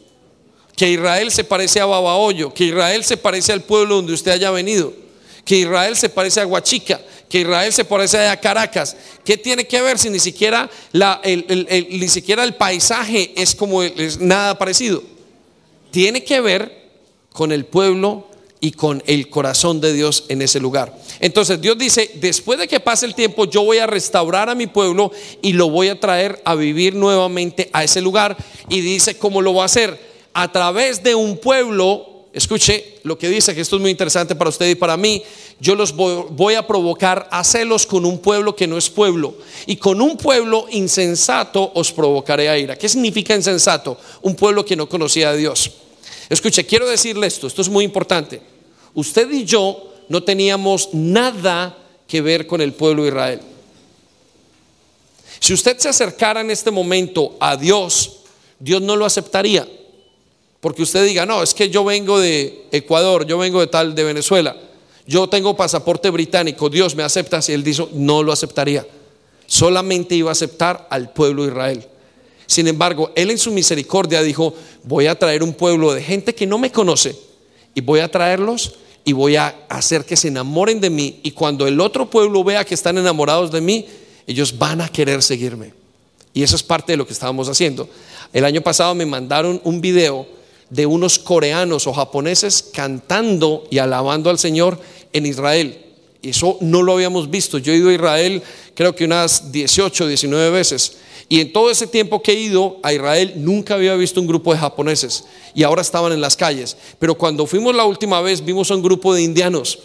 que 0.75 0.89
Israel 0.89 1.31
se 1.31 1.43
parece 1.43 1.79
a 1.79 1.85
Babahoyo, 1.85 2.53
que 2.53 2.65
Israel 2.65 3.03
se 3.03 3.17
parece 3.17 3.53
al 3.53 3.61
pueblo 3.61 3.95
donde 3.95 4.13
usted 4.13 4.31
haya 4.31 4.51
venido, 4.51 4.93
que 5.45 5.57
Israel 5.57 5.95
se 5.95 6.09
parece 6.09 6.41
a 6.41 6.47
Huachica, 6.47 6.99
que 7.29 7.41
Israel 7.41 7.71
se 7.71 7.85
parece 7.85 8.27
a 8.27 8.39
Caracas. 8.39 8.95
¿Qué 9.23 9.37
tiene 9.37 9.65
que 9.65 9.81
ver 9.81 9.99
si 9.99 10.09
ni 10.09 10.19
siquiera 10.19 10.69
el, 11.23 11.87
ni 11.89 12.07
siquiera 12.07 12.43
el 12.43 12.55
paisaje 12.55 13.33
es 13.35 13.55
como 13.55 13.83
es 13.83 14.19
nada 14.19 14.57
parecido? 14.57 15.03
Tiene 15.91 16.23
que 16.23 16.41
ver 16.41 16.83
con 17.31 17.51
el 17.51 17.65
pueblo 17.65 18.27
y 18.59 18.71
con 18.71 19.03
el 19.07 19.29
corazón 19.29 19.81
de 19.81 19.91
Dios 19.91 20.23
en 20.29 20.41
ese 20.41 20.59
lugar. 20.59 20.97
Entonces 21.19 21.59
Dios 21.59 21.77
dice, 21.77 22.11
después 22.15 22.57
de 22.57 22.67
que 22.67 22.79
pase 22.79 23.05
el 23.05 23.13
tiempo, 23.13 23.45
yo 23.45 23.63
voy 23.63 23.79
a 23.79 23.87
restaurar 23.87 24.49
a 24.49 24.55
mi 24.55 24.67
pueblo 24.67 25.11
y 25.41 25.51
lo 25.51 25.69
voy 25.69 25.89
a 25.89 25.99
traer 25.99 26.41
a 26.45 26.55
vivir 26.55 26.95
nuevamente 26.95 27.69
a 27.73 27.83
ese 27.83 27.99
lugar. 27.99 28.37
Y 28.69 28.79
dice, 28.79 29.17
¿cómo 29.17 29.41
lo 29.41 29.53
va 29.53 29.63
a 29.63 29.65
hacer? 29.65 30.12
A 30.33 30.51
través 30.51 31.03
de 31.03 31.15
un 31.15 31.37
pueblo, 31.37 32.25
escuche 32.33 32.99
lo 33.03 33.17
que 33.17 33.29
dice, 33.29 33.53
que 33.53 33.61
esto 33.61 33.75
es 33.75 33.81
muy 33.81 33.91
interesante 33.91 34.35
para 34.35 34.49
usted 34.49 34.69
y 34.69 34.75
para 34.75 34.97
mí, 34.97 35.23
yo 35.59 35.75
los 35.75 35.95
voy, 35.95 36.55
a 36.55 36.65
provocar 36.65 37.27
a 37.31 37.43
celos 37.43 37.85
con 37.85 38.05
un 38.05 38.19
pueblo 38.19 38.55
que 38.55 38.67
no 38.67 38.77
es 38.77 38.89
pueblo. 38.89 39.35
Y 39.65 39.75
con 39.75 40.01
un 40.01 40.17
pueblo 40.17 40.65
insensato 40.71 41.71
os 41.75 41.91
provocaré 41.91 42.49
a 42.49 42.57
ira. 42.57 42.75
¿Qué 42.75 42.89
significa 42.89 43.35
insensato? 43.35 43.97
Un 44.21 44.35
pueblo 44.35 44.65
que 44.65 44.75
no 44.75 44.89
conocía 44.89 45.29
a 45.29 45.35
Dios. 45.35 45.71
Escuche, 46.29 46.65
quiero 46.65 46.87
decirle 46.87 47.27
esto, 47.27 47.47
esto 47.47 47.61
es 47.61 47.69
muy 47.69 47.85
importante 47.85 48.53
usted 48.93 49.29
y 49.31 49.45
yo 49.45 49.91
no 50.09 50.23
teníamos 50.23 50.89
nada 50.93 51.77
que 52.07 52.21
ver 52.21 52.45
con 52.47 52.61
el 52.61 52.73
pueblo 52.73 53.03
de 53.03 53.09
Israel. 53.09 53.41
Si 55.39 55.53
usted 55.53 55.77
se 55.77 55.89
acercara 55.89 56.41
en 56.41 56.51
este 56.51 56.71
momento 56.71 57.35
a 57.39 57.57
Dios, 57.57 58.19
Dios 58.59 58.81
no 58.81 58.95
lo 58.95 59.05
aceptaría. 59.05 59.67
Porque 60.63 60.81
usted 60.81 61.05
diga, 61.05 61.25
no, 61.25 61.43
es 61.43 61.53
que 61.53 61.69
yo 61.69 61.83
vengo 61.83 62.21
de 62.21 62.67
Ecuador, 62.71 63.27
yo 63.27 63.37
vengo 63.37 63.59
de 63.59 63.67
tal, 63.67 63.93
de 63.93 64.05
Venezuela, 64.05 64.55
yo 65.05 65.27
tengo 65.27 65.57
pasaporte 65.57 66.09
británico, 66.09 66.69
Dios 66.69 66.95
me 66.95 67.03
acepta. 67.03 67.41
Si 67.41 67.51
él 67.51 67.65
dijo, 67.65 67.89
no 67.91 68.23
lo 68.23 68.31
aceptaría. 68.31 68.87
Solamente 69.45 70.15
iba 70.15 70.29
a 70.29 70.31
aceptar 70.31 70.87
al 70.89 71.11
pueblo 71.11 71.43
de 71.43 71.49
Israel. 71.49 71.85
Sin 72.45 72.69
embargo, 72.69 73.11
él 73.13 73.29
en 73.31 73.37
su 73.37 73.51
misericordia 73.51 74.21
dijo, 74.21 74.53
voy 74.85 75.07
a 75.07 75.19
traer 75.19 75.43
un 75.43 75.51
pueblo 75.51 75.93
de 75.93 76.01
gente 76.01 76.33
que 76.33 76.47
no 76.47 76.57
me 76.57 76.71
conoce 76.71 77.13
y 77.75 77.81
voy 77.81 77.99
a 77.99 78.09
traerlos 78.09 78.75
y 79.03 79.11
voy 79.11 79.35
a 79.35 79.65
hacer 79.67 80.05
que 80.05 80.15
se 80.15 80.29
enamoren 80.29 80.79
de 80.79 80.89
mí. 80.89 81.19
Y 81.23 81.31
cuando 81.31 81.67
el 81.67 81.81
otro 81.81 82.09
pueblo 82.09 82.41
vea 82.41 82.63
que 82.63 82.73
están 82.73 82.97
enamorados 82.97 83.51
de 83.51 83.59
mí, 83.59 83.85
ellos 84.27 84.57
van 84.57 84.79
a 84.79 84.87
querer 84.87 85.23
seguirme. 85.23 85.73
Y 86.33 86.41
eso 86.41 86.55
es 86.55 86.63
parte 86.63 86.93
de 86.93 86.97
lo 86.97 87.05
que 87.05 87.11
estábamos 87.11 87.49
haciendo. 87.49 87.89
El 88.31 88.45
año 88.45 88.61
pasado 88.61 88.95
me 88.95 89.05
mandaron 89.05 89.59
un 89.65 89.81
video 89.81 90.41
de 90.73 90.87
unos 90.87 91.19
coreanos 91.19 91.85
o 91.85 91.93
japoneses 91.93 92.63
cantando 92.73 93.63
y 93.69 93.77
alabando 93.77 94.31
al 94.31 94.39
Señor 94.39 94.79
en 95.13 95.27
Israel. 95.27 95.79
Eso 96.23 96.57
no 96.61 96.81
lo 96.81 96.93
habíamos 96.93 97.29
visto. 97.29 97.59
Yo 97.59 97.73
he 97.73 97.77
ido 97.77 97.89
a 97.89 97.93
Israel 97.93 98.41
creo 98.73 98.95
que 98.95 99.05
unas 99.05 99.51
18, 99.51 100.07
19 100.07 100.49
veces. 100.49 100.97
Y 101.29 101.41
en 101.41 101.53
todo 101.53 101.69
ese 101.69 101.85
tiempo 101.85 102.23
que 102.23 102.31
he 102.31 102.39
ido 102.39 102.79
a 102.81 102.91
Israel 102.91 103.33
nunca 103.37 103.75
había 103.75 103.95
visto 103.95 104.19
un 104.19 104.27
grupo 104.27 104.51
de 104.51 104.59
japoneses 104.59 105.25
y 105.53 105.63
ahora 105.63 105.81
estaban 105.81 106.11
en 106.11 106.21
las 106.21 106.35
calles. 106.35 106.75
Pero 106.97 107.15
cuando 107.15 107.45
fuimos 107.45 107.75
la 107.75 107.85
última 107.85 108.21
vez 108.21 108.43
vimos 108.43 108.71
a 108.71 108.75
un 108.75 108.81
grupo 108.81 109.13
de 109.13 109.21
indianos 109.21 109.79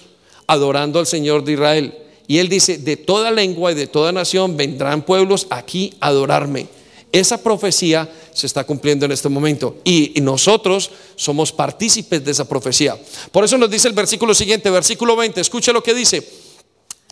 adorando 0.46 0.98
al 0.98 1.06
Señor 1.06 1.44
de 1.44 1.52
Israel. 1.52 1.94
Y 2.26 2.38
él 2.38 2.48
dice, 2.48 2.78
de 2.78 2.96
toda 2.96 3.30
lengua 3.30 3.72
y 3.72 3.74
de 3.74 3.86
toda 3.86 4.12
nación 4.12 4.56
vendrán 4.56 5.02
pueblos 5.02 5.46
aquí 5.50 5.94
a 6.00 6.08
adorarme. 6.08 6.66
Esa 7.10 7.42
profecía 7.42 8.08
se 8.34 8.46
está 8.46 8.64
cumpliendo 8.64 9.06
en 9.06 9.12
este 9.12 9.28
momento 9.28 9.78
y, 9.84 10.14
nosotros 10.20 10.90
somos 11.16 11.52
partícipes 11.52 12.24
de 12.24 12.30
esa 12.32 12.46
profecía. 12.46 12.98
Por 13.32 13.44
eso 13.44 13.56
nos 13.56 13.70
dice 13.70 13.88
el 13.88 13.94
versículo 13.94 14.34
siguiente, 14.34 14.70
versículo 14.70 15.16
20, 15.16 15.40
escuche 15.40 15.72
lo 15.72 15.82
que 15.82 15.94
dice. 15.94 16.28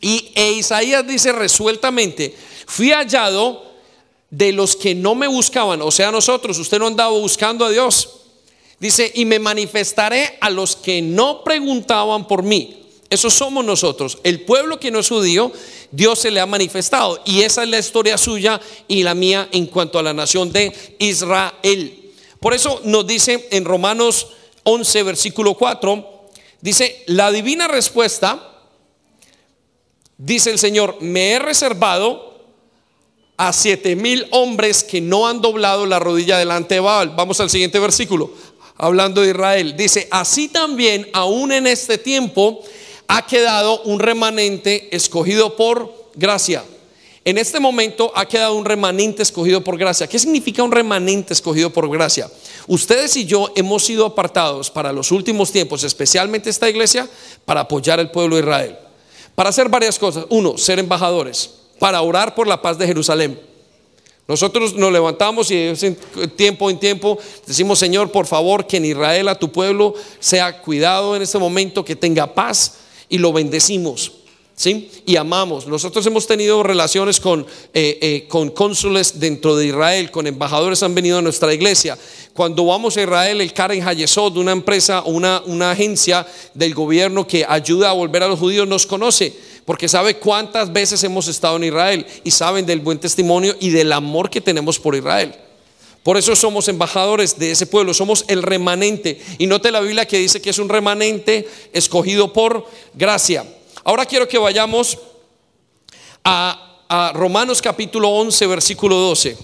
Y 0.00 0.32
e 0.34 0.52
Isaías 0.52 1.06
dice 1.06 1.32
resueltamente, 1.32 2.34
fui 2.66 2.90
hallado 2.90 3.64
de 4.28 4.52
los 4.52 4.76
que 4.76 4.94
no 4.94 5.14
me 5.14 5.28
buscaban, 5.28 5.80
o 5.80 5.90
sea, 5.90 6.10
nosotros, 6.10 6.58
usted 6.58 6.78
no 6.78 6.88
andaba 6.88 7.10
buscando 7.10 7.64
a 7.64 7.70
Dios. 7.70 8.10
Dice, 8.78 9.10
y 9.14 9.24
me 9.24 9.38
manifestaré 9.38 10.36
a 10.40 10.50
los 10.50 10.76
que 10.76 11.00
no 11.00 11.42
preguntaban 11.42 12.28
por 12.28 12.42
mí. 12.42 12.85
Eso 13.08 13.30
somos 13.30 13.64
nosotros. 13.64 14.18
El 14.24 14.40
pueblo 14.40 14.80
que 14.80 14.90
no 14.90 14.98
es 14.98 15.08
judío, 15.08 15.52
Dios 15.92 16.18
se 16.18 16.30
le 16.30 16.40
ha 16.40 16.46
manifestado. 16.46 17.20
Y 17.24 17.42
esa 17.42 17.62
es 17.62 17.68
la 17.68 17.78
historia 17.78 18.18
suya 18.18 18.60
y 18.88 19.02
la 19.02 19.14
mía 19.14 19.48
en 19.52 19.66
cuanto 19.66 19.98
a 19.98 20.02
la 20.02 20.12
nación 20.12 20.50
de 20.50 20.72
Israel. 20.98 22.12
Por 22.40 22.54
eso 22.54 22.80
nos 22.84 23.06
dice 23.06 23.48
en 23.50 23.64
Romanos 23.64 24.28
11, 24.64 25.02
versículo 25.04 25.54
4, 25.54 26.28
dice, 26.60 27.04
la 27.06 27.30
divina 27.30 27.68
respuesta, 27.68 28.60
dice 30.18 30.50
el 30.50 30.58
Señor, 30.58 30.98
me 31.00 31.32
he 31.32 31.38
reservado 31.38 32.26
a 33.36 33.52
siete 33.52 33.96
mil 33.96 34.26
hombres 34.30 34.82
que 34.82 35.00
no 35.00 35.28
han 35.28 35.40
doblado 35.40 35.86
la 35.86 35.98
rodilla 35.98 36.38
delante 36.38 36.76
de 36.76 36.80
Baal. 36.80 37.10
Vamos 37.10 37.38
al 37.40 37.50
siguiente 37.50 37.78
versículo, 37.78 38.32
hablando 38.76 39.20
de 39.20 39.30
Israel. 39.30 39.76
Dice, 39.76 40.08
así 40.10 40.48
también, 40.48 41.08
aún 41.12 41.52
en 41.52 41.66
este 41.66 41.98
tiempo, 41.98 42.62
ha 43.08 43.26
quedado 43.26 43.82
un 43.82 44.00
remanente 44.00 44.88
escogido 44.94 45.56
por 45.56 46.10
gracia. 46.14 46.64
En 47.24 47.38
este 47.38 47.58
momento 47.58 48.12
ha 48.14 48.26
quedado 48.26 48.54
un 48.54 48.64
remanente 48.64 49.22
escogido 49.22 49.64
por 49.64 49.76
gracia. 49.76 50.06
¿Qué 50.06 50.16
significa 50.16 50.62
un 50.62 50.70
remanente 50.70 51.32
escogido 51.32 51.70
por 51.70 51.90
gracia? 51.90 52.30
Ustedes 52.68 53.16
y 53.16 53.24
yo 53.24 53.50
hemos 53.56 53.84
sido 53.84 54.06
apartados 54.06 54.70
para 54.70 54.92
los 54.92 55.10
últimos 55.10 55.50
tiempos, 55.50 55.82
especialmente 55.82 56.50
esta 56.50 56.70
iglesia, 56.70 57.08
para 57.44 57.62
apoyar 57.62 57.98
al 57.98 58.12
pueblo 58.12 58.36
de 58.36 58.42
Israel. 58.42 58.78
Para 59.34 59.48
hacer 59.48 59.68
varias 59.68 59.98
cosas. 59.98 60.24
Uno, 60.28 60.56
ser 60.56 60.78
embajadores. 60.78 61.50
Para 61.80 62.00
orar 62.00 62.32
por 62.34 62.46
la 62.46 62.62
paz 62.62 62.78
de 62.78 62.86
Jerusalén. 62.86 63.40
Nosotros 64.28 64.74
nos 64.74 64.92
levantamos 64.92 65.50
y 65.50 65.72
tiempo 66.36 66.70
en 66.70 66.78
tiempo 66.78 67.18
decimos, 67.44 67.78
Señor, 67.78 68.10
por 68.10 68.26
favor, 68.26 68.68
que 68.68 68.76
en 68.76 68.84
Israel 68.84 69.28
a 69.28 69.38
tu 69.38 69.50
pueblo 69.50 69.94
sea 70.20 70.62
cuidado 70.62 71.16
en 71.16 71.22
este 71.22 71.38
momento, 71.38 71.84
que 71.84 71.94
tenga 71.96 72.32
paz 72.32 72.85
y 73.08 73.18
lo 73.18 73.32
bendecimos. 73.32 74.12
¿sí? 74.56 74.90
Y 75.04 75.16
amamos. 75.16 75.66
Nosotros 75.66 76.04
hemos 76.06 76.26
tenido 76.26 76.62
relaciones 76.62 77.20
con, 77.20 77.46
eh, 77.74 77.98
eh, 78.00 78.24
con 78.28 78.50
cónsules 78.50 79.20
dentro 79.20 79.54
de 79.54 79.66
Israel, 79.66 80.10
con 80.10 80.26
embajadores 80.26 80.82
han 80.82 80.94
venido 80.94 81.18
a 81.18 81.22
nuestra 81.22 81.52
iglesia. 81.54 81.96
Cuando 82.34 82.64
vamos 82.64 82.96
a 82.96 83.02
Israel, 83.02 83.40
el 83.40 83.52
Karen 83.52 83.86
Hayesod, 83.86 84.36
una 84.36 84.52
empresa, 84.52 85.02
una, 85.04 85.42
una 85.46 85.70
agencia 85.70 86.26
del 86.54 86.74
gobierno 86.74 87.26
que 87.26 87.44
ayuda 87.48 87.90
a 87.90 87.92
volver 87.92 88.22
a 88.22 88.28
los 88.28 88.38
judíos, 88.38 88.66
nos 88.66 88.86
conoce 88.86 89.32
porque 89.64 89.88
sabe 89.88 90.16
cuántas 90.16 90.72
veces 90.72 91.02
hemos 91.02 91.26
estado 91.26 91.56
en 91.56 91.64
Israel 91.64 92.06
y 92.22 92.30
saben 92.30 92.64
del 92.64 92.78
buen 92.80 92.98
testimonio 92.98 93.56
y 93.58 93.70
del 93.70 93.92
amor 93.92 94.30
que 94.30 94.40
tenemos 94.40 94.78
por 94.78 94.94
Israel. 94.94 95.34
Por 96.06 96.16
eso 96.16 96.36
somos 96.36 96.68
embajadores 96.68 97.36
de 97.36 97.50
ese 97.50 97.66
pueblo, 97.66 97.92
somos 97.92 98.24
el 98.28 98.44
remanente. 98.44 99.20
Y 99.38 99.48
note 99.48 99.72
la 99.72 99.80
Biblia 99.80 100.06
que 100.06 100.18
dice 100.18 100.40
que 100.40 100.50
es 100.50 100.58
un 100.60 100.68
remanente 100.68 101.48
escogido 101.72 102.32
por 102.32 102.64
gracia. 102.94 103.44
Ahora 103.82 104.06
quiero 104.06 104.28
que 104.28 104.38
vayamos 104.38 104.96
a, 106.22 107.10
Romanos 107.12 107.60
capítulo 107.60 108.08
11, 108.08 108.46
versículo 108.46 108.94
12. 108.94 109.36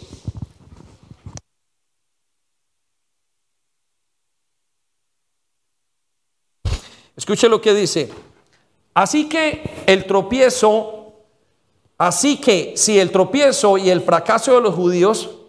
Escuche 7.17 7.49
lo 7.49 7.61
que 7.61 7.75
dice. 7.75 8.09
Así 8.95 9.29
que 9.29 9.85
el 9.87 10.07
tropiezo, 10.07 11.13
así 11.99 12.37
que 12.37 12.75
si 12.77 13.01
el 13.01 13.11
tropiezo 13.11 13.79
y 13.79 13.91
el 13.91 14.01
fracaso 14.01 14.55
de 14.55 14.61
los 14.61 14.77
judíos 14.77 15.42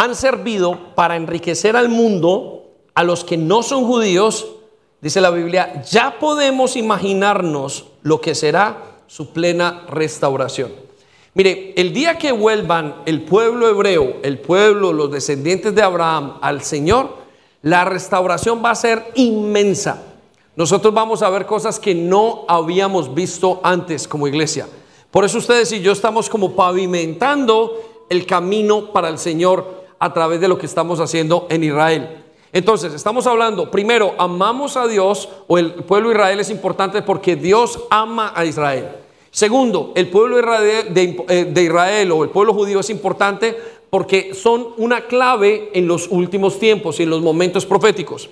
han 0.00 0.16
servido 0.16 0.94
para 0.94 1.14
enriquecer 1.14 1.76
al 1.76 1.90
mundo, 1.90 2.70
a 2.94 3.04
los 3.04 3.22
que 3.22 3.36
no 3.36 3.62
son 3.62 3.84
judíos, 3.84 4.48
dice 5.02 5.20
la 5.20 5.28
Biblia, 5.28 5.82
ya 5.82 6.18
podemos 6.18 6.74
imaginarnos 6.74 7.84
lo 8.00 8.18
que 8.18 8.34
será 8.34 9.02
su 9.06 9.34
plena 9.34 9.82
restauración. 9.90 10.72
Mire, 11.34 11.74
el 11.76 11.92
día 11.92 12.16
que 12.16 12.32
vuelvan 12.32 13.02
el 13.04 13.24
pueblo 13.24 13.68
hebreo, 13.68 14.16
el 14.22 14.38
pueblo, 14.38 14.94
los 14.94 15.10
descendientes 15.10 15.74
de 15.74 15.82
Abraham 15.82 16.38
al 16.40 16.62
Señor, 16.62 17.16
la 17.60 17.84
restauración 17.84 18.64
va 18.64 18.70
a 18.70 18.76
ser 18.76 19.04
inmensa. 19.16 20.02
Nosotros 20.56 20.94
vamos 20.94 21.20
a 21.20 21.28
ver 21.28 21.44
cosas 21.44 21.78
que 21.78 21.94
no 21.94 22.46
habíamos 22.48 23.14
visto 23.14 23.60
antes 23.62 24.08
como 24.08 24.26
iglesia. 24.26 24.66
Por 25.10 25.26
eso 25.26 25.36
ustedes 25.36 25.70
y 25.72 25.82
yo 25.82 25.92
estamos 25.92 26.30
como 26.30 26.56
pavimentando 26.56 28.06
el 28.08 28.24
camino 28.24 28.92
para 28.92 29.10
el 29.10 29.18
Señor 29.18 29.79
a 30.00 30.12
través 30.12 30.40
de 30.40 30.48
lo 30.48 30.58
que 30.58 30.66
estamos 30.66 30.98
haciendo 30.98 31.46
en 31.50 31.62
Israel. 31.62 32.24
Entonces, 32.52 32.92
estamos 32.92 33.28
hablando, 33.28 33.70
primero, 33.70 34.14
amamos 34.18 34.76
a 34.76 34.88
Dios 34.88 35.28
o 35.46 35.58
el 35.58 35.72
pueblo 35.72 36.08
de 36.08 36.16
Israel 36.16 36.40
es 36.40 36.50
importante 36.50 37.02
porque 37.02 37.36
Dios 37.36 37.78
ama 37.90 38.32
a 38.34 38.44
Israel. 38.44 38.88
Segundo, 39.30 39.92
el 39.94 40.08
pueblo 40.08 40.38
de 40.38 41.24
eh, 41.28 41.62
Israel, 41.62 42.10
o 42.10 42.24
el 42.24 42.30
pueblo 42.30 42.52
judío 42.52 42.80
es 42.80 42.90
importante 42.90 43.56
porque 43.88 44.34
son 44.34 44.68
una 44.78 45.06
clave 45.06 45.70
en 45.74 45.86
los 45.86 46.08
últimos 46.10 46.58
tiempos 46.58 46.98
y 46.98 47.04
en 47.04 47.10
los 47.10 47.22
momentos 47.22 47.64
proféticos. 47.64 48.28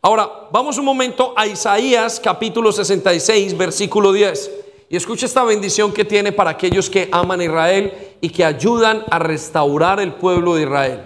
Ahora, 0.00 0.48
vamos 0.50 0.78
un 0.78 0.84
momento 0.84 1.34
a 1.36 1.46
Isaías 1.46 2.20
capítulo 2.20 2.72
66, 2.72 3.58
versículo 3.58 4.12
10. 4.12 4.67
Y 4.90 4.96
escucha 4.96 5.26
esta 5.26 5.44
bendición 5.44 5.92
que 5.92 6.04
tiene 6.04 6.32
para 6.32 6.50
aquellos 6.50 6.88
que 6.88 7.08
aman 7.12 7.42
Israel 7.42 7.92
y 8.20 8.30
que 8.30 8.44
ayudan 8.44 9.04
a 9.10 9.18
restaurar 9.18 10.00
el 10.00 10.14
pueblo 10.14 10.54
de 10.54 10.62
Israel 10.62 11.00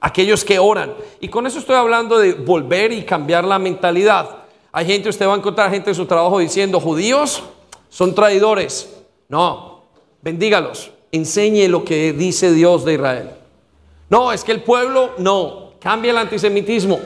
aquellos 0.00 0.44
que 0.44 0.58
oran. 0.58 0.94
Y 1.20 1.28
con 1.28 1.46
eso 1.46 1.58
estoy 1.58 1.76
hablando 1.76 2.18
de 2.18 2.34
volver 2.34 2.92
y 2.92 3.04
cambiar 3.04 3.44
la 3.44 3.58
mentalidad. 3.58 4.44
Hay 4.72 4.86
gente, 4.86 5.08
usted 5.08 5.26
va 5.26 5.34
a 5.34 5.38
encontrar 5.38 5.70
gente 5.70 5.90
en 5.90 5.96
su 5.96 6.06
trabajo 6.06 6.38
diciendo, 6.38 6.80
judíos 6.80 7.42
son 7.88 8.14
traidores. 8.14 8.94
No, 9.28 9.82
bendígalos, 10.22 10.90
enseñe 11.12 11.68
lo 11.68 11.84
que 11.84 12.12
dice 12.12 12.52
Dios 12.52 12.84
de 12.84 12.94
Israel. 12.94 13.30
No, 14.08 14.32
es 14.32 14.44
que 14.44 14.52
el 14.52 14.62
pueblo, 14.62 15.12
no, 15.18 15.72
cambia 15.80 16.12
el 16.12 16.18
antisemitismo. 16.18 16.98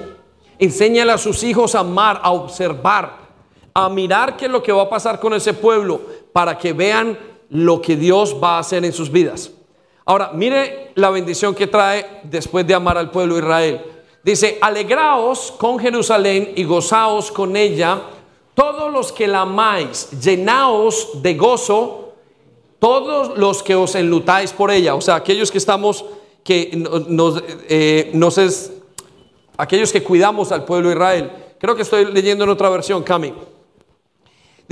Enséñale 0.59 1.13
a 1.13 1.19
sus 1.19 1.43
hijos 1.43 1.75
a 1.75 1.81
amar, 1.81 2.21
a 2.23 2.31
observar, 2.31 3.23
a 3.75 3.89
mirar 3.89 4.37
qué 4.37 4.45
es 4.45 4.51
lo 4.51 4.63
que 4.63 4.71
va 4.71 4.83
a 4.83 4.91
pasar 4.91 5.19
con 5.19 5.35
ese 5.35 5.55
pueblo 5.55 6.01
para 6.33 6.57
que 6.59 6.73
vean 6.73 7.19
lo 7.51 7.83
que 7.83 7.97
Dios 7.97 8.37
va 8.43 8.57
a 8.57 8.61
hacer 8.61 8.85
en 8.85 8.93
sus 8.93 9.11
vidas. 9.11 9.51
Ahora, 10.05 10.33
mire 10.35 10.91
la 10.95 11.11
bendición 11.11 11.55
que 11.55 11.67
trae 11.67 12.21
después 12.25 12.67
de 12.67 12.75
amar 12.75 12.99
al 12.99 13.11
pueblo 13.11 13.35
de 13.35 13.41
Israel. 13.41 13.83
Dice, 14.25 14.59
alegraos 14.61 15.53
con 15.53 15.79
Jerusalén 15.79 16.53
y 16.57 16.65
gozaos 16.65 17.31
con 17.31 17.57
ella, 17.57 18.03
todos 18.55 18.93
los 18.93 19.13
que 19.13 19.27
la 19.27 19.43
amáis, 19.43 20.11
llenaos 20.21 21.23
de 21.23 21.35
gozo, 21.35 22.15
todos 22.79 23.37
los 23.39 23.63
que 23.63 23.75
os 23.75 23.95
enlutáis 23.95 24.53
por 24.53 24.71
ella. 24.71 24.95
O 24.95 25.01
sea, 25.01 25.17
aquellos 25.17 25.51
que 25.51 25.59
estamos, 25.59 26.05
que 26.43 26.71
nos, 27.09 27.43
eh, 27.69 28.11
nos 28.15 28.39
es, 28.39 28.73
aquellos 29.57 29.93
que 29.93 30.03
cuidamos 30.03 30.53
al 30.53 30.65
pueblo 30.65 30.89
de 30.89 30.95
Israel. 30.95 31.33
Creo 31.59 31.77
que 31.77 31.83
estoy 31.83 32.07
leyendo 32.07 32.45
en 32.45 32.51
otra 32.51 32.69
versión, 32.71 33.03
Cami. 33.03 33.33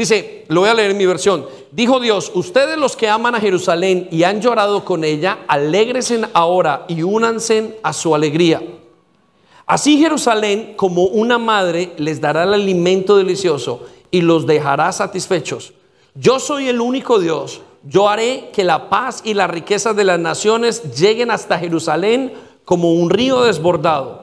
Dice, 0.01 0.46
lo 0.48 0.62
voy 0.62 0.70
a 0.70 0.72
leer 0.72 0.92
en 0.92 0.96
mi 0.96 1.05
versión. 1.05 1.44
Dijo 1.72 2.01
Dios, 2.01 2.32
ustedes 2.34 2.78
los 2.78 2.96
que 2.96 3.11
aman 3.11 3.34
a 3.34 3.38
Jerusalén 3.38 4.09
y 4.11 4.22
han 4.22 4.40
llorado 4.40 4.82
con 4.82 5.05
ella, 5.05 5.40
alegresen 5.46 6.26
ahora 6.32 6.86
y 6.88 7.03
únanse 7.03 7.78
a 7.82 7.92
su 7.92 8.14
alegría. 8.14 8.62
Así 9.66 9.98
Jerusalén, 9.98 10.72
como 10.74 11.03
una 11.03 11.36
madre, 11.36 11.92
les 11.98 12.18
dará 12.18 12.44
el 12.44 12.55
alimento 12.55 13.18
delicioso 13.18 13.84
y 14.11 14.22
los 14.22 14.46
dejará 14.46 14.90
satisfechos. 14.90 15.74
Yo 16.14 16.40
soy 16.40 16.68
el 16.68 16.80
único 16.80 17.18
Dios. 17.18 17.61
Yo 17.84 18.09
haré 18.09 18.48
que 18.55 18.64
la 18.64 18.88
paz 18.88 19.20
y 19.22 19.34
las 19.34 19.51
riquezas 19.51 19.94
de 19.96 20.05
las 20.05 20.18
naciones 20.18 20.96
lleguen 20.98 21.30
hasta 21.30 21.59
Jerusalén 21.59 22.32
como 22.64 22.94
un 22.94 23.11
río 23.11 23.42
desbordado. 23.42 24.20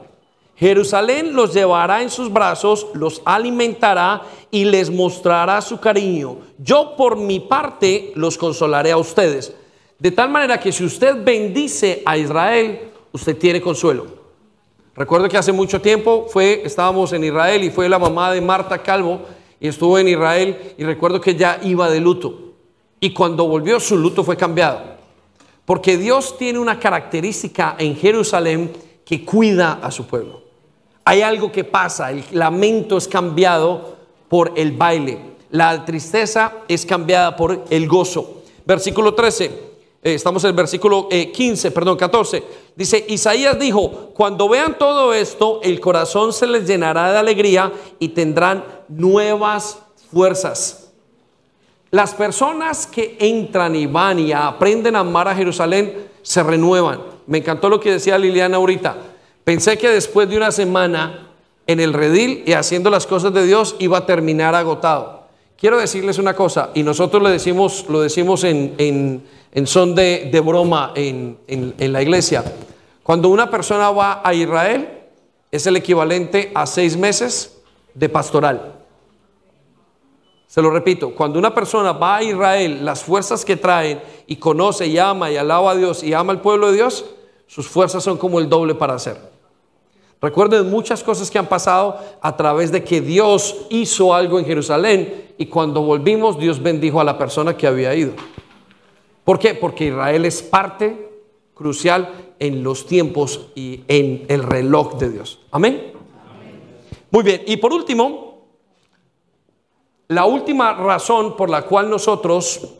Jerusalén 0.58 1.36
los 1.36 1.54
llevará 1.54 2.02
en 2.02 2.10
sus 2.10 2.32
brazos, 2.32 2.88
los 2.92 3.22
alimentará 3.24 4.22
y 4.50 4.64
les 4.64 4.90
mostrará 4.90 5.60
su 5.60 5.78
cariño. 5.78 6.38
Yo 6.58 6.96
por 6.96 7.16
mi 7.16 7.38
parte 7.38 8.10
los 8.16 8.36
consolaré 8.36 8.90
a 8.90 8.96
ustedes. 8.96 9.54
De 10.00 10.10
tal 10.10 10.30
manera 10.30 10.58
que 10.58 10.72
si 10.72 10.84
usted 10.84 11.22
bendice 11.22 12.02
a 12.04 12.18
Israel, 12.18 12.90
usted 13.12 13.38
tiene 13.38 13.60
consuelo. 13.60 14.06
Recuerdo 14.96 15.28
que 15.28 15.36
hace 15.36 15.52
mucho 15.52 15.80
tiempo 15.80 16.26
fue, 16.28 16.62
estábamos 16.64 17.12
en 17.12 17.22
Israel 17.22 17.62
y 17.62 17.70
fue 17.70 17.88
la 17.88 18.00
mamá 18.00 18.32
de 18.32 18.40
Marta 18.40 18.82
Calvo 18.82 19.20
y 19.60 19.68
estuvo 19.68 19.96
en 19.96 20.08
Israel 20.08 20.74
y 20.76 20.82
recuerdo 20.82 21.20
que 21.20 21.36
ya 21.36 21.60
iba 21.62 21.88
de 21.88 22.00
luto. 22.00 22.54
Y 22.98 23.12
cuando 23.12 23.46
volvió 23.46 23.78
su 23.78 23.96
luto 23.96 24.24
fue 24.24 24.36
cambiado. 24.36 24.80
Porque 25.64 25.96
Dios 25.96 26.36
tiene 26.36 26.58
una 26.58 26.80
característica 26.80 27.76
en 27.78 27.94
Jerusalén 27.94 28.72
que 29.04 29.24
cuida 29.24 29.78
a 29.80 29.92
su 29.92 30.04
pueblo 30.04 30.47
hay 31.08 31.22
algo 31.22 31.50
que 31.50 31.64
pasa, 31.64 32.10
el 32.10 32.22
lamento 32.32 32.98
es 32.98 33.08
cambiado 33.08 33.96
por 34.28 34.52
el 34.56 34.72
baile, 34.72 35.18
la 35.50 35.82
tristeza 35.86 36.52
es 36.68 36.84
cambiada 36.84 37.34
por 37.34 37.64
el 37.70 37.88
gozo. 37.88 38.42
Versículo 38.66 39.14
13, 39.14 39.44
eh, 39.46 39.52
estamos 40.02 40.44
en 40.44 40.50
el 40.50 40.56
versículo 40.56 41.08
15, 41.08 41.68
eh, 41.68 41.70
perdón, 41.70 41.96
14. 41.96 42.44
Dice, 42.76 43.06
Isaías 43.08 43.58
dijo, 43.58 44.10
cuando 44.12 44.50
vean 44.50 44.76
todo 44.76 45.14
esto, 45.14 45.60
el 45.62 45.80
corazón 45.80 46.34
se 46.34 46.46
les 46.46 46.66
llenará 46.66 47.10
de 47.10 47.18
alegría 47.18 47.72
y 47.98 48.08
tendrán 48.08 48.62
nuevas 48.88 49.78
fuerzas. 50.12 50.90
Las 51.90 52.12
personas 52.12 52.86
que 52.86 53.16
entran 53.18 53.74
y 53.74 53.86
van 53.86 54.18
y 54.18 54.32
aprenden 54.32 54.94
a 54.94 54.98
amar 54.98 55.26
a 55.26 55.34
Jerusalén 55.34 56.10
se 56.20 56.42
renuevan. 56.42 57.00
Me 57.26 57.38
encantó 57.38 57.70
lo 57.70 57.80
que 57.80 57.92
decía 57.92 58.18
Liliana 58.18 58.58
ahorita. 58.58 58.94
Pensé 59.48 59.78
que 59.78 59.88
después 59.88 60.28
de 60.28 60.36
una 60.36 60.52
semana 60.52 61.30
en 61.66 61.80
el 61.80 61.94
redil 61.94 62.42
y 62.44 62.52
haciendo 62.52 62.90
las 62.90 63.06
cosas 63.06 63.32
de 63.32 63.46
Dios 63.46 63.76
iba 63.78 63.96
a 63.96 64.04
terminar 64.04 64.54
agotado. 64.54 65.22
quiero 65.56 65.78
decirles 65.78 66.18
una 66.18 66.36
cosa, 66.36 66.68
y 66.74 66.82
nosotros 66.82 67.22
le 67.22 67.30
decimos, 67.30 67.86
lo 67.88 68.02
decimos 68.02 68.44
en, 68.44 68.74
en, 68.76 69.24
en 69.52 69.66
son 69.66 69.94
de, 69.94 70.28
de 70.30 70.40
broma 70.40 70.92
en, 70.94 71.38
en 71.48 71.92
la 71.94 72.02
iglesia. 72.02 72.44
Cuando 73.02 73.30
una 73.30 73.48
persona 73.48 73.90
va 73.90 74.20
a 74.22 74.34
Israel, 74.34 74.86
es 75.50 75.66
el 75.66 75.76
equivalente 75.76 76.52
a 76.54 76.66
seis 76.66 76.94
meses 76.94 77.58
de 77.94 78.10
pastoral. 78.10 78.74
Se 80.46 80.60
lo 80.60 80.68
repito, 80.68 81.14
cuando 81.14 81.38
una 81.38 81.54
persona 81.54 81.92
va 81.92 82.16
a 82.16 82.22
Israel, 82.22 82.84
las 82.84 83.02
fuerzas 83.02 83.46
que 83.46 83.56
traen 83.56 84.02
y 84.26 84.36
conoce 84.36 84.86
y 84.88 84.98
ama 84.98 85.30
y 85.30 85.38
alaba 85.38 85.70
a 85.70 85.74
Dios 85.74 86.02
y 86.02 86.12
ama 86.12 86.34
al 86.34 86.42
pueblo 86.42 86.66
de 86.66 86.74
Dios, 86.74 87.06
sus 87.46 87.66
fuerzas 87.66 88.04
son 88.04 88.18
como 88.18 88.40
el 88.40 88.50
doble 88.50 88.74
para 88.74 88.92
hacer. 88.92 89.37
Recuerden 90.20 90.68
muchas 90.68 91.04
cosas 91.04 91.30
que 91.30 91.38
han 91.38 91.46
pasado 91.46 91.96
a 92.20 92.36
través 92.36 92.72
de 92.72 92.82
que 92.82 93.00
Dios 93.00 93.66
hizo 93.70 94.12
algo 94.12 94.38
en 94.38 94.44
Jerusalén 94.44 95.32
y 95.38 95.46
cuando 95.46 95.82
volvimos 95.82 96.38
Dios 96.38 96.60
bendijo 96.60 97.00
a 97.00 97.04
la 97.04 97.16
persona 97.16 97.56
que 97.56 97.68
había 97.68 97.94
ido. 97.94 98.14
¿Por 99.24 99.38
qué? 99.38 99.54
Porque 99.54 99.86
Israel 99.86 100.24
es 100.24 100.42
parte 100.42 101.08
crucial 101.54 102.32
en 102.40 102.64
los 102.64 102.86
tiempos 102.86 103.48
y 103.54 103.84
en 103.86 104.24
el 104.28 104.42
reloj 104.42 104.98
de 104.98 105.10
Dios. 105.10 105.38
Amén. 105.52 105.92
Muy 107.10 107.22
bien, 107.22 107.42
y 107.46 107.56
por 107.56 107.72
último, 107.72 108.46
la 110.08 110.24
última 110.24 110.74
razón 110.74 111.36
por 111.36 111.48
la 111.48 111.62
cual 111.62 111.88
nosotros 111.88 112.76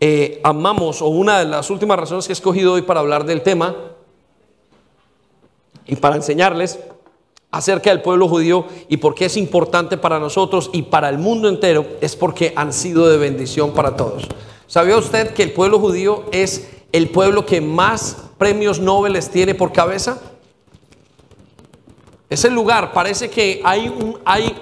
eh, 0.00 0.40
amamos, 0.42 1.02
o 1.02 1.06
una 1.06 1.38
de 1.38 1.44
las 1.46 1.70
últimas 1.70 1.98
razones 1.98 2.26
que 2.26 2.32
he 2.32 2.34
escogido 2.34 2.74
hoy 2.74 2.82
para 2.82 3.00
hablar 3.00 3.24
del 3.24 3.42
tema 3.42 3.74
y 5.88 5.96
para 5.96 6.16
enseñarles 6.16 6.78
acerca 7.50 7.90
del 7.90 8.02
pueblo 8.02 8.28
judío 8.28 8.66
y 8.88 8.98
por 8.98 9.14
qué 9.14 9.24
es 9.24 9.36
importante 9.36 9.96
para 9.96 10.20
nosotros 10.20 10.70
y 10.72 10.82
para 10.82 11.08
el 11.08 11.18
mundo 11.18 11.48
entero, 11.48 11.86
es 12.00 12.14
porque 12.14 12.52
han 12.54 12.72
sido 12.72 13.08
de 13.08 13.16
bendición 13.16 13.72
para 13.72 13.96
todos. 13.96 14.28
¿Sabía 14.66 14.98
usted 14.98 15.32
que 15.32 15.42
el 15.42 15.52
pueblo 15.52 15.78
judío 15.78 16.24
es 16.30 16.68
el 16.92 17.08
pueblo 17.08 17.46
que 17.46 17.60
más 17.62 18.18
premios 18.36 18.80
Nobel 18.80 19.18
tiene 19.30 19.54
por 19.54 19.72
cabeza? 19.72 20.20
Ese 22.28 22.50
lugar 22.50 22.92
parece 22.92 23.30
que 23.30 23.62
hay, 23.64 23.88
un, 23.88 24.18
hay 24.26 24.54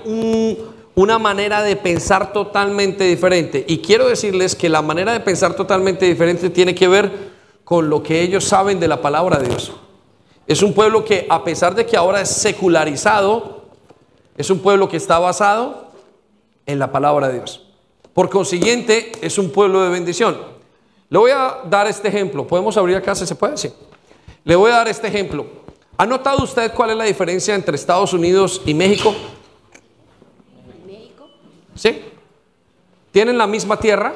una 0.94 1.18
manera 1.18 1.62
de 1.62 1.74
pensar 1.74 2.32
totalmente 2.32 3.02
diferente. 3.02 3.64
Y 3.66 3.78
quiero 3.78 4.06
decirles 4.06 4.54
que 4.54 4.68
la 4.68 4.82
manera 4.82 5.12
de 5.12 5.18
pensar 5.18 5.56
totalmente 5.56 6.06
diferente 6.06 6.50
tiene 6.50 6.76
que 6.76 6.86
ver 6.86 7.34
con 7.64 7.90
lo 7.90 8.04
que 8.04 8.22
ellos 8.22 8.44
saben 8.44 8.78
de 8.78 8.86
la 8.86 9.02
palabra 9.02 9.38
de 9.38 9.48
Dios. 9.48 9.72
Es 10.46 10.62
un 10.62 10.72
pueblo 10.72 11.04
que 11.04 11.26
a 11.28 11.42
pesar 11.42 11.74
de 11.74 11.84
que 11.84 11.96
ahora 11.96 12.20
es 12.20 12.28
secularizado, 12.28 13.64
es 14.36 14.50
un 14.50 14.60
pueblo 14.60 14.88
que 14.88 14.96
está 14.96 15.18
basado 15.18 15.90
en 16.66 16.78
la 16.78 16.92
palabra 16.92 17.28
de 17.28 17.34
Dios. 17.34 17.66
Por 18.12 18.30
consiguiente, 18.30 19.12
es 19.20 19.38
un 19.38 19.50
pueblo 19.50 19.82
de 19.82 19.90
bendición. 19.90 20.36
Le 21.08 21.18
voy 21.18 21.30
a 21.30 21.62
dar 21.68 21.86
este 21.86 22.08
ejemplo. 22.08 22.46
¿Podemos 22.46 22.76
abrir 22.76 22.96
acá? 22.96 23.14
¿Se 23.14 23.34
puede? 23.34 23.56
Sí. 23.56 23.72
Le 24.44 24.56
voy 24.56 24.70
a 24.70 24.76
dar 24.76 24.88
este 24.88 25.08
ejemplo. 25.08 25.46
¿Ha 25.96 26.06
notado 26.06 26.42
usted 26.44 26.72
cuál 26.74 26.90
es 26.90 26.96
la 26.96 27.04
diferencia 27.04 27.54
entre 27.54 27.74
Estados 27.74 28.12
Unidos 28.12 28.62
y 28.66 28.74
México? 28.74 29.14
¿México? 30.86 31.28
¿Sí? 31.74 32.02
¿Tienen 33.12 33.38
la 33.38 33.46
misma 33.46 33.78
tierra? 33.78 34.14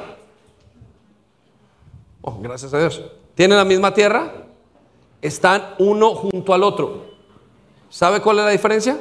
Oh, 2.23 2.39
gracias 2.41 2.75
a 2.75 2.79
Dios. 2.79 3.03
¿Tienen 3.35 3.57
la 3.57 3.65
misma 3.65 3.95
tierra? 3.95 4.40
Están 5.23 5.75
uno 5.79 6.15
junto 6.15 6.55
al 6.55 6.63
otro. 6.63 7.11
¿Sabe 7.89 8.21
cuál 8.21 8.39
es 8.39 8.45
la 8.45 8.51
diferencia? 8.51 8.99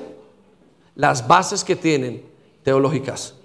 Las 0.95 1.27
bases 1.27 1.63
que 1.63 1.75
tienen 1.75 2.23
teológicas. 2.63 3.35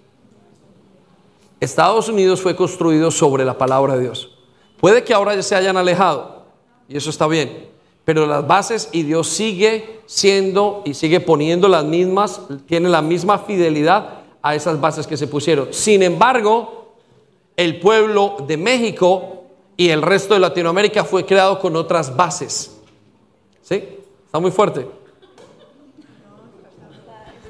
Estados 1.61 2.09
Unidos 2.09 2.41
fue 2.43 2.57
construido 2.57 3.11
sobre 3.11 3.45
la 3.45 3.57
palabra 3.57 3.97
de 3.97 4.03
Dios. 4.03 4.37
Puede 4.81 5.05
que 5.05 5.15
ahora 5.15 5.35
ya 5.35 5.43
se 5.43 5.55
hayan 5.55 5.77
alejado, 5.77 6.45
y 6.89 6.97
eso 6.97 7.11
está 7.11 7.27
bien, 7.27 7.69
pero 8.05 8.27
las 8.27 8.47
bases 8.47 8.91
y 8.93 9.03
Dios 9.03 9.29
sigue 9.29 10.01
siendo 10.05 10.83
y 10.85 10.95
sigue 10.95 11.21
poniendo 11.21 11.69
las 11.69 11.85
mismas, 11.85 12.43
tiene 12.67 12.89
la 12.89 13.01
misma 13.01 13.39
fidelidad 13.39 14.21
a 14.43 14.55
esas 14.55 14.79
bases 14.81 15.07
que 15.07 15.17
se 15.17 15.27
pusieron. 15.27 15.69
Sin 15.73 16.03
embargo, 16.03 16.93
el 17.57 17.81
pueblo 17.81 18.37
de 18.47 18.59
México 18.59 19.44
y 19.77 19.89
el 19.89 20.03
resto 20.03 20.35
de 20.35 20.41
Latinoamérica 20.41 21.05
fue 21.05 21.25
creado 21.25 21.59
con 21.59 21.75
otras 21.77 22.15
bases. 22.15 22.77
¿Sí? 23.63 23.83
Está 24.27 24.39
muy 24.39 24.51
fuerte. 24.51 24.87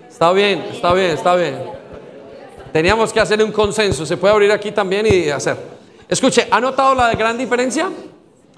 Está 0.09 0.33
bien, 0.33 0.61
está 0.73 0.93
bien, 0.93 1.11
está 1.11 1.35
bien. 1.35 1.59
Teníamos 2.73 3.13
que 3.13 3.21
hacer 3.21 3.43
un 3.43 3.53
consenso. 3.53 4.07
Se 4.07 4.17
puede 4.17 4.33
abrir 4.33 4.53
aquí 4.53 4.73
también 4.73 5.07
y 5.07 5.29
hacer. 5.29 5.57
Escuche, 6.09 6.47
¿ha 6.51 6.61
notado 6.61 6.95
la 6.95 7.13
gran 7.15 7.37
diferencia? 7.37 7.91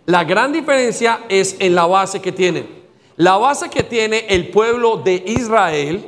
La 0.04 0.24
gran 0.24 0.52
diferencia 0.52 1.20
es 1.28 1.56
en 1.58 1.74
la 1.74 1.86
base 1.86 2.20
que 2.20 2.32
tienen. 2.32 2.84
La 3.16 3.36
base 3.38 3.70
que 3.70 3.82
tiene 3.82 4.26
el 4.28 4.50
pueblo 4.50 4.98
de 4.98 5.22
Israel 5.26 6.06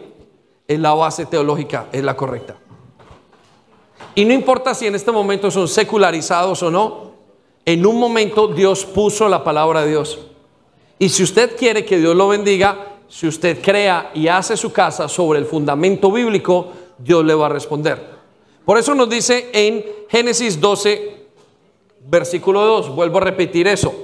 es 0.66 0.78
la 0.78 0.92
base 0.92 1.26
teológica, 1.26 1.86
es 1.90 2.04
la 2.04 2.14
correcta. 2.14 2.56
Y 4.14 4.24
no 4.24 4.34
importa 4.34 4.74
si 4.74 4.86
en 4.86 4.94
este 4.94 5.10
momento 5.10 5.50
son 5.50 5.66
secularizados 5.66 6.62
o 6.62 6.70
no, 6.70 7.07
en 7.68 7.84
un 7.84 7.98
momento 7.98 8.48
Dios 8.48 8.86
puso 8.86 9.28
la 9.28 9.44
palabra 9.44 9.82
de 9.82 9.90
Dios. 9.90 10.18
Y 10.98 11.10
si 11.10 11.22
usted 11.22 11.54
quiere 11.54 11.84
que 11.84 11.98
Dios 11.98 12.16
lo 12.16 12.26
bendiga, 12.28 12.96
si 13.08 13.28
usted 13.28 13.60
crea 13.60 14.10
y 14.14 14.26
hace 14.26 14.56
su 14.56 14.72
casa 14.72 15.06
sobre 15.06 15.38
el 15.38 15.44
fundamento 15.44 16.10
bíblico, 16.10 16.68
Dios 16.96 17.22
le 17.26 17.34
va 17.34 17.44
a 17.44 17.50
responder. 17.50 18.02
Por 18.64 18.78
eso 18.78 18.94
nos 18.94 19.10
dice 19.10 19.50
en 19.52 19.84
Génesis 20.08 20.58
12, 20.58 21.26
versículo 22.08 22.64
2, 22.64 22.88
vuelvo 22.94 23.18
a 23.18 23.20
repetir 23.20 23.68
eso. 23.68 23.94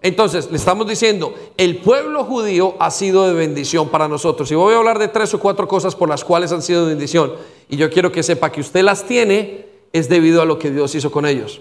Entonces, 0.00 0.50
le 0.50 0.56
estamos 0.56 0.88
diciendo, 0.88 1.34
el 1.58 1.76
pueblo 1.76 2.24
judío 2.24 2.76
ha 2.78 2.90
sido 2.90 3.28
de 3.28 3.34
bendición 3.34 3.90
para 3.90 4.08
nosotros. 4.08 4.50
Y 4.50 4.54
voy 4.54 4.72
a 4.72 4.78
hablar 4.78 4.98
de 4.98 5.08
tres 5.08 5.34
o 5.34 5.38
cuatro 5.38 5.68
cosas 5.68 5.94
por 5.94 6.08
las 6.08 6.24
cuales 6.24 6.50
han 6.50 6.62
sido 6.62 6.86
de 6.86 6.94
bendición. 6.94 7.34
Y 7.68 7.76
yo 7.76 7.90
quiero 7.90 8.10
que 8.10 8.22
sepa 8.22 8.50
que 8.50 8.62
usted 8.62 8.82
las 8.82 9.04
tiene 9.04 9.66
es 9.92 10.08
debido 10.08 10.40
a 10.40 10.46
lo 10.46 10.58
que 10.58 10.70
Dios 10.70 10.94
hizo 10.94 11.10
con 11.10 11.26
ellos. 11.26 11.60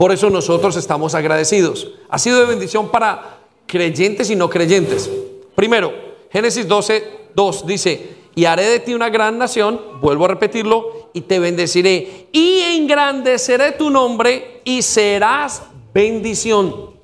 Por 0.00 0.12
eso 0.12 0.30
nosotros 0.30 0.76
estamos 0.76 1.14
agradecidos. 1.14 1.88
Ha 2.08 2.18
sido 2.18 2.40
de 2.40 2.46
bendición 2.46 2.88
para 2.88 3.40
creyentes 3.66 4.30
y 4.30 4.34
no 4.34 4.48
creyentes. 4.48 5.10
Primero, 5.54 5.92
Génesis 6.32 6.66
12, 6.66 7.04
2 7.34 7.66
dice, 7.66 8.16
y 8.34 8.46
haré 8.46 8.64
de 8.64 8.80
ti 8.80 8.94
una 8.94 9.10
gran 9.10 9.36
nación, 9.36 9.78
vuelvo 10.00 10.24
a 10.24 10.28
repetirlo, 10.28 11.10
y 11.12 11.20
te 11.20 11.38
bendeciré, 11.38 12.28
y 12.32 12.62
engrandeceré 12.78 13.72
tu 13.72 13.90
nombre, 13.90 14.62
y 14.64 14.80
serás 14.80 15.64
bendición. 15.92 16.94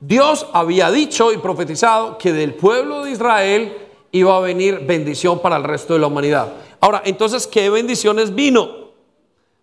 Dios 0.00 0.46
había 0.54 0.90
dicho 0.90 1.34
y 1.34 1.36
profetizado 1.36 2.16
que 2.16 2.32
del 2.32 2.54
pueblo 2.54 3.04
de 3.04 3.10
Israel 3.10 3.76
iba 4.10 4.34
a 4.34 4.40
venir 4.40 4.86
bendición 4.86 5.40
para 5.40 5.58
el 5.58 5.64
resto 5.64 5.92
de 5.92 6.00
la 6.00 6.06
humanidad. 6.06 6.50
Ahora, 6.80 7.02
entonces, 7.04 7.46
¿qué 7.46 7.68
bendiciones 7.68 8.34
vino? 8.34 8.86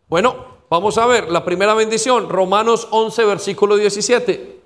Bueno, 0.08 0.53
vamos 0.74 0.98
a 0.98 1.06
ver, 1.06 1.30
la 1.30 1.46
primera 1.46 1.76
bendición, 1.76 2.30
Romanos 2.30 2.88
11, 2.90 3.26
versículo 3.26 3.76
17. 3.76 4.60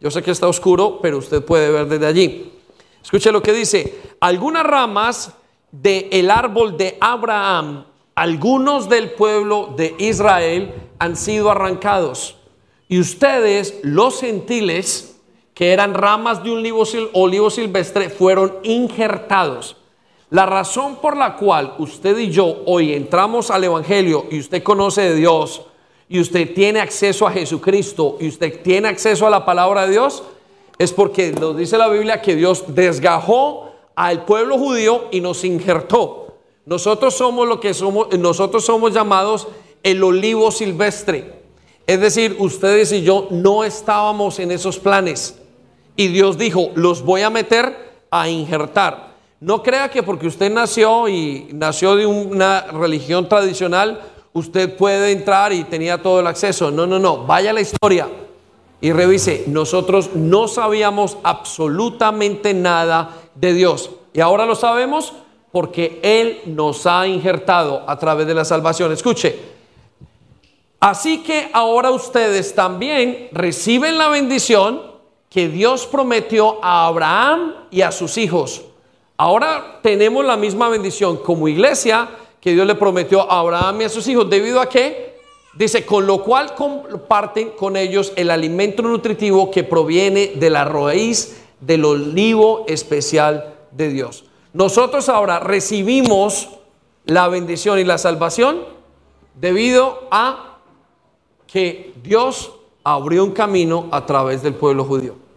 Yo 0.00 0.08
sé 0.08 0.22
que 0.22 0.30
está 0.30 0.46
oscuro, 0.46 1.00
pero 1.02 1.18
usted 1.18 1.44
puede 1.44 1.72
ver 1.72 1.86
desde 1.88 2.06
allí. 2.06 2.52
Escuche 3.02 3.32
lo 3.32 3.42
que 3.42 3.52
dice, 3.52 4.00
algunas 4.20 4.62
ramas 4.62 5.34
del 5.72 6.06
el 6.12 6.30
árbol 6.30 6.76
de 6.76 6.96
Abraham, 7.00 7.84
algunos 8.14 8.88
del 8.88 9.10
pueblo 9.10 9.74
de 9.76 9.96
Israel 9.98 10.72
han 11.00 11.16
sido 11.16 11.50
arrancados. 11.50 12.36
Y 12.86 13.00
ustedes, 13.00 13.80
los 13.82 14.20
gentiles, 14.20 15.20
que 15.52 15.72
eran 15.72 15.94
ramas 15.94 16.44
de 16.44 16.52
un 16.52 16.64
olivo 17.12 17.50
silvestre, 17.50 18.08
fueron 18.08 18.58
injertados. 18.62 19.79
La 20.30 20.46
razón 20.46 20.96
por 20.96 21.16
la 21.16 21.36
cual 21.36 21.74
usted 21.78 22.16
y 22.16 22.30
yo 22.30 22.62
hoy 22.66 22.94
entramos 22.94 23.50
al 23.50 23.64
Evangelio 23.64 24.26
y 24.30 24.38
usted 24.38 24.62
conoce 24.62 25.02
de 25.02 25.16
Dios 25.16 25.62
y 26.08 26.20
usted 26.20 26.54
tiene 26.54 26.80
acceso 26.80 27.26
a 27.26 27.32
Jesucristo 27.32 28.16
y 28.20 28.28
usted 28.28 28.62
tiene 28.62 28.86
acceso 28.86 29.26
a 29.26 29.30
la 29.30 29.44
palabra 29.44 29.86
de 29.86 29.92
Dios, 29.92 30.22
es 30.78 30.92
porque 30.92 31.32
nos 31.32 31.56
dice 31.56 31.76
la 31.78 31.88
Biblia 31.88 32.22
que 32.22 32.36
Dios 32.36 32.64
desgajó 32.68 33.72
al 33.96 34.24
pueblo 34.24 34.56
judío 34.56 35.06
y 35.10 35.20
nos 35.20 35.44
injertó. 35.44 36.36
Nosotros 36.64 37.14
somos 37.14 37.48
lo 37.48 37.58
que 37.58 37.74
somos, 37.74 38.16
nosotros 38.16 38.64
somos 38.64 38.94
llamados 38.94 39.48
el 39.82 40.02
olivo 40.04 40.52
silvestre. 40.52 41.40
Es 41.88 42.00
decir, 42.00 42.36
ustedes 42.38 42.92
y 42.92 43.02
yo 43.02 43.26
no 43.30 43.64
estábamos 43.64 44.38
en 44.38 44.52
esos 44.52 44.78
planes. 44.78 45.40
Y 45.96 46.06
Dios 46.06 46.38
dijo, 46.38 46.70
los 46.76 47.02
voy 47.02 47.22
a 47.22 47.30
meter 47.30 48.04
a 48.12 48.28
injertar. 48.28 49.09
No 49.40 49.62
crea 49.62 49.90
que 49.90 50.02
porque 50.02 50.26
usted 50.26 50.52
nació 50.52 51.08
y 51.08 51.48
nació 51.54 51.96
de 51.96 52.04
una 52.04 52.60
religión 52.72 53.26
tradicional, 53.26 54.02
usted 54.34 54.76
puede 54.76 55.12
entrar 55.12 55.54
y 55.54 55.64
tenía 55.64 56.02
todo 56.02 56.20
el 56.20 56.26
acceso. 56.26 56.70
No, 56.70 56.86
no, 56.86 56.98
no. 56.98 57.24
Vaya 57.24 57.50
la 57.54 57.62
historia 57.62 58.06
y 58.82 58.92
revise. 58.92 59.44
Nosotros 59.46 60.10
no 60.14 60.46
sabíamos 60.46 61.16
absolutamente 61.22 62.52
nada 62.52 63.16
de 63.34 63.54
Dios. 63.54 63.90
Y 64.12 64.20
ahora 64.20 64.44
lo 64.44 64.54
sabemos 64.54 65.14
porque 65.52 66.00
Él 66.02 66.42
nos 66.44 66.86
ha 66.86 67.06
injertado 67.06 67.84
a 67.88 67.98
través 67.98 68.26
de 68.26 68.34
la 68.34 68.44
salvación. 68.44 68.92
Escuche, 68.92 69.38
así 70.80 71.22
que 71.22 71.48
ahora 71.54 71.90
ustedes 71.90 72.54
también 72.54 73.28
reciben 73.32 73.96
la 73.96 74.08
bendición 74.08 74.82
que 75.30 75.48
Dios 75.48 75.86
prometió 75.86 76.62
a 76.62 76.86
Abraham 76.86 77.54
y 77.70 77.80
a 77.80 77.90
sus 77.90 78.18
hijos. 78.18 78.66
Ahora 79.20 79.80
tenemos 79.82 80.24
la 80.24 80.38
misma 80.38 80.70
bendición 80.70 81.18
como 81.18 81.46
iglesia 81.46 82.08
que 82.40 82.54
Dios 82.54 82.66
le 82.66 82.74
prometió 82.74 83.30
a 83.30 83.40
Abraham 83.40 83.82
y 83.82 83.84
a 83.84 83.90
sus 83.90 84.08
hijos. 84.08 84.30
¿Debido 84.30 84.62
a 84.62 84.66
qué? 84.70 85.20
Dice, 85.52 85.84
con 85.84 86.06
lo 86.06 86.22
cual 86.24 86.54
comparten 86.54 87.50
con 87.50 87.76
ellos 87.76 88.14
el 88.16 88.30
alimento 88.30 88.80
nutritivo 88.80 89.50
que 89.50 89.62
proviene 89.62 90.28
de 90.36 90.48
la 90.48 90.64
raíz 90.64 91.42
del 91.60 91.84
olivo 91.84 92.64
especial 92.66 93.56
de 93.72 93.90
Dios. 93.90 94.24
Nosotros 94.54 95.10
ahora 95.10 95.38
recibimos 95.38 96.48
la 97.04 97.28
bendición 97.28 97.78
y 97.78 97.84
la 97.84 97.98
salvación 97.98 98.60
debido 99.34 100.08
a 100.10 100.60
que 101.46 101.92
Dios 102.02 102.52
abrió 102.84 103.22
un 103.22 103.32
camino 103.32 103.86
a 103.90 104.06
través 104.06 104.42
del 104.42 104.54
pueblo 104.54 104.82
judío. 104.86 105.29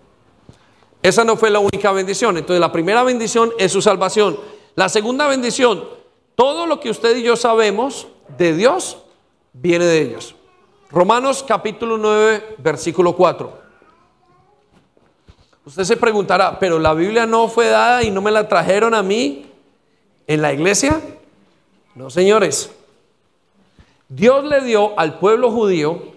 Esa 1.03 1.25
no 1.25 1.35
fue 1.35 1.49
la 1.49 1.59
única 1.59 1.91
bendición. 1.91 2.37
Entonces 2.37 2.61
la 2.61 2.71
primera 2.71 3.03
bendición 3.03 3.51
es 3.59 3.71
su 3.71 3.81
salvación. 3.81 4.39
La 4.75 4.89
segunda 4.89 5.27
bendición, 5.27 5.83
todo 6.35 6.65
lo 6.65 6.79
que 6.79 6.89
usted 6.89 7.17
y 7.17 7.23
yo 7.23 7.35
sabemos 7.35 8.07
de 8.37 8.55
Dios 8.55 8.97
viene 9.51 9.85
de 9.85 10.01
ellos. 10.01 10.35
Romanos 10.89 11.43
capítulo 11.47 11.97
9, 11.97 12.55
versículo 12.59 13.15
4. 13.15 13.61
Usted 15.65 15.83
se 15.83 15.97
preguntará, 15.97 16.57
pero 16.59 16.79
la 16.79 16.93
Biblia 16.93 17.25
no 17.25 17.47
fue 17.47 17.67
dada 17.67 18.03
y 18.03 18.09
no 18.09 18.21
me 18.21 18.31
la 18.31 18.47
trajeron 18.47 18.93
a 18.93 19.03
mí 19.03 19.45
en 20.27 20.41
la 20.41 20.53
iglesia. 20.53 21.01
No, 21.95 22.09
señores. 22.09 22.71
Dios 24.07 24.43
le 24.45 24.61
dio 24.61 24.97
al 24.97 25.19
pueblo 25.19 25.51
judío 25.51 26.13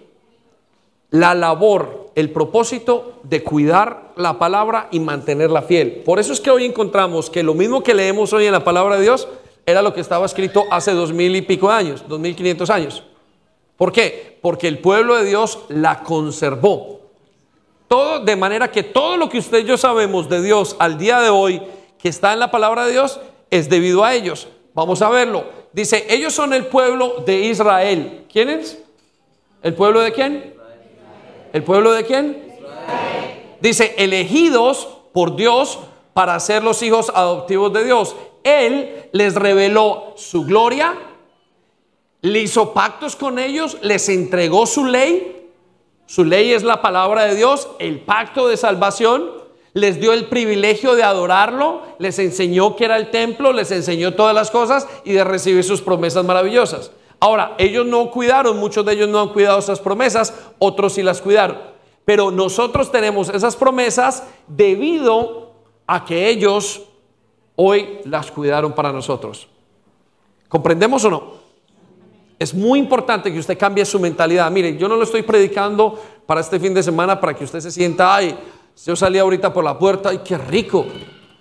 la 1.09 1.33
labor, 1.33 2.06
el 2.17 2.31
propósito 2.31 3.19
de 3.21 3.43
cuidar 3.43 4.11
la 4.15 4.39
palabra 4.39 4.87
y 4.89 4.99
mantenerla 4.99 5.61
fiel. 5.61 6.01
Por 6.03 6.17
eso 6.17 6.33
es 6.33 6.41
que 6.41 6.49
hoy 6.49 6.65
encontramos 6.65 7.29
que 7.29 7.43
lo 7.43 7.53
mismo 7.53 7.83
que 7.83 7.93
leemos 7.93 8.33
hoy 8.33 8.47
en 8.47 8.53
la 8.53 8.63
palabra 8.63 8.95
de 8.95 9.03
Dios 9.03 9.27
era 9.67 9.83
lo 9.83 9.93
que 9.93 10.01
estaba 10.01 10.25
escrito 10.25 10.63
hace 10.71 10.93
dos 10.93 11.13
mil 11.13 11.35
y 11.35 11.43
pico 11.43 11.69
años, 11.69 12.03
dos 12.07 12.19
mil 12.19 12.35
quinientos 12.35 12.71
años. 12.71 13.03
¿Por 13.77 13.91
qué? 13.91 14.39
Porque 14.41 14.67
el 14.67 14.79
pueblo 14.79 15.15
de 15.15 15.25
Dios 15.25 15.59
la 15.69 16.01
conservó. 16.01 17.01
Todo, 17.87 18.25
de 18.25 18.35
manera 18.35 18.71
que 18.71 18.81
todo 18.81 19.15
lo 19.15 19.29
que 19.29 19.37
usted 19.37 19.59
y 19.59 19.65
yo 19.65 19.77
sabemos 19.77 20.27
de 20.27 20.41
Dios 20.41 20.75
al 20.79 20.97
día 20.97 21.19
de 21.21 21.29
hoy, 21.29 21.61
que 21.99 22.09
está 22.09 22.33
en 22.33 22.39
la 22.39 22.49
palabra 22.49 22.87
de 22.87 22.93
Dios, 22.93 23.19
es 23.51 23.69
debido 23.69 24.03
a 24.03 24.15
ellos. 24.15 24.47
Vamos 24.73 25.03
a 25.03 25.09
verlo. 25.09 25.45
Dice, 25.71 26.07
ellos 26.09 26.33
son 26.33 26.53
el 26.53 26.65
pueblo 26.65 27.21
de 27.27 27.41
Israel. 27.41 28.25
¿Quién 28.33 28.49
es? 28.49 28.79
¿El 29.61 29.75
pueblo 29.75 30.01
de 30.01 30.11
quién? 30.11 30.56
¿El 31.57 31.63
pueblo 31.63 31.91
de 31.91 32.05
quién? 32.05 32.55
Dice, 33.59 33.95
elegidos 33.97 34.87
por 35.11 35.35
Dios 35.35 35.79
para 36.13 36.39
ser 36.39 36.63
los 36.63 36.83
hijos 36.83 37.11
adoptivos 37.13 37.73
de 37.73 37.83
Dios. 37.83 38.15
Él 38.43 39.09
les 39.11 39.33
reveló 39.33 40.13
su 40.15 40.45
gloria, 40.45 40.93
le 42.21 42.39
hizo 42.41 42.73
pactos 42.73 43.15
con 43.15 43.39
ellos, 43.39 43.77
les 43.81 44.07
entregó 44.07 44.67
su 44.67 44.85
ley 44.85 45.33
su 46.07 46.23
ley 46.23 46.53
es 46.53 46.63
la 46.63 46.81
palabra 46.81 47.25
de 47.25 47.35
Dios, 47.35 47.67
el 47.79 47.99
pacto 47.99 48.47
de 48.47 48.55
salvación. 48.55 49.29
Les 49.73 49.99
dio 49.99 50.13
el 50.13 50.27
privilegio 50.27 50.95
de 50.95 51.03
adorarlo, 51.03 51.81
les 51.99 52.17
enseñó 52.17 52.77
que 52.77 52.85
era 52.85 52.95
el 52.95 53.11
templo, 53.11 53.51
les 53.51 53.71
enseñó 53.71 54.13
todas 54.13 54.33
las 54.33 54.49
cosas 54.49 54.87
y 55.03 55.11
de 55.11 55.25
recibir 55.25 55.65
sus 55.65 55.81
promesas 55.81 56.23
maravillosas. 56.23 56.91
Ahora, 57.19 57.55
ellos 57.57 57.85
no 57.85 58.11
cuidaron, 58.11 58.57
muchos 58.59 58.85
de 58.85 58.93
ellos 58.93 59.09
no 59.09 59.19
han 59.19 59.29
cuidado 59.29 59.59
esas 59.59 59.79
promesas, 59.79 60.33
otros 60.59 60.93
sí 60.93 61.03
las 61.03 61.21
cuidaron. 61.21 61.57
Pero 62.05 62.31
nosotros 62.31 62.91
tenemos 62.91 63.29
esas 63.29 63.55
promesas 63.55 64.23
debido 64.47 65.51
a 65.87 66.05
que 66.05 66.29
ellos 66.29 66.83
hoy 67.55 67.99
las 68.05 68.31
cuidaron 68.31 68.73
para 68.73 68.91
nosotros. 68.91 69.47
¿Comprendemos 70.47 71.03
o 71.05 71.09
no? 71.09 71.47
Es 72.39 72.53
muy 72.53 72.79
importante 72.79 73.33
que 73.33 73.39
usted 73.39 73.57
cambie 73.57 73.83
su 73.83 73.99
mentalidad. 73.99 74.49
Mire, 74.51 74.77
yo 74.77 74.87
no 74.87 74.95
lo 74.95 75.03
estoy 75.03 75.23
predicando 75.23 75.99
para 76.25 76.41
este 76.41 76.59
fin 76.59 76.73
de 76.73 76.83
semana 76.83 77.19
para 77.19 77.33
que 77.33 77.43
usted 77.43 77.59
se 77.59 77.71
sienta, 77.71 78.15
ay, 78.15 78.37
yo 78.85 78.95
salí 78.95 79.17
ahorita 79.17 79.51
por 79.51 79.63
la 79.63 79.77
puerta, 79.77 80.09
ay, 80.09 80.19
qué 80.23 80.37
rico. 80.37 80.85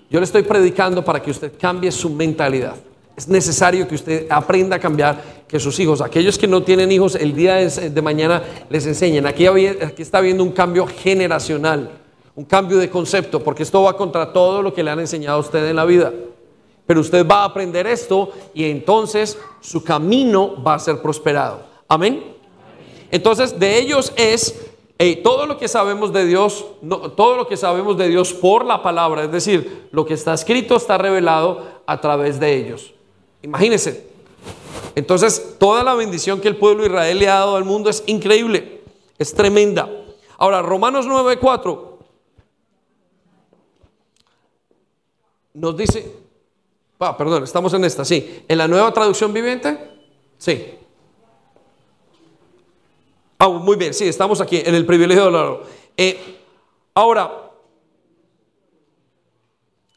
Yo 0.09 0.19
le 0.21 0.25
estoy 0.25 0.43
predicando 0.43 1.05
para 1.05 1.21
que 1.21 1.31
usted 1.31 1.53
cambie 1.61 1.93
su 1.93 2.09
mentalidad. 2.09 2.77
Es 3.17 3.29
necesario 3.29 3.89
que 3.89 3.95
usted 3.95 4.27
aprenda 4.29 4.77
a 4.77 4.79
cambiar, 4.79 5.45
que 5.49 5.59
sus 5.59 5.79
hijos, 5.81 6.03
aquellos 6.03 6.37
que 6.37 6.47
no 6.47 6.63
tienen 6.63 6.93
hijos, 6.93 7.15
el 7.15 7.35
día 7.35 7.55
de 7.55 8.03
mañana 8.03 8.43
les 8.69 8.87
enseñen. 8.87 9.27
Aquí, 9.27 9.47
aquí 9.47 10.03
está 10.03 10.19
habiendo 10.19 10.43
un 10.43 10.53
cambio 10.53 10.87
generacional, 10.87 11.91
un 12.35 12.45
cambio 12.45 12.77
de 12.77 12.91
concepto, 12.91 13.43
porque 13.43 13.63
esto 13.63 13.83
va 13.83 13.97
contra 13.97 14.35
todo 14.35 14.61
lo 14.61 14.75
que 14.75 14.83
le 14.83 14.91
han 14.91 15.01
enseñado 15.01 15.39
a 15.39 15.41
usted 15.41 15.67
en 15.67 15.77
la 15.77 15.87
vida. 15.87 16.13
Pero 16.87 17.01
usted 17.01 17.27
va 17.27 17.43
a 17.43 17.45
aprender 17.47 17.87
esto 17.87 18.31
y 18.53 18.65
entonces 18.65 19.39
su 19.61 19.83
camino 19.83 20.63
va 20.63 20.75
a 20.75 20.79
ser 20.79 21.01
prosperado. 21.01 21.61
Amén. 21.89 22.23
Entonces, 23.11 23.59
de 23.59 23.79
ellos 23.79 24.13
es 24.17 24.67
eh, 24.99 25.17
todo 25.17 25.47
lo 25.47 25.57
que 25.57 25.69
sabemos 25.69 26.13
de 26.13 26.27
Dios, 26.27 26.67
todo 27.17 27.37
lo 27.37 27.49
que 27.49 27.57
sabemos 27.57 27.97
de 27.97 28.09
Dios 28.09 28.35
por 28.35 28.65
la 28.65 28.83
palabra, 28.83 29.25
es 29.25 29.33
decir, 29.33 29.89
lo 29.91 30.05
que 30.05 30.15
está 30.15 30.35
escrito 30.35 30.77
está 30.77 30.99
revelado 30.99 31.65
a 31.87 32.01
través 32.01 32.39
de 32.39 32.55
ellos. 32.55 32.93
Imagínense. 33.47 34.05
Entonces, 34.97 35.55
toda 35.59 35.85
la 35.85 35.95
bendición 35.95 36.41
que 36.41 36.49
el 36.49 36.57
pueblo 36.57 36.83
de 36.83 36.89
Israel 36.89 37.19
le 37.19 37.29
ha 37.29 37.35
dado 37.35 37.55
al 37.55 37.65
mundo 37.65 37.89
es 37.89 38.03
increíble, 38.07 38.83
es 39.19 39.33
tremenda. 39.33 39.89
Ahora, 40.37 40.63
Romanos 40.63 41.07
9:4 41.07 41.99
nos 45.55 45.77
dice, 45.77 46.13
perdón, 46.99 47.45
estamos 47.45 47.73
en 47.73 47.85
esta, 47.85 48.05
sí. 48.05 48.43
¿En 48.49 48.59
la 48.59 48.67
nueva 48.67 48.93
traducción 48.93 49.33
viviente? 49.33 49.79
Sí. 50.39 50.75
Ah, 53.39 53.49
muy 53.49 53.77
bien, 53.77 53.95
sí, 53.95 54.09
estamos 54.09 54.41
aquí 54.41 54.61
en 54.65 54.75
el 54.75 54.85
privilegio 54.85 55.23
de 55.23 55.29
oro. 55.29 55.63
Eh, 55.97 56.41
ahora, 56.95 57.46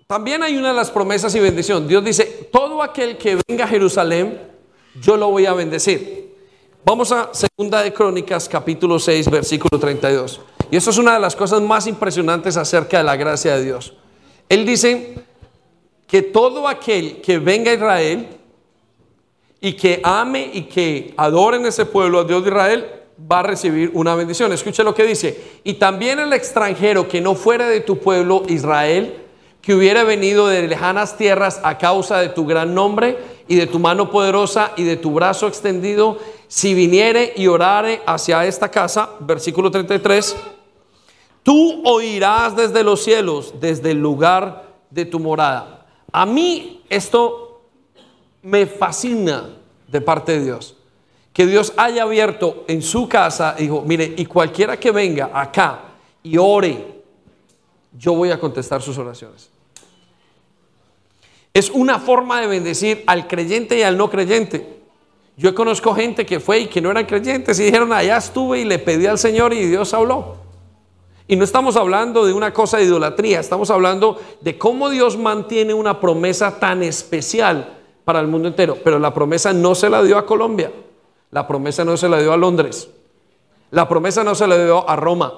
también 0.10 0.42
hay 0.42 0.58
una 0.58 0.70
de 0.70 0.74
las 0.74 0.90
promesas 0.90 1.36
y 1.36 1.40
bendición. 1.40 1.88
Dios 1.88 2.04
dice, 2.04 2.50
todo 2.52 2.82
aquel 2.82 3.16
que 3.16 3.38
venga 3.48 3.66
a 3.66 3.68
Jerusalén, 3.68 4.42
yo 5.00 5.16
lo 5.16 5.30
voy 5.30 5.46
a 5.46 5.54
bendecir. 5.54 6.36
Vamos 6.84 7.12
a 7.12 7.30
Segunda 7.32 7.84
de 7.84 7.94
Crónicas, 7.94 8.50
capítulo 8.50 8.98
6, 8.98 9.30
versículo 9.30 9.80
32. 9.80 10.42
Y 10.72 10.78
eso 10.78 10.90
es 10.90 10.98
una 10.98 11.14
de 11.14 11.20
las 11.20 11.36
cosas 11.36 11.62
más 11.62 11.86
impresionantes 11.86 12.58
acerca 12.58 12.98
de 12.98 13.04
la 13.04 13.16
gracia 13.18 13.56
de 13.56 13.64
Dios. 13.64 13.94
Él 14.50 14.66
dice, 14.66 15.14
que 16.08 16.24
todo 16.24 16.68
aquel 16.68 17.22
que 17.22 17.38
venga 17.38 17.70
a 17.70 17.76
Israel 17.76 18.30
y 19.62 19.74
que 19.74 20.02
ame 20.04 20.50
y 20.52 20.64
que 20.64 21.14
adore 21.18 21.58
en 21.58 21.68
ese 21.68 21.86
pueblo 21.86 22.22
a 22.22 22.24
Dios 22.24 22.44
de 22.44 22.50
Israel, 22.50 22.88
va 23.32 23.42
a 23.42 23.44
recibir 23.44 23.92
una 23.94 24.16
bendición. 24.16 24.52
Escuche 24.52 24.84
lo 24.84 24.96
que 24.96 25.04
dice. 25.04 25.60
Y 25.64 25.76
también 25.76 26.18
el 26.18 26.34
extranjero 26.34 27.08
que 27.08 27.22
no 27.22 27.36
fuera 27.36 27.68
de 27.68 27.82
tu 27.82 28.00
pueblo 28.00 28.42
Israel, 28.48 29.29
que 29.62 29.74
hubiera 29.74 30.04
venido 30.04 30.48
de 30.48 30.68
lejanas 30.68 31.18
tierras 31.18 31.60
a 31.64 31.78
causa 31.78 32.20
de 32.20 32.30
tu 32.30 32.46
gran 32.46 32.74
nombre 32.74 33.18
y 33.48 33.56
de 33.56 33.68
tu 33.68 33.80
mano 33.80 34.10
poderosa 34.12 34.72
y 34.78 34.84
de 34.84 34.98
tu 34.98 35.12
brazo 35.12 35.48
extendido, 35.48 36.18
si 36.48 36.74
viniere 36.74 37.34
y 37.36 37.48
orare 37.48 38.02
hacia 38.06 38.46
esta 38.46 38.70
casa, 38.70 39.10
versículo 39.20 39.70
33, 39.70 40.36
tú 41.44 41.82
oirás 41.86 42.56
desde 42.56 42.84
los 42.84 43.04
cielos, 43.04 43.54
desde 43.60 43.92
el 43.92 44.00
lugar 44.00 44.70
de 44.90 45.06
tu 45.06 45.20
morada. 45.20 45.86
A 46.12 46.26
mí 46.26 46.82
esto 46.90 47.62
me 48.42 48.66
fascina 48.66 49.50
de 49.88 50.02
parte 50.02 50.40
de 50.40 50.46
Dios. 50.46 50.76
Que 51.34 51.46
Dios 51.46 51.74
haya 51.78 52.04
abierto 52.04 52.66
en 52.68 52.82
su 52.82 53.08
casa 53.08 53.56
dijo, 53.58 53.84
mire, 53.86 54.14
y 54.18 54.26
cualquiera 54.26 54.78
que 54.78 54.92
venga 54.92 55.30
acá 55.34 55.82
y 56.24 56.38
ore, 56.38 56.99
yo 57.98 58.14
voy 58.14 58.32
a 58.32 58.40
contestar 58.40 58.82
sus 58.82 58.98
oraciones. 58.98 59.50
Es 61.54 61.70
una 61.70 62.00
forma 62.00 62.42
de 62.42 62.48
bendecir 62.48 63.04
al 63.08 63.28
creyente 63.28 63.78
y 63.78 63.82
al 63.82 63.98
no 63.98 64.10
creyente. 64.10 64.80
Yo 65.36 65.56
conozco 65.56 65.96
gente 65.96 66.26
que 66.26 66.40
fue 66.40 66.60
y 66.60 66.68
que 66.68 66.82
no 66.82 66.92
eran 66.92 67.06
creyentes 67.06 67.60
y 67.60 67.64
dijeron, 67.64 67.94
allá 67.94 68.18
estuve 68.18 68.60
y 68.60 68.66
le 68.66 68.78
pedí 68.78 69.06
al 69.06 69.18
Señor 69.18 69.54
y 69.54 69.66
Dios 69.66 69.94
habló. 69.94 70.36
Y 71.28 71.36
no 71.36 71.44
estamos 71.44 71.76
hablando 71.76 72.26
de 72.26 72.34
una 72.34 72.54
cosa 72.54 72.78
de 72.78 72.86
idolatría, 72.86 73.40
estamos 73.40 73.70
hablando 73.70 74.20
de 74.42 74.58
cómo 74.58 74.90
Dios 74.90 75.18
mantiene 75.18 75.74
una 75.74 76.00
promesa 76.00 76.60
tan 76.60 76.84
especial 76.84 77.78
para 78.04 78.20
el 78.20 78.28
mundo 78.28 78.48
entero. 78.48 78.78
Pero 78.84 79.00
la 79.00 79.14
promesa 79.14 79.54
no 79.54 79.76
se 79.76 79.90
la 79.90 80.02
dio 80.02 80.18
a 80.18 80.26
Colombia, 80.26 80.72
la 81.32 81.48
promesa 81.48 81.86
no 81.86 81.98
se 81.98 82.10
la 82.10 82.20
dio 82.20 82.34
a 82.34 82.38
Londres, 82.38 82.90
la 83.72 83.88
promesa 83.88 84.24
no 84.24 84.34
se 84.34 84.48
la 84.48 84.58
dio 84.64 84.90
a 84.90 84.96
Roma, 84.96 85.34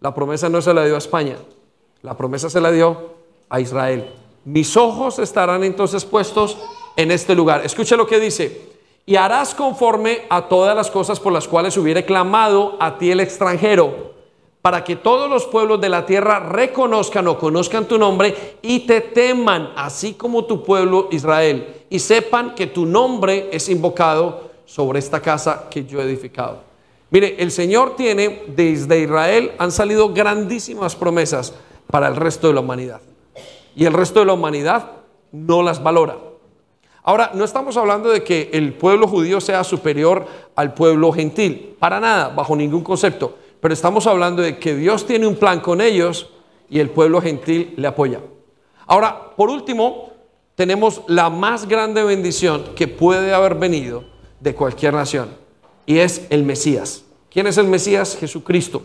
la 0.00 0.14
promesa 0.14 0.48
no 0.48 0.60
se 0.60 0.74
la 0.74 0.84
dio 0.84 0.96
a 0.96 0.98
España, 0.98 1.36
la 2.02 2.16
promesa 2.16 2.48
se 2.48 2.60
la 2.60 2.70
dio 2.70 3.14
a 3.48 3.60
Israel. 3.60 4.14
mis 4.44 4.76
ojos 4.76 5.18
estarán 5.18 5.62
entonces 5.64 6.04
puestos 6.04 6.56
en 6.96 7.10
este 7.10 7.34
lugar. 7.34 7.64
Escuche 7.64 7.96
lo 7.96 8.06
que 8.06 8.18
dice. 8.18 8.68
Y 9.04 9.16
harás 9.16 9.54
conforme 9.54 10.22
a 10.28 10.48
todas 10.48 10.76
las 10.76 10.90
cosas 10.90 11.18
por 11.18 11.32
las 11.32 11.48
cuales 11.48 11.76
hubiere 11.76 12.04
clamado 12.04 12.76
a 12.80 12.98
ti 12.98 13.10
el 13.10 13.20
extranjero, 13.20 14.14
para 14.60 14.84
que 14.84 14.96
todos 14.96 15.30
los 15.30 15.46
pueblos 15.46 15.80
de 15.80 15.88
la 15.88 16.04
tierra 16.04 16.40
reconozcan 16.40 17.26
o 17.28 17.38
conozcan 17.38 17.86
tu 17.86 17.98
nombre 17.98 18.58
y 18.60 18.80
te 18.80 19.00
teman, 19.00 19.72
así 19.76 20.14
como 20.14 20.44
tu 20.44 20.62
pueblo 20.62 21.08
Israel, 21.10 21.84
y 21.88 22.00
sepan 22.00 22.54
que 22.54 22.66
tu 22.66 22.84
nombre 22.84 23.48
es 23.50 23.68
invocado 23.70 24.50
sobre 24.66 24.98
esta 24.98 25.20
casa 25.20 25.68
que 25.70 25.86
yo 25.86 26.00
he 26.00 26.04
edificado. 26.04 26.60
Mire, 27.10 27.36
el 27.38 27.50
Señor 27.50 27.96
tiene, 27.96 28.42
desde 28.48 29.00
Israel 29.00 29.52
han 29.56 29.72
salido 29.72 30.12
grandísimas 30.12 30.94
promesas 30.94 31.54
para 31.90 32.08
el 32.08 32.16
resto 32.16 32.48
de 32.48 32.54
la 32.54 32.60
humanidad. 32.60 33.00
Y 33.74 33.84
el 33.84 33.92
resto 33.92 34.20
de 34.20 34.26
la 34.26 34.32
humanidad 34.34 34.90
no 35.32 35.62
las 35.62 35.82
valora. 35.82 36.16
Ahora, 37.02 37.30
no 37.34 37.44
estamos 37.44 37.76
hablando 37.76 38.10
de 38.10 38.22
que 38.22 38.50
el 38.52 38.74
pueblo 38.74 39.06
judío 39.08 39.40
sea 39.40 39.64
superior 39.64 40.26
al 40.54 40.74
pueblo 40.74 41.12
gentil, 41.12 41.74
para 41.78 42.00
nada, 42.00 42.28
bajo 42.28 42.54
ningún 42.54 42.82
concepto, 42.82 43.36
pero 43.60 43.72
estamos 43.72 44.06
hablando 44.06 44.42
de 44.42 44.58
que 44.58 44.74
Dios 44.74 45.06
tiene 45.06 45.26
un 45.26 45.36
plan 45.36 45.60
con 45.60 45.80
ellos 45.80 46.30
y 46.68 46.80
el 46.80 46.90
pueblo 46.90 47.20
gentil 47.22 47.72
le 47.76 47.86
apoya. 47.86 48.20
Ahora, 48.86 49.30
por 49.36 49.48
último, 49.48 50.10
tenemos 50.54 51.02
la 51.06 51.30
más 51.30 51.66
grande 51.68 52.02
bendición 52.02 52.74
que 52.74 52.88
puede 52.88 53.32
haber 53.32 53.54
venido 53.54 54.04
de 54.40 54.54
cualquier 54.54 54.92
nación 54.92 55.30
y 55.86 56.00
es 56.00 56.26
el 56.30 56.42
Mesías. 56.42 57.04
¿Quién 57.30 57.46
es 57.46 57.56
el 57.58 57.68
Mesías? 57.68 58.16
Jesucristo, 58.18 58.82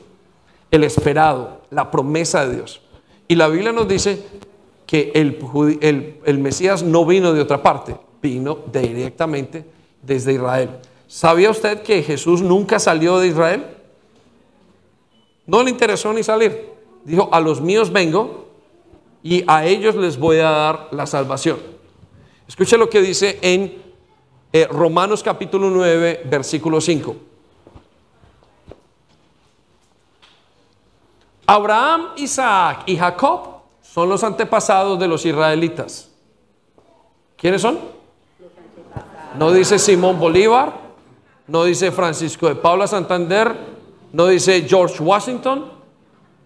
el 0.72 0.84
esperado, 0.84 1.62
la 1.70 1.92
promesa 1.92 2.46
de 2.46 2.56
Dios. 2.56 2.83
Y 3.34 3.36
la 3.36 3.48
Biblia 3.48 3.72
nos 3.72 3.88
dice 3.88 4.24
que 4.86 5.12
el, 5.16 6.38
Mesías 6.38 6.84
no 6.84 7.04
vino 7.04 7.34
de 7.34 7.42
otra 7.42 7.64
parte, 7.64 7.96
vino 8.22 8.60
directamente 8.72 9.66
desde 10.04 10.34
Israel. 10.34 10.70
¿Sabía 11.08 11.50
usted 11.50 11.82
que 11.82 12.04
Jesús 12.04 12.44
nunca 12.44 12.78
salió 12.78 13.18
de 13.18 13.30
Israel? 13.30 13.66
No 15.48 15.64
le 15.64 15.72
interesó 15.72 16.14
ni 16.14 16.22
salir. 16.22 16.70
Dijo, 17.06 17.28
a 17.32 17.40
los 17.40 17.60
míos 17.60 17.92
vengo 17.92 18.50
y 19.24 19.44
a 19.48 19.66
ellos 19.66 19.96
les 19.96 20.20
voy 20.20 20.38
a 20.38 20.52
dar 20.52 20.90
la 20.92 21.08
salvación. 21.08 21.58
Escuche 22.48 22.78
lo 22.78 22.88
que 22.88 23.02
dice 23.02 23.40
en 23.42 23.82
eh, 24.52 24.68
Romanos 24.70 25.24
capítulo 25.24 25.72
9, 25.72 26.22
versículo 26.30 26.80
5. 26.80 27.16
Abraham, 31.46 32.10
Isaac 32.18 32.84
y 32.86 32.98
Jacob 32.98 33.54
son 33.82 34.10
los 34.10 34.24
antepasados 34.24 34.98
de 35.00 35.08
los 35.08 35.26
israelitas. 35.26 36.10
¿Quiénes 37.38 37.62
son? 37.62 37.80
No 39.38 39.52
dice 39.52 39.80
Simón 39.80 40.20
Bolívar, 40.20 40.74
no 41.48 41.64
dice 41.66 41.92
Francisco 41.92 42.48
de 42.48 42.56
Paula 42.56 42.88
Santander, 42.88 43.56
no 44.14 44.28
dice 44.28 44.66
George 44.68 45.02
Washington, 45.02 45.72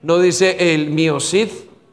no 0.02 0.20
dice 0.20 0.74
el 0.74 0.90
mío 0.90 1.20
Cid, 1.20 1.50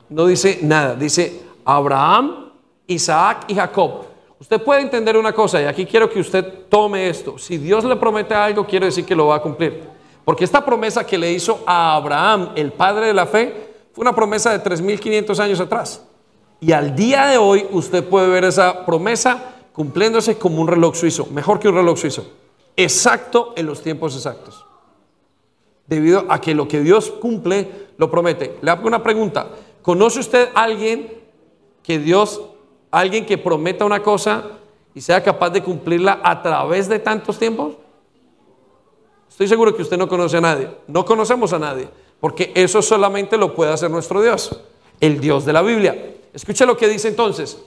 no 0.08 0.26
dice 0.26 0.60
nada, 0.62 0.94
dice 0.94 1.42
Abraham, 1.64 2.50
Isaac 2.86 3.44
y 3.48 3.54
Jacob. 3.54 4.06
Usted 4.38 4.62
puede 4.62 4.82
entender 4.82 5.16
una 5.16 5.32
cosa, 5.32 5.60
y 5.60 5.64
aquí 5.64 5.84
quiero 5.84 6.08
que 6.08 6.20
usted 6.20 6.66
tome 6.68 7.08
esto. 7.08 7.38
Si 7.38 7.58
Dios 7.58 7.84
le 7.84 7.96
promete 7.96 8.34
algo, 8.34 8.66
quiere 8.66 8.86
decir 8.86 9.04
que 9.04 9.14
lo 9.14 9.28
va 9.28 9.36
a 9.36 9.42
cumplir. 9.42 9.82
Porque 10.24 10.44
esta 10.44 10.64
promesa 10.64 11.06
que 11.06 11.18
le 11.18 11.32
hizo 11.32 11.62
a 11.66 11.94
Abraham, 11.96 12.50
el 12.56 12.72
padre 12.72 13.06
de 13.06 13.14
la 13.14 13.26
fe, 13.26 13.74
fue 13.92 14.02
una 14.02 14.14
promesa 14.14 14.56
de 14.56 14.62
3.500 14.62 15.38
años 15.38 15.60
atrás. 15.60 16.02
Y 16.60 16.72
al 16.72 16.96
día 16.96 17.26
de 17.26 17.36
hoy 17.36 17.66
usted 17.70 18.02
puede 18.04 18.28
ver 18.28 18.44
esa 18.44 18.86
promesa 18.86 19.54
cumpliéndose 19.72 20.38
como 20.38 20.62
un 20.62 20.68
reloj 20.68 20.94
suizo, 20.94 21.26
mejor 21.26 21.58
que 21.58 21.68
un 21.68 21.74
reloj 21.74 21.98
suizo, 21.98 22.26
exacto 22.76 23.52
en 23.56 23.66
los 23.66 23.82
tiempos 23.82 24.16
exactos. 24.16 24.64
Debido 25.86 26.24
a 26.28 26.40
que 26.40 26.54
lo 26.54 26.66
que 26.66 26.80
Dios 26.80 27.10
cumple, 27.10 27.88
lo 27.98 28.10
promete. 28.10 28.56
Le 28.62 28.70
hago 28.70 28.86
una 28.86 29.02
pregunta. 29.02 29.48
¿Conoce 29.82 30.20
usted 30.20 30.48
a 30.54 30.62
alguien 30.62 31.12
que 31.82 31.98
Dios, 31.98 32.40
alguien 32.90 33.26
que 33.26 33.36
prometa 33.36 33.84
una 33.84 34.02
cosa 34.02 34.44
y 34.94 35.02
sea 35.02 35.22
capaz 35.22 35.50
de 35.50 35.62
cumplirla 35.62 36.20
a 36.24 36.40
través 36.40 36.88
de 36.88 36.98
tantos 36.98 37.38
tiempos? 37.38 37.74
Estoy 39.34 39.48
seguro 39.48 39.74
que 39.74 39.82
usted 39.82 39.98
no 39.98 40.06
conoce 40.06 40.36
a 40.36 40.40
nadie. 40.40 40.68
No 40.86 41.04
conocemos 41.04 41.52
a 41.52 41.58
nadie. 41.58 41.88
Porque 42.20 42.52
eso 42.54 42.80
solamente 42.80 43.36
lo 43.36 43.52
puede 43.52 43.72
hacer 43.72 43.90
nuestro 43.90 44.22
Dios, 44.22 44.60
el 45.00 45.18
Dios 45.18 45.44
de 45.44 45.52
la 45.52 45.60
Biblia. 45.60 46.14
Escuche 46.32 46.64
lo 46.64 46.76
que 46.76 46.86
dice 46.86 47.08
entonces 47.08 47.58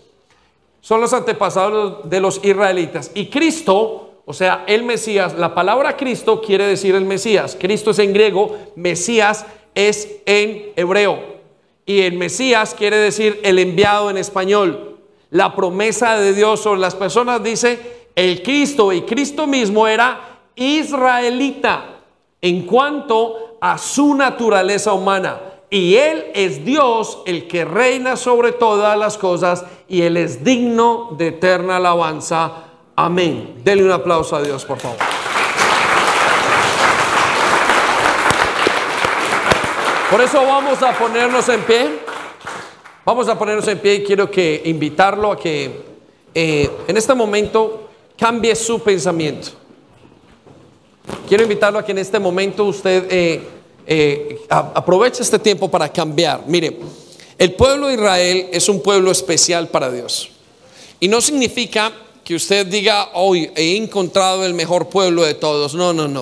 son 0.79 1.01
los 1.01 1.11
antepasados 1.11 2.09
de 2.09 2.21
los 2.21 2.39
israelitas. 2.45 3.11
Y 3.13 3.25
Cristo, 3.25 4.21
o 4.25 4.31
sea, 4.31 4.63
el 4.67 4.83
Mesías, 4.83 5.37
la 5.37 5.53
palabra 5.53 5.97
Cristo 5.97 6.39
quiere 6.39 6.65
decir 6.65 6.95
el 6.95 7.03
Mesías. 7.03 7.57
Cristo 7.59 7.91
es 7.91 7.99
en 7.99 8.13
griego, 8.13 8.57
Mesías 8.77 9.45
es 9.75 10.07
en 10.25 10.71
hebreo. 10.77 11.19
Y 11.85 12.03
el 12.03 12.13
Mesías 12.13 12.73
quiere 12.73 12.95
decir 12.95 13.41
el 13.43 13.59
enviado 13.59 14.09
en 14.09 14.15
español. 14.15 14.95
La 15.29 15.53
promesa 15.53 16.17
de 16.17 16.31
Dios 16.31 16.61
sobre 16.61 16.79
las 16.79 16.95
personas 16.95 17.43
dice, 17.43 18.07
el 18.15 18.41
Cristo 18.41 18.93
y 18.93 19.01
Cristo 19.01 19.45
mismo 19.45 19.89
era 19.89 20.36
israelita 20.57 22.01
en 22.41 22.65
cuanto 22.65 23.57
a 23.61 23.77
su 23.77 24.13
naturaleza 24.13 24.93
humana. 24.93 25.39
Y 25.69 25.95
Él 25.95 26.25
es 26.33 26.63
Dios 26.63 27.19
el 27.25 27.47
que 27.47 27.65
reina 27.65 28.15
sobre 28.15 28.51
todas 28.51 28.97
las 28.97 29.17
cosas 29.17 29.65
y 29.87 30.01
Él 30.01 30.17
es 30.17 30.43
digno 30.43 31.09
de 31.17 31.27
eterna 31.27 31.77
alabanza. 31.77 32.51
Amén. 32.95 33.61
Denle 33.63 33.85
un 33.85 33.91
aplauso 33.91 34.35
a 34.35 34.41
Dios, 34.41 34.65
por 34.65 34.79
favor. 34.79 34.97
Por 40.09 40.21
eso 40.21 40.41
vamos 40.45 40.81
a 40.81 40.93
ponernos 40.93 41.49
en 41.49 41.61
pie. 41.63 41.99
Vamos 43.03 43.27
a 43.27 43.37
ponernos 43.37 43.67
en 43.67 43.79
pie 43.79 43.95
y 43.95 44.03
quiero 44.03 44.31
que 44.31 44.61
invitarlo 44.65 45.33
a 45.33 45.37
que 45.37 45.85
eh, 46.33 46.69
en 46.87 46.95
este 46.97 47.13
momento 47.13 47.89
cambie 48.17 48.55
su 48.55 48.81
pensamiento. 48.81 49.66
Quiero 51.27 51.43
invitarlo 51.43 51.79
a 51.79 51.85
que 51.85 51.91
en 51.91 51.99
este 51.99 52.19
momento 52.19 52.65
usted 52.65 53.07
eh, 53.09 53.41
eh, 53.85 54.41
aproveche 54.49 55.21
este 55.23 55.39
tiempo 55.39 55.69
para 55.69 55.91
cambiar. 55.91 56.43
Mire, 56.47 56.77
el 57.37 57.53
pueblo 57.53 57.87
de 57.87 57.93
Israel 57.95 58.47
es 58.51 58.67
un 58.69 58.81
pueblo 58.81 59.11
especial 59.11 59.67
para 59.69 59.91
Dios. 59.91 60.29
Y 60.99 61.07
no 61.07 61.21
significa 61.21 61.91
que 62.23 62.35
usted 62.35 62.65
diga, 62.65 63.11
hoy 63.13 63.49
he 63.55 63.77
encontrado 63.77 64.45
el 64.45 64.53
mejor 64.53 64.89
pueblo 64.89 65.23
de 65.23 65.33
todos. 65.33 65.75
No, 65.75 65.93
no, 65.93 66.07
no. 66.07 66.15